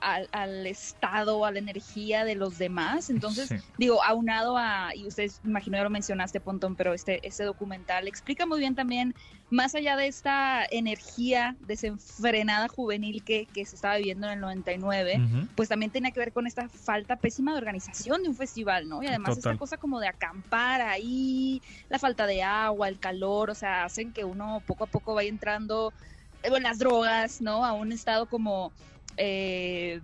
a- 0.00 0.22
al- 0.32 0.66
estado, 0.66 1.44
a 1.44 1.52
la 1.52 1.58
energía 1.58 2.24
de 2.24 2.34
los 2.34 2.58
demás. 2.58 3.10
Entonces, 3.10 3.48
Sí. 3.48 3.56
digo, 3.78 4.02
aunado 4.04 4.56
a, 4.56 4.94
y 4.94 5.06
ustedes, 5.06 5.40
imagino 5.44 5.76
ya 5.78 5.84
lo 5.84 5.90
mencionaste, 5.90 6.40
Pontón, 6.40 6.76
pero 6.76 6.92
este, 6.94 7.26
este 7.26 7.44
documental 7.44 8.06
explica 8.08 8.46
muy 8.46 8.58
bien 8.60 8.74
también, 8.74 9.14
más 9.48 9.74
allá 9.74 9.96
de 9.96 10.06
esta 10.06 10.64
energía 10.70 11.56
desenfrenada 11.60 12.68
juvenil 12.68 13.24
que, 13.24 13.46
que 13.46 13.64
se 13.64 13.76
estaba 13.76 13.96
viviendo 13.96 14.26
en 14.26 14.34
el 14.34 14.40
99, 14.40 15.16
Ujú. 15.18 15.48
pues 15.54 15.68
también 15.68 15.90
tenía 15.90 16.10
que 16.12 16.20
ver 16.20 16.32
con 16.32 16.46
esta 16.46 16.68
falta 16.68 17.16
pésima 17.16 17.52
de 17.52 17.58
organización 17.58 18.22
de 18.22 18.28
un 18.28 18.36
festival, 18.36 18.88
¿no? 18.88 19.02
Y 19.02 19.06
además 19.06 19.36
Total. 19.36 19.52
esta 19.52 19.58
cosa 19.58 19.76
como 19.76 20.00
de 20.00 20.08
acampar 20.08 20.80
ahí, 20.82 21.62
la 21.88 21.98
falta 21.98 22.26
de 22.26 22.42
agua, 22.42 22.88
el 22.88 22.98
calor, 23.00 23.50
o 23.50 23.54
sea, 23.54 23.84
hacen 23.84 24.12
que 24.12 24.24
uno 24.24 24.62
poco 24.66 24.84
a 24.84 24.86
poco 24.86 25.14
vaya 25.14 25.28
entrando, 25.28 25.92
eh, 26.42 26.50
bueno, 26.50 26.68
las 26.68 26.78
drogas, 26.78 27.40
¿no? 27.40 27.64
A 27.64 27.72
un 27.72 27.92
estado 27.92 28.26
como 28.26 28.72
eh, 29.20 30.00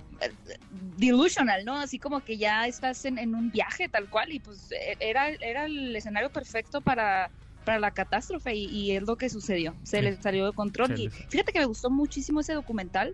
delusional, 0.70 1.64
¿no? 1.64 1.76
Así 1.78 1.98
como 1.98 2.20
que 2.22 2.36
ya 2.38 2.66
estás 2.66 3.04
en, 3.04 3.18
en 3.18 3.34
un 3.34 3.50
viaje 3.50 3.88
tal 3.88 4.08
cual 4.08 4.32
y 4.32 4.40
pues 4.40 4.70
eh, 4.72 4.96
era, 5.00 5.28
era 5.40 5.64
el 5.66 5.94
escenario 5.96 6.30
perfecto 6.30 6.80
para 6.82 7.30
para 7.64 7.80
la 7.80 7.90
catástrofe 7.90 8.54
y, 8.54 8.66
y 8.66 8.92
es 8.92 9.02
lo 9.02 9.16
que 9.16 9.28
sucedió, 9.28 9.74
se 9.82 9.96
Sí. 9.98 10.02
le 10.04 10.16
salió 10.18 10.46
de 10.46 10.52
control 10.52 10.92
y 10.92 11.04
les- 11.06 11.14
fíjate 11.28 11.50
que 11.52 11.58
me 11.58 11.64
gustó 11.66 11.90
muchísimo 11.90 12.38
ese 12.38 12.52
documental, 12.54 13.12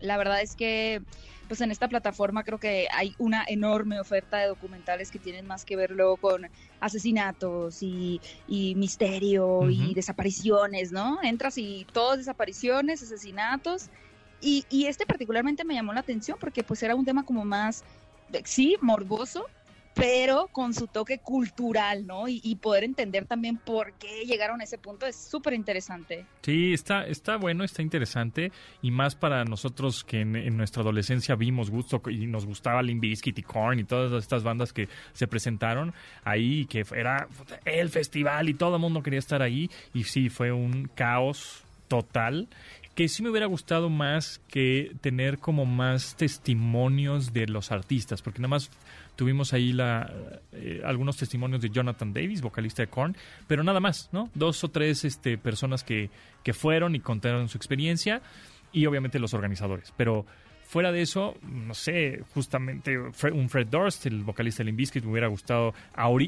la 0.00 0.16
verdad 0.16 0.42
es 0.42 0.56
que 0.56 1.00
pues 1.46 1.60
en 1.60 1.70
esta 1.70 1.88
plataforma 1.88 2.42
creo 2.42 2.58
que 2.58 2.88
hay 2.92 3.14
una 3.18 3.44
enorme 3.46 4.00
oferta 4.00 4.38
de 4.38 4.48
documentales 4.48 5.12
que 5.12 5.20
tienen 5.20 5.46
más 5.46 5.64
que 5.64 5.76
ver 5.76 5.92
luego 5.92 6.16
con 6.16 6.50
asesinatos 6.80 7.78
y, 7.82 8.20
y 8.48 8.74
misterio 8.74 9.70
y 9.70 9.94
desapariciones, 9.94 10.90
¿no? 10.90 11.18
Entras 11.22 11.56
y 11.56 11.86
todas 11.92 12.18
desapariciones, 12.18 13.00
asesinatos. 13.00 13.90
Y, 14.40 14.64
y 14.70 14.86
este 14.86 15.06
particularmente 15.06 15.64
me 15.64 15.74
llamó 15.74 15.92
la 15.92 16.00
atención 16.00 16.36
porque 16.40 16.62
pues 16.62 16.82
era 16.82 16.94
un 16.94 17.04
tema 17.04 17.24
como 17.24 17.44
más, 17.44 17.84
sí, 18.44 18.76
morboso, 18.80 19.46
pero 19.94 20.48
con 20.50 20.74
su 20.74 20.88
toque 20.88 21.18
cultural, 21.18 22.06
¿no? 22.06 22.28
Y, 22.28 22.40
y 22.42 22.56
poder 22.56 22.84
entender 22.84 23.26
también 23.26 23.56
por 23.56 23.92
qué 23.94 24.24
llegaron 24.26 24.60
a 24.60 24.64
ese 24.64 24.76
punto 24.76 25.06
es 25.06 25.16
súper 25.16 25.54
interesante. 25.54 26.26
Sí, 26.42 26.74
está, 26.74 27.06
está 27.06 27.36
bueno, 27.36 27.64
está 27.64 27.80
interesante 27.80 28.50
y 28.82 28.90
más 28.90 29.14
para 29.14 29.44
nosotros 29.44 30.02
que 30.04 30.20
en, 30.20 30.34
en 30.34 30.56
nuestra 30.56 30.82
adolescencia 30.82 31.36
vimos 31.36 31.70
gusto 31.70 32.02
y 32.10 32.26
nos 32.26 32.44
gustaba 32.44 32.82
Limp 32.82 33.02
Bizkit 33.02 33.38
y 33.38 33.42
Korn 33.42 33.78
y 33.78 33.84
todas 33.84 34.20
estas 34.20 34.42
bandas 34.42 34.72
que 34.72 34.88
se 35.12 35.28
presentaron 35.28 35.94
ahí, 36.24 36.66
que 36.66 36.84
era 36.94 37.28
el 37.64 37.88
festival 37.88 38.48
y 38.48 38.54
todo 38.54 38.76
el 38.76 38.80
mundo 38.80 39.02
quería 39.02 39.20
estar 39.20 39.42
ahí 39.42 39.70
y 39.92 40.04
sí, 40.04 40.28
fue 40.28 40.50
un 40.50 40.90
caos 40.94 41.62
total 41.86 42.48
que 42.94 43.08
sí 43.08 43.22
me 43.22 43.30
hubiera 43.30 43.46
gustado 43.46 43.90
más 43.90 44.40
que 44.48 44.94
tener 45.00 45.38
como 45.38 45.66
más 45.66 46.16
testimonios 46.16 47.32
de 47.32 47.46
los 47.46 47.72
artistas, 47.72 48.22
porque 48.22 48.40
nada 48.40 48.50
más 48.50 48.70
tuvimos 49.16 49.52
ahí 49.52 49.72
la, 49.72 50.12
eh, 50.52 50.82
algunos 50.84 51.16
testimonios 51.16 51.60
de 51.60 51.70
Jonathan 51.70 52.12
Davis, 52.12 52.40
vocalista 52.40 52.82
de 52.82 52.88
Korn, 52.88 53.16
pero 53.46 53.64
nada 53.64 53.80
más, 53.80 54.08
¿no? 54.12 54.30
Dos 54.34 54.62
o 54.64 54.68
tres 54.68 55.04
este, 55.04 55.38
personas 55.38 55.82
que, 55.82 56.10
que 56.42 56.52
fueron 56.52 56.94
y 56.94 57.00
contaron 57.00 57.48
su 57.48 57.56
experiencia 57.56 58.22
y 58.72 58.86
obviamente 58.86 59.18
los 59.18 59.34
organizadores, 59.34 59.92
pero 59.96 60.26
fuera 60.66 60.92
de 60.92 61.02
eso, 61.02 61.34
no 61.42 61.74
sé, 61.74 62.22
justamente 62.32 62.98
un 62.98 63.48
Fred 63.48 63.68
Durst, 63.68 64.06
el 64.06 64.24
vocalista 64.24 64.62
de 64.62 64.66
Limp 64.66 64.78
Bizkit, 64.78 65.04
me 65.04 65.12
hubiera 65.12 65.28
gustado. 65.28 65.74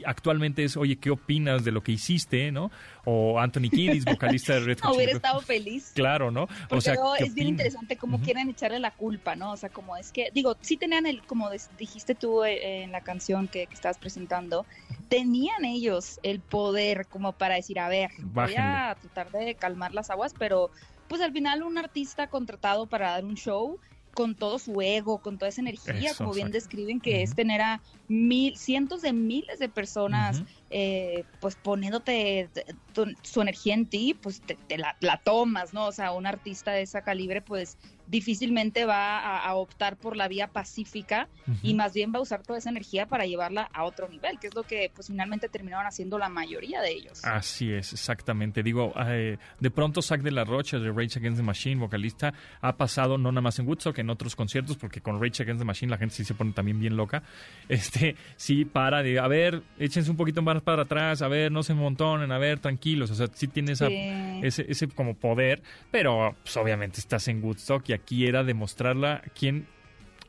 Actualmente 0.04 0.64
es, 0.64 0.76
oye, 0.76 0.96
¿qué 0.96 1.10
opinas 1.10 1.64
de 1.64 1.72
lo 1.72 1.82
que 1.82 1.92
hiciste, 1.92 2.52
no? 2.52 2.70
O 3.04 3.38
Anthony 3.40 3.70
Kiddis, 3.70 4.04
vocalista 4.04 4.54
de 4.54 4.60
Red 4.60 4.78
Hot 4.80 4.94
Hubiera 4.96 5.12
estado 5.12 5.40
feliz. 5.40 5.92
Claro, 5.94 6.30
¿no? 6.30 6.46
Porque 6.46 6.76
o 6.76 6.80
sea, 6.80 6.94
luego 6.94 7.14
¿qué 7.18 7.24
es 7.24 7.34
bien 7.34 7.48
opinas? 7.48 7.60
interesante 7.66 7.96
cómo 7.96 8.16
Ujú. 8.16 8.24
quieren 8.24 8.48
echarle 8.48 8.78
la 8.78 8.90
culpa, 8.92 9.36
¿no? 9.36 9.52
O 9.52 9.56
sea, 9.56 9.68
como 9.70 9.96
es 9.96 10.12
que, 10.12 10.30
digo, 10.32 10.56
sí 10.60 10.76
tenían 10.76 11.06
el, 11.06 11.22
como 11.26 11.50
dijiste 11.78 12.14
tú 12.14 12.44
eh, 12.44 12.82
en 12.82 12.92
la 12.92 13.00
canción 13.00 13.48
que, 13.48 13.66
que 13.66 13.74
estabas 13.74 13.98
presentando, 13.98 14.66
tenían 15.08 15.64
ellos 15.64 16.20
el 16.22 16.40
poder 16.40 17.06
como 17.06 17.32
para 17.32 17.54
decir, 17.56 17.78
a 17.78 17.88
ver, 17.88 18.10
voy 18.18 18.54
a 18.56 18.96
tratar 19.00 19.30
de 19.30 19.54
calmar 19.54 19.94
las 19.94 20.10
aguas, 20.10 20.34
pero 20.38 20.70
pues 21.08 21.20
al 21.20 21.32
final 21.32 21.62
un 21.62 21.78
artista 21.78 22.26
contratado 22.28 22.86
para 22.86 23.10
dar 23.10 23.24
un 23.24 23.36
show 23.36 23.78
con 24.16 24.34
todo 24.34 24.58
su 24.58 24.80
ego, 24.80 25.18
con 25.20 25.36
toda 25.36 25.50
esa 25.50 25.60
energía, 25.60 26.10
Eso, 26.10 26.24
como 26.24 26.32
bien 26.32 26.50
describen, 26.50 27.00
que 27.02 27.22
es 27.22 27.34
tener 27.34 27.60
a 27.60 27.82
mil, 28.08 28.56
cientos 28.56 29.02
de 29.02 29.12
miles 29.12 29.58
de 29.58 29.68
personas 29.68 30.42
eh, 30.70 31.24
pues 31.38 31.54
poniéndote 31.56 32.50
tu- 32.92 33.14
su 33.22 33.42
energía 33.42 33.74
en 33.74 33.86
ti, 33.88 34.14
pues 34.14 34.40
te, 34.40 34.56
te 34.56 34.78
la, 34.78 34.96
la 35.00 35.20
tomas, 35.22 35.74
¿no? 35.74 35.86
O 35.86 35.92
sea, 35.92 36.12
un 36.12 36.26
artista 36.26 36.72
de 36.72 36.80
esa 36.82 37.02
calibre, 37.02 37.42
pues 37.42 37.76
difícilmente 38.06 38.84
va 38.84 39.18
a, 39.18 39.38
a 39.46 39.54
optar 39.54 39.96
por 39.96 40.16
la 40.16 40.28
vía 40.28 40.48
pacífica 40.48 41.28
y 41.62 41.74
más 41.74 41.92
bien 41.94 42.12
va 42.14 42.18
a 42.18 42.22
usar 42.22 42.42
toda 42.42 42.58
esa 42.58 42.70
energía 42.70 43.06
para 43.06 43.26
llevarla 43.26 43.68
a 43.72 43.84
otro 43.84 44.08
nivel, 44.08 44.38
que 44.38 44.48
es 44.48 44.54
lo 44.54 44.62
que 44.64 44.90
pues 44.94 45.08
finalmente 45.08 45.48
terminaron 45.48 45.86
haciendo 45.86 46.18
la 46.18 46.28
mayoría 46.28 46.80
de 46.80 46.90
ellos. 46.92 47.24
Así 47.24 47.72
es, 47.72 47.92
exactamente. 47.92 48.62
Digo, 48.62 48.92
eh, 49.06 49.38
de 49.60 49.70
pronto 49.70 50.02
Zack 50.02 50.22
de 50.22 50.30
la 50.32 50.44
Rocha 50.44 50.78
de 50.78 50.90
Rage 50.90 51.18
Against 51.18 51.38
the 51.38 51.42
Machine, 51.42 51.80
vocalista, 51.80 52.32
ha 52.60 52.76
pasado 52.76 53.18
no 53.18 53.30
nada 53.32 53.42
más 53.42 53.58
en 53.58 53.66
Woodstock, 53.66 53.98
en 53.98 54.10
otros 54.10 54.34
conciertos, 54.36 54.76
porque 54.76 55.00
con 55.00 55.20
Rage 55.22 55.42
Against 55.42 55.60
the 55.60 55.64
Machine 55.64 55.90
la 55.90 55.98
gente 55.98 56.14
sí 56.14 56.24
se 56.24 56.34
pone 56.34 56.52
también 56.52 56.78
bien 56.80 56.96
loca. 56.96 57.22
Este, 57.68 58.16
sí 58.36 58.64
para 58.64 59.02
de, 59.02 59.18
a 59.18 59.26
ver, 59.28 59.62
échense 59.78 60.10
un 60.10 60.16
poquito 60.16 60.40
más 60.40 60.62
para 60.62 60.82
atrás, 60.82 61.20
a 61.22 61.28
ver, 61.28 61.50
no 61.50 61.62
se 61.62 61.74
montonen, 61.74 62.30
a 62.32 62.38
ver, 62.38 62.58
tranquilos. 62.60 63.10
O 63.10 63.14
sea, 63.14 63.26
sí 63.32 63.48
tiene 63.48 63.72
esa, 63.72 63.88
Sí. 63.88 64.40
ese, 64.42 64.66
ese 64.68 64.88
como 64.88 65.14
poder, 65.14 65.62
pero 65.90 66.34
pues, 66.42 66.56
obviamente 66.56 67.00
estás 67.00 67.26
en 67.28 67.42
Woodstock 67.42 67.88
y 67.88 67.92
aquí 67.96 68.26
era 68.26 68.44
demostrarla 68.44 69.22
quién. 69.38 69.66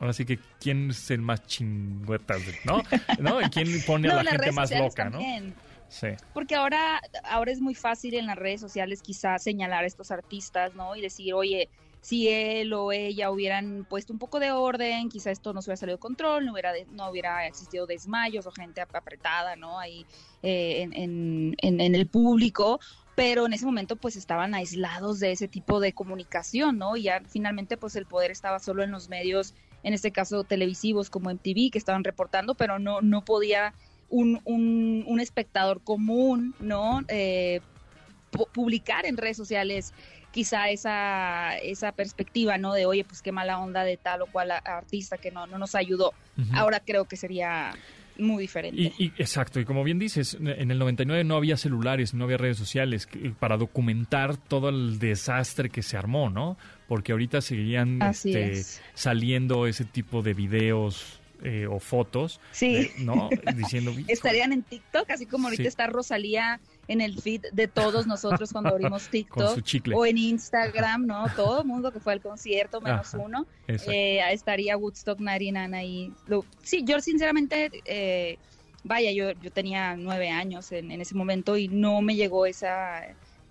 Ahora 0.00 0.12
sí 0.12 0.24
que 0.24 0.38
quién 0.60 0.90
es 0.90 1.10
el 1.10 1.20
más 1.20 1.44
chingüetas, 1.46 2.42
¿no? 2.64 2.82
¿No? 3.18 3.40
Y 3.40 3.50
quién 3.50 3.68
pone 3.86 4.08
a 4.08 4.22
la 4.22 4.30
gente 4.30 4.52
más 4.52 4.70
loca, 4.70 5.10
¿no? 5.10 5.18
Sí. 5.88 6.08
Porque 6.34 6.54
ahora, 6.54 7.00
ahora 7.24 7.50
es 7.50 7.60
muy 7.60 7.74
fácil 7.74 8.14
en 8.14 8.26
las 8.26 8.36
redes 8.36 8.60
sociales 8.60 9.02
quizás 9.02 9.42
señalar 9.42 9.84
a 9.84 9.86
estos 9.86 10.10
artistas, 10.10 10.74
¿no? 10.74 10.94
Y 10.94 11.00
decir, 11.00 11.34
oye, 11.34 11.68
si 12.08 12.26
él 12.28 12.72
o 12.72 12.90
ella 12.90 13.30
hubieran 13.30 13.84
puesto 13.86 14.14
un 14.14 14.18
poco 14.18 14.40
de 14.40 14.50
orden, 14.50 15.10
quizá 15.10 15.30
esto 15.30 15.52
no 15.52 15.60
se 15.60 15.68
hubiera 15.68 15.76
salido 15.76 15.96
de 15.98 16.00
control, 16.00 16.46
no 16.46 16.52
hubiera, 16.52 16.72
no 16.90 17.10
hubiera 17.10 17.46
existido 17.46 17.86
desmayos 17.86 18.46
o 18.46 18.50
gente 18.50 18.80
ap- 18.80 18.96
apretada, 18.96 19.56
¿no? 19.56 19.78
Ahí 19.78 20.06
eh, 20.42 20.88
en, 20.90 21.94
el 21.94 22.06
público. 22.06 22.80
Pero 23.14 23.44
en 23.44 23.52
ese 23.52 23.66
momento 23.66 23.96
pues 23.96 24.16
estaban 24.16 24.54
aislados 24.54 25.20
de 25.20 25.32
ese 25.32 25.48
tipo 25.48 25.80
de 25.80 25.92
comunicación, 25.92 26.78
¿no? 26.78 26.96
Y 26.96 27.02
ya 27.02 27.20
finalmente 27.28 27.76
pues 27.76 27.94
el 27.94 28.06
poder 28.06 28.30
estaba 28.30 28.58
solo 28.58 28.82
en 28.82 28.90
los 28.90 29.10
medios, 29.10 29.52
en 29.82 29.92
este 29.92 30.10
caso 30.10 30.44
televisivos 30.44 31.10
como 31.10 31.28
MTV, 31.28 31.70
que 31.70 31.78
estaban 31.78 32.04
reportando, 32.04 32.54
pero 32.54 32.78
no, 32.78 33.02
no 33.02 33.22
podía 33.22 33.74
un, 34.08 34.40
un, 34.46 35.04
un 35.06 35.20
espectador 35.20 35.82
común, 35.82 36.54
¿no? 36.58 37.00
Eh, 37.08 37.60
pu- 38.32 38.48
publicar 38.52 39.04
en 39.04 39.16
redes 39.16 39.36
sociales 39.36 39.92
quizá 40.32 40.70
esa, 40.70 41.56
esa 41.58 41.92
perspectiva, 41.92 42.58
¿no? 42.58 42.72
De, 42.74 42.86
oye, 42.86 43.04
pues 43.04 43.22
qué 43.22 43.32
mala 43.32 43.58
onda 43.58 43.84
de 43.84 43.96
tal 43.96 44.22
o 44.22 44.26
cual 44.26 44.50
artista 44.50 45.18
que 45.18 45.30
no, 45.30 45.46
no 45.46 45.58
nos 45.58 45.74
ayudó. 45.74 46.12
Ahora 46.52 46.80
creo 46.80 47.06
que 47.06 47.16
sería 47.16 47.72
muy 48.18 48.42
diferente. 48.42 48.80
Y, 48.80 48.92
y- 48.98 49.12
exacto, 49.18 49.60
y 49.60 49.64
como 49.64 49.84
bien 49.84 49.98
dices, 49.98 50.36
en 50.40 50.70
el 50.70 50.78
99 50.78 51.22
no 51.24 51.36
había 51.36 51.56
celulares, 51.56 52.14
no 52.14 52.24
había 52.24 52.36
redes 52.36 52.56
sociales 52.58 53.08
para 53.38 53.56
documentar 53.56 54.36
todo 54.36 54.68
el 54.70 54.98
desastre 54.98 55.70
que 55.70 55.82
se 55.82 55.96
armó, 55.96 56.28
¿no? 56.30 56.56
Porque 56.88 57.12
ahorita 57.12 57.40
seguirían 57.40 58.00
este, 58.02 58.52
es. 58.52 58.82
saliendo 58.94 59.66
ese 59.66 59.84
tipo 59.84 60.22
de 60.22 60.34
videos 60.34 61.17
eh, 61.42 61.66
o 61.70 61.78
fotos, 61.78 62.40
Sí. 62.52 62.76
eh, 62.76 62.92
¿no? 62.98 63.30
Diciendo, 63.54 63.92
Estarían 64.08 64.52
en 64.52 64.62
TikTok, 64.62 65.10
así 65.10 65.26
como 65.26 65.46
ahorita 65.48 65.62
Sí. 65.62 65.68
está 65.68 65.86
Rosalía 65.86 66.60
en 66.88 67.00
el 67.00 67.20
feed 67.20 67.42
de 67.52 67.68
todos 67.68 68.06
nosotros 68.06 68.50
cuando 68.52 68.70
abrimos 68.70 69.08
TikTok 69.10 69.58
o 69.94 70.06
en 70.06 70.18
Instagram, 70.18 71.06
¿no? 71.06 71.26
Todo 71.36 71.60
el 71.62 71.66
mundo 71.66 71.92
que 71.92 72.00
fue 72.00 72.12
al 72.14 72.20
concierto, 72.20 72.80
menos 72.80 73.14
Ajá, 73.14 73.24
uno, 73.24 73.46
eh, 73.68 74.20
estaría 74.32 74.76
Woodstock 74.76 75.18
99 75.20 75.76
ahí. 75.76 76.12
Lo- 76.26 76.44
sí, 76.62 76.82
yo 76.84 77.00
sinceramente, 77.00 77.70
eh, 77.84 78.38
vaya, 78.84 79.12
yo, 79.12 79.32
yo 79.40 79.50
tenía 79.50 79.96
nueve 79.96 80.30
años 80.30 80.72
en, 80.72 80.90
en 80.90 81.00
ese 81.00 81.14
momento 81.14 81.56
y 81.56 81.68
no 81.68 82.00
me 82.00 82.16
llegó 82.16 82.46
esa 82.46 83.04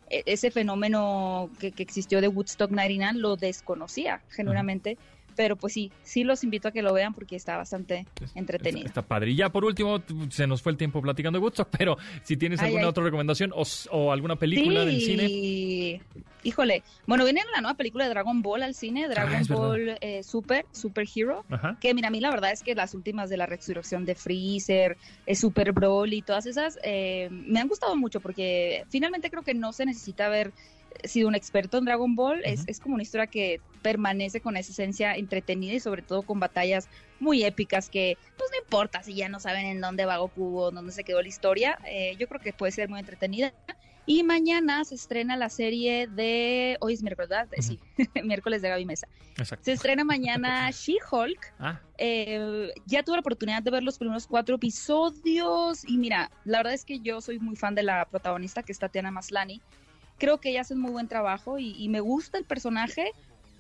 e- 0.10 0.24
ese 0.26 0.52
fenómeno 0.52 1.50
que, 1.60 1.72
que 1.74 1.84
existió 1.84 2.22
de 2.22 2.28
Woodstock 2.30 2.72
99, 2.72 3.20
lo 3.20 3.36
desconocía 3.36 4.22
genuinamente. 4.30 4.98
Pero 5.38 5.56
pues 5.56 5.72
sí, 5.72 5.92
sí 6.04 6.24
los 6.24 6.44
invito 6.44 6.68
a 6.68 6.72
que 6.72 6.82
lo 6.82 6.92
vean 6.94 7.14
porque 7.14 7.36
está 7.36 7.56
bastante 7.58 8.08
entretenido. 8.34 8.88
Está 8.88 9.04
padre. 9.04 9.32
Y 9.32 9.36
ya 9.36 9.50
por 9.50 9.64
último, 9.64 10.02
se 10.30 10.48
nos 10.48 10.64
fue 10.64 10.72
el 10.72 10.78
tiempo 10.78 11.00
platicando 11.02 11.38
de 11.38 11.44
Woodstock, 11.44 11.70
pero 11.78 11.98
si 12.24 12.36
tienes 12.36 12.60
Ay, 12.60 12.66
alguna 12.68 12.86
ay. 12.86 12.90
otra 12.90 13.04
recomendación 13.04 13.54
o, 13.54 14.12
alguna 14.12 14.36
película 14.36 14.84
del 14.84 15.00
cine. 15.00 16.02
Híjole, 16.44 16.84
bueno, 17.06 17.24
viene 17.26 17.42
la 17.54 17.62
nueva 17.62 17.76
película 17.76 18.06
de 18.06 18.10
Dragon 18.10 18.42
Ball 18.42 18.64
al 18.64 18.74
cine, 18.74 19.08
Dragon 19.10 19.34
Ah, 19.34 19.40
verdad. 19.40 19.56
Ball 19.56 19.98
eh, 20.02 20.24
Super, 20.24 20.66
Super 20.72 21.06
Hero. 21.14 21.46
Ajá. 21.50 21.78
Que 21.80 21.94
mira, 21.94 22.08
a 22.08 22.12
mí 22.12 22.20
la 22.20 22.30
verdad 22.30 22.52
es 22.52 22.64
que 22.64 22.74
las 22.74 22.94
últimas 22.94 23.30
de 23.30 23.38
la 23.38 23.46
resurrección 23.46 24.06
de 24.06 24.16
Freezer, 24.16 24.98
eh, 25.26 25.36
Super 25.36 25.72
Broly 25.72 26.18
y 26.18 26.22
todas 26.22 26.46
esas 26.46 26.80
eh, 26.84 27.28
me 27.32 27.60
han 27.60 27.68
gustado 27.68 27.96
mucho 27.96 28.22
porque 28.22 28.86
finalmente 28.90 29.30
creo 29.30 29.44
que 29.44 29.54
no 29.54 29.74
se 29.74 29.86
necesita 29.86 30.28
haber 30.28 30.54
sido 31.04 31.28
un 31.28 31.36
experto 31.36 31.78
en 31.78 31.86
Dragon 31.86 32.16
Ball. 32.16 32.42
es, 32.46 32.62
Ujú. 32.62 32.72
es 32.72 32.80
como 32.80 32.94
una 32.96 33.04
historia 33.04 33.28
que 33.28 33.62
permanece 33.82 34.42
con 34.42 34.58
esa 34.58 34.72
esencia 34.72 35.16
entretenida 35.16 35.74
y 35.74 35.80
sobre 35.80 36.02
todo 36.02 36.24
con 36.24 36.40
batallas 36.40 36.90
muy 37.20 37.44
épicas 37.44 37.90
que 37.90 38.18
pues 38.38 38.50
no 38.52 38.58
importa 38.64 39.02
si 39.04 39.16
ya 39.16 39.30
no 39.30 39.40
saben 39.40 39.66
en 39.66 39.82
dónde 39.82 40.06
va 40.06 40.18
Goku 40.18 40.58
o 40.60 40.72
dónde 40.72 40.92
se 40.92 41.04
quedó 41.04 41.22
la 41.22 41.28
historia. 41.28 41.78
eh, 41.86 42.16
yo 42.18 42.28
creo 42.28 42.42
que 42.42 42.54
puede 42.54 42.72
ser 42.72 42.90
muy 42.90 43.00
entretenida. 43.00 43.54
Y 44.10 44.24
mañana 44.24 44.86
se 44.86 44.96
estrena 44.96 45.36
la 45.36 45.50
serie 45.50 46.08
de... 46.08 46.78
Hoy 46.80 46.94
es 46.94 47.04
miércoles, 47.04 47.28
¿verdad? 47.30 47.50
Sí, 47.60 47.78
miércoles 48.24 48.62
de 48.62 48.70
Gaby 48.70 48.86
Mesa. 48.86 49.06
Exacto. 49.38 49.66
Se 49.66 49.74
estrena 49.74 50.06
mañana 50.06 50.72
She-Hulk. 50.72 51.54
Ah, 51.60 51.82
Eh, 51.98 52.72
ya 52.86 53.04
tuve 53.04 53.18
la 53.18 53.20
oportunidad 53.20 53.62
de 53.62 53.70
ver 53.70 53.84
los 53.84 53.98
primeros 53.98 54.26
cuatro 54.26 54.56
episodios 54.56 55.84
y 55.88 55.98
mira, 55.98 56.32
la 56.46 56.60
verdad 56.60 56.74
es 56.74 56.86
que 56.86 57.00
yo 57.02 57.20
soy 57.20 57.40
muy 57.40 57.56
fan 57.58 57.76
de 57.76 57.84
la 57.84 58.06
protagonista 58.06 58.64
que 58.64 58.72
es 58.72 58.80
Tatiana 58.80 59.12
Maslani. 59.12 59.62
Creo 60.18 60.40
que 60.40 60.50
ella 60.50 60.62
hace 60.62 60.74
un 60.74 60.82
muy 60.82 60.92
buen 60.92 61.08
trabajo 61.08 61.60
y, 61.60 61.76
y 61.78 61.90
me 61.90 62.00
gusta 62.00 62.38
el 62.38 62.44
personaje, 62.46 63.12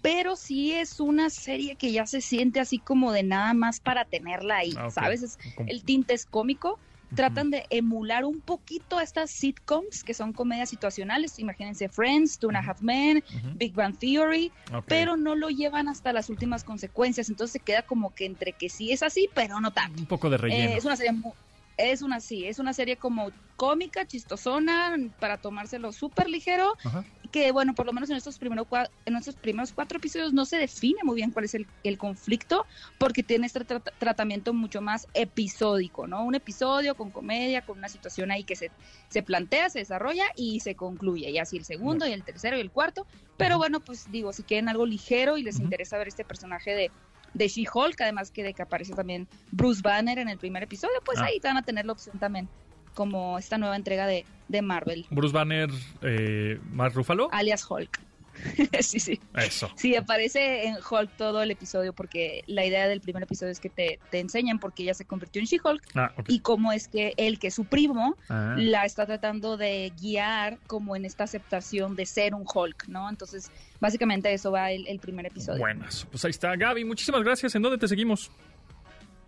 pero 0.01 0.35
sí 0.35 0.73
es 0.73 0.99
una 0.99 1.29
serie 1.29 1.75
que 1.75 1.91
ya 1.91 2.05
se 2.05 2.21
siente 2.21 2.59
así 2.59 2.79
como 2.79 3.11
de 3.11 3.23
nada 3.23 3.53
más 3.53 3.79
para 3.79 4.05
tenerla 4.05 4.57
ahí, 4.57 4.73
Ah. 4.77 4.89
¿sabes? 4.89 5.23
Es- 5.23 5.37
el 5.67 5.83
tinte 5.83 6.13
es 6.13 6.25
cómico. 6.25 6.79
Tratan 7.15 7.51
de 7.51 7.65
emular 7.69 8.25
un 8.25 8.41
poquito 8.41 8.99
estas 8.99 9.31
sitcoms 9.31 10.03
que 10.03 10.13
son 10.13 10.33
comedias 10.33 10.69
situacionales. 10.69 11.39
Imagínense 11.39 11.87
Friends, 11.87 12.37
Two 12.37 12.49
and 12.49 12.57
a 12.57 12.59
Half 12.59 12.81
Men. 12.81 13.23
Big 13.55 13.73
Bang 13.73 13.97
Theory, 13.97 14.51
pero 14.87 15.15
no 15.15 15.33
lo 15.33 15.47
llevan 15.49 15.87
hasta 15.87 16.11
las 16.11 16.29
últimas 16.29 16.65
consecuencias. 16.65 17.29
Entonces 17.29 17.53
se 17.53 17.59
queda 17.61 17.83
como 17.83 18.13
que 18.13 18.25
entre 18.25 18.51
que 18.51 18.67
sí 18.67 18.91
es 18.91 19.03
así, 19.03 19.29
pero 19.33 19.61
no 19.61 19.71
tanto. 19.71 19.97
un 20.01 20.05
poco 20.05 20.29
de 20.29 20.35
relleno. 20.35 20.71
Eh, 20.73 20.77
es 20.77 20.83
una 20.83 20.97
serie 20.97 21.13
mu- 21.13 21.31
es 21.77 22.01
una 22.01 22.19
sí, 22.19 22.45
es 22.45 22.59
una 22.59 22.73
serie 22.73 22.97
como 22.97 23.31
cómica, 23.55 24.05
chistosona, 24.05 24.95
para 25.19 25.37
tomárselo 25.39 25.91
súper 25.91 26.29
ligero, 26.29 26.75
Ajá. 26.83 27.03
que 27.31 27.51
bueno, 27.51 27.73
por 27.73 27.87
lo 27.87 27.93
menos 27.93 28.09
en 28.11 28.15
estos 28.17 28.37
primeros 28.37 28.67
en 29.05 29.15
estos 29.15 29.35
primeros 29.35 29.73
cuatro 29.73 29.97
episodios 29.97 30.31
no 30.31 30.45
se 30.45 30.57
define 30.57 30.99
muy 31.03 31.15
bien 31.15 31.31
cuál 31.31 31.45
es 31.45 31.55
el, 31.55 31.67
el 31.83 31.97
conflicto, 31.97 32.67
porque 32.99 33.23
tiene 33.23 33.47
este 33.47 33.61
tra- 33.61 33.81
tratamiento 33.97 34.53
mucho 34.53 34.79
más 34.81 35.07
episódico, 35.13 36.05
¿no? 36.05 36.23
Un 36.23 36.35
episodio 36.35 36.95
con 36.95 37.11
comedia, 37.11 37.63
con 37.63 37.79
una 37.79 37.89
situación 37.89 38.29
ahí 38.29 38.43
que 38.43 38.55
se, 38.55 38.71
se 39.09 39.23
plantea, 39.23 39.71
se 39.71 39.79
desarrolla 39.79 40.25
y 40.35 40.59
se 40.59 40.75
concluye, 40.75 41.31
y 41.31 41.39
así 41.39 41.57
el 41.57 41.65
segundo 41.65 42.07
y 42.07 42.11
el 42.11 42.23
tercero 42.23 42.57
y 42.57 42.61
el 42.61 42.71
cuarto, 42.71 43.07
pero 43.37 43.57
bueno, 43.57 43.79
pues 43.79 44.11
digo, 44.11 44.33
si 44.33 44.43
quieren 44.43 44.69
algo 44.69 44.85
ligero 44.85 45.37
y 45.37 45.43
les 45.43 45.59
interesa 45.59 45.97
ver 45.97 46.07
este 46.07 46.25
personaje 46.25 46.71
de 46.75 46.91
de 47.37 47.47
She-Hulk, 47.47 47.99
además 48.01 48.31
que 48.31 48.43
de 48.43 48.53
que 48.53 48.61
aparece 48.63 48.93
también 48.93 49.27
Bruce 49.51 49.81
Banner 49.83 50.17
en 50.19 50.29
el 50.29 50.37
primer 50.37 50.63
episodio, 50.63 50.95
pues 51.05 51.19
Ah. 51.19 51.25
ahí 51.25 51.39
van 51.43 51.57
a 51.57 51.61
tener 51.61 51.85
la 51.85 51.93
opción 51.93 52.17
también, 52.19 52.49
como 52.95 53.37
esta 53.37 53.57
nueva 53.57 53.75
entrega 53.75 54.07
de, 54.07 54.25
de 54.47 54.61
Marvel, 54.61 55.05
Bruce 55.11 55.33
Banner, 55.33 55.69
eh, 56.01 56.59
Mark 56.71 56.93
Ruffalo. 56.95 57.29
alias 57.31 57.69
Hulk. 57.69 57.99
sí, 58.81 58.99
sí. 58.99 59.19
Eso. 59.35 59.69
Sí, 59.75 59.95
aparece 59.95 60.65
en 60.67 60.75
Hulk 60.75 61.11
todo 61.17 61.41
el 61.41 61.51
episodio 61.51 61.93
porque 61.93 62.43
la 62.47 62.65
idea 62.65 62.87
del 62.87 63.01
primer 63.01 63.23
episodio 63.23 63.51
es 63.51 63.59
que 63.59 63.69
te, 63.69 63.99
te 64.11 64.19
enseñan 64.19 64.59
por 64.59 64.73
qué 64.73 64.83
ella 64.83 64.93
se 64.93 65.05
convirtió 65.05 65.39
en 65.41 65.45
She-Hulk 65.47 65.83
Ah, 65.95 66.13
y 66.27 66.39
cómo 66.39 66.71
es 66.71 66.87
que 66.87 67.13
él, 67.17 67.39
que 67.39 67.47
es 67.47 67.53
su 67.55 67.65
primo, 67.65 68.15
Ah. 68.29 68.55
la 68.57 68.85
está 68.85 69.05
tratando 69.05 69.57
de 69.57 69.91
guiar 69.99 70.59
como 70.67 70.95
en 70.95 71.05
esta 71.05 71.23
aceptación 71.23 71.95
de 71.95 72.05
ser 72.05 72.33
un 72.35 72.45
Hulk, 72.51 72.87
¿no? 72.87 73.09
Entonces, 73.09 73.51
básicamente 73.79 74.33
eso 74.33 74.51
va 74.51 74.71
el, 74.71 74.87
el 74.87 74.99
primer 74.99 75.25
episodio. 75.25 75.59
Buenas. 75.59 76.05
Pues 76.11 76.23
ahí 76.25 76.31
está, 76.31 76.55
Gaby. 76.55 76.83
Muchísimas 76.85 77.23
gracias. 77.23 77.55
¿En 77.55 77.61
dónde 77.61 77.77
te 77.77 77.87
seguimos? 77.87 78.31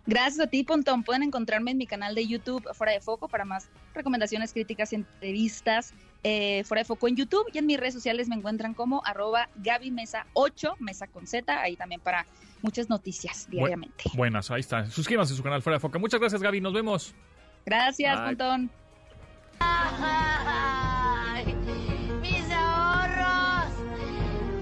Gracias 0.06 0.40
a 0.40 0.46
ti, 0.50 0.64
Pontón. 0.64 1.04
Pueden 1.04 1.22
encontrarme 1.22 1.70
en 1.72 1.76
mi 1.78 1.86
canal 1.86 2.14
de 2.14 2.26
YouTube 2.26 2.66
Fuera 2.74 2.92
de 2.92 3.00
Foco 3.00 3.28
para 3.28 3.44
más 3.44 3.68
recomendaciones, 3.94 4.52
críticas 4.52 4.92
y 4.92 4.96
entrevistas. 4.96 5.92
Eh, 6.22 6.64
Fuera 6.64 6.80
de 6.82 6.84
Foco 6.84 7.08
en 7.08 7.16
YouTube 7.16 7.46
y 7.52 7.58
en 7.58 7.66
mis 7.66 7.78
redes 7.78 7.94
sociales 7.94 8.28
me 8.28 8.34
encuentran 8.34 8.74
como 8.74 9.02
arroba 9.04 9.48
Gaby 9.56 9.90
Mesa 9.90 10.26
8, 10.34 10.76
Mesa 10.78 11.06
con 11.06 11.26
Z, 11.26 11.60
ahí 11.60 11.76
también 11.76 12.00
para 12.00 12.26
muchas 12.62 12.88
noticias 12.88 13.48
diariamente. 13.50 14.04
Buenas, 14.14 14.50
ahí 14.50 14.60
está. 14.60 14.86
Suscríbanse 14.90 15.34
a 15.34 15.36
su 15.36 15.42
canal 15.42 15.62
Fuera 15.62 15.76
de 15.76 15.80
Foca. 15.80 15.98
Muchas 15.98 16.20
gracias, 16.20 16.42
Gaby. 16.42 16.60
Nos 16.60 16.72
vemos. 16.72 17.14
Gracias, 17.64 18.18
Bye. 18.18 18.26
Pontón. 18.28 18.70
Ay, 19.60 21.54
mis 22.20 22.50
ahorros, 22.50 23.72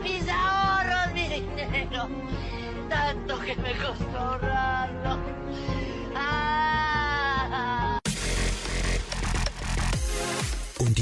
mis 0.02 0.28
ahorros, 0.28 1.14
mi 1.14 1.28
dinero, 1.28 2.08
tanto 2.88 3.40
que 3.40 3.56
me 3.56 3.72
costó 3.72 4.18
ahorrarlo. 4.18 4.77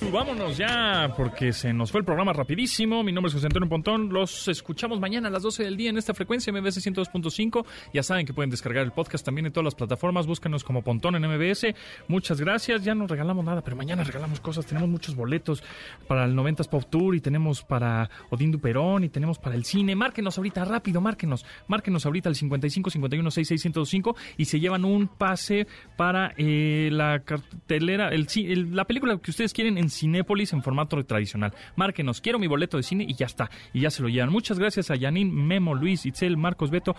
Vámonos 0.00 0.56
ya, 0.56 1.12
porque 1.16 1.52
se 1.52 1.72
nos 1.72 1.90
fue 1.90 1.98
el 2.00 2.04
programa 2.04 2.32
rapidísimo. 2.32 3.02
Mi 3.02 3.10
nombre 3.12 3.28
es 3.28 3.34
José 3.34 3.46
Antonio 3.46 3.68
Pontón. 3.68 4.10
Los 4.10 4.46
escuchamos 4.48 5.00
mañana 5.00 5.28
a 5.28 5.30
las 5.30 5.42
12 5.42 5.64
del 5.64 5.76
día 5.76 5.90
en 5.90 5.98
esta 5.98 6.14
frecuencia 6.14 6.50
MBS 6.52 6.78
102.5. 6.86 7.66
Ya 7.92 8.02
saben 8.02 8.24
que 8.24 8.32
pueden 8.32 8.48
descargar 8.48 8.84
el 8.84 8.92
podcast 8.92 9.24
también 9.24 9.46
en 9.46 9.52
todas 9.52 9.64
las 9.64 9.74
plataformas. 9.74 10.26
Búscanos 10.26 10.62
como 10.64 10.82
Pontón 10.82 11.16
en 11.16 11.22
MBS. 11.28 11.74
Muchas 12.06 12.40
gracias. 12.40 12.84
Ya 12.84 12.94
no 12.94 13.06
regalamos 13.06 13.44
nada, 13.44 13.60
pero 13.62 13.76
mañana 13.76 14.02
regalamos 14.04 14.40
cosas. 14.40 14.64
Tenemos 14.66 14.88
muchos 14.88 15.14
boletos 15.16 15.62
para 16.06 16.24
el 16.24 16.34
90s 16.34 16.68
Pop 16.68 16.84
Tour 16.88 17.14
y 17.16 17.20
tenemos 17.20 17.62
para 17.62 18.08
Odín 18.30 18.52
Duperón 18.52 19.04
y 19.04 19.08
tenemos 19.10 19.38
para 19.38 19.56
el 19.56 19.64
cine. 19.64 19.94
Márquenos 19.96 20.38
ahorita, 20.38 20.64
rápido, 20.64 21.00
márquenos. 21.02 21.44
Márquenos 21.66 22.06
ahorita 22.06 22.28
al 22.30 22.36
55 22.36 22.88
51 22.90 23.30
66 23.30 23.60
105 23.60 24.16
y 24.38 24.44
se 24.46 24.58
llevan 24.60 24.84
un 24.86 25.08
pase 25.08 25.66
para 25.96 26.32
eh, 26.38 26.88
la 26.92 27.18
cartelera, 27.20 28.08
el, 28.08 28.26
el- 28.36 28.74
la 28.76 28.86
película 28.86 29.18
que 29.18 29.30
ustedes 29.32 29.52
quieren 29.52 29.76
Cinépolis 29.90 30.52
en 30.52 30.62
formato 30.62 31.02
tradicional. 31.04 31.52
Márquenos, 31.76 32.20
quiero 32.20 32.38
mi 32.38 32.46
boleto 32.46 32.76
de 32.76 32.82
cine 32.82 33.04
y 33.08 33.14
ya 33.14 33.26
está. 33.26 33.50
Y 33.72 33.80
ya 33.80 33.90
se 33.90 34.02
lo 34.02 34.08
llevan. 34.08 34.30
Muchas 34.30 34.58
gracias 34.58 34.90
a 34.90 34.96
Yanin, 34.96 35.34
Memo, 35.34 35.74
Luis, 35.74 36.06
Itzel, 36.06 36.36
Marcos, 36.36 36.70
Beto 36.70 36.96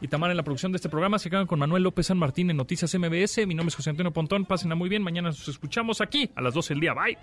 y 0.00 0.08
Tamara 0.08 0.32
en 0.32 0.36
la 0.36 0.42
producción 0.42 0.72
de 0.72 0.76
este 0.76 0.88
programa. 0.88 1.18
Se 1.18 1.30
quedan 1.30 1.46
con 1.46 1.58
Manuel 1.58 1.82
López 1.82 2.06
San 2.06 2.18
Martín 2.18 2.50
en 2.50 2.56
Noticias 2.56 2.94
MBS. 2.94 3.46
Mi 3.46 3.54
nombre 3.54 3.68
es 3.68 3.76
José 3.76 3.90
Antonio 3.90 4.12
Pontón. 4.12 4.44
Pásenla 4.44 4.74
muy 4.74 4.88
bien. 4.88 5.02
Mañana 5.02 5.28
nos 5.28 5.48
escuchamos 5.48 6.00
aquí 6.00 6.30
a 6.34 6.40
las 6.40 6.54
12 6.54 6.74
del 6.74 6.80
día. 6.80 6.94
Bye. 6.94 7.18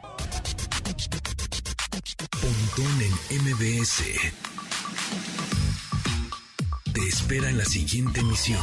Pontón 2.41 3.01
en 3.01 3.43
MBS. 3.43 4.03
Te 6.93 7.01
espera 7.01 7.49
en 7.49 7.57
la 7.57 7.66
siguiente 7.66 8.22
emisión. 8.22 8.61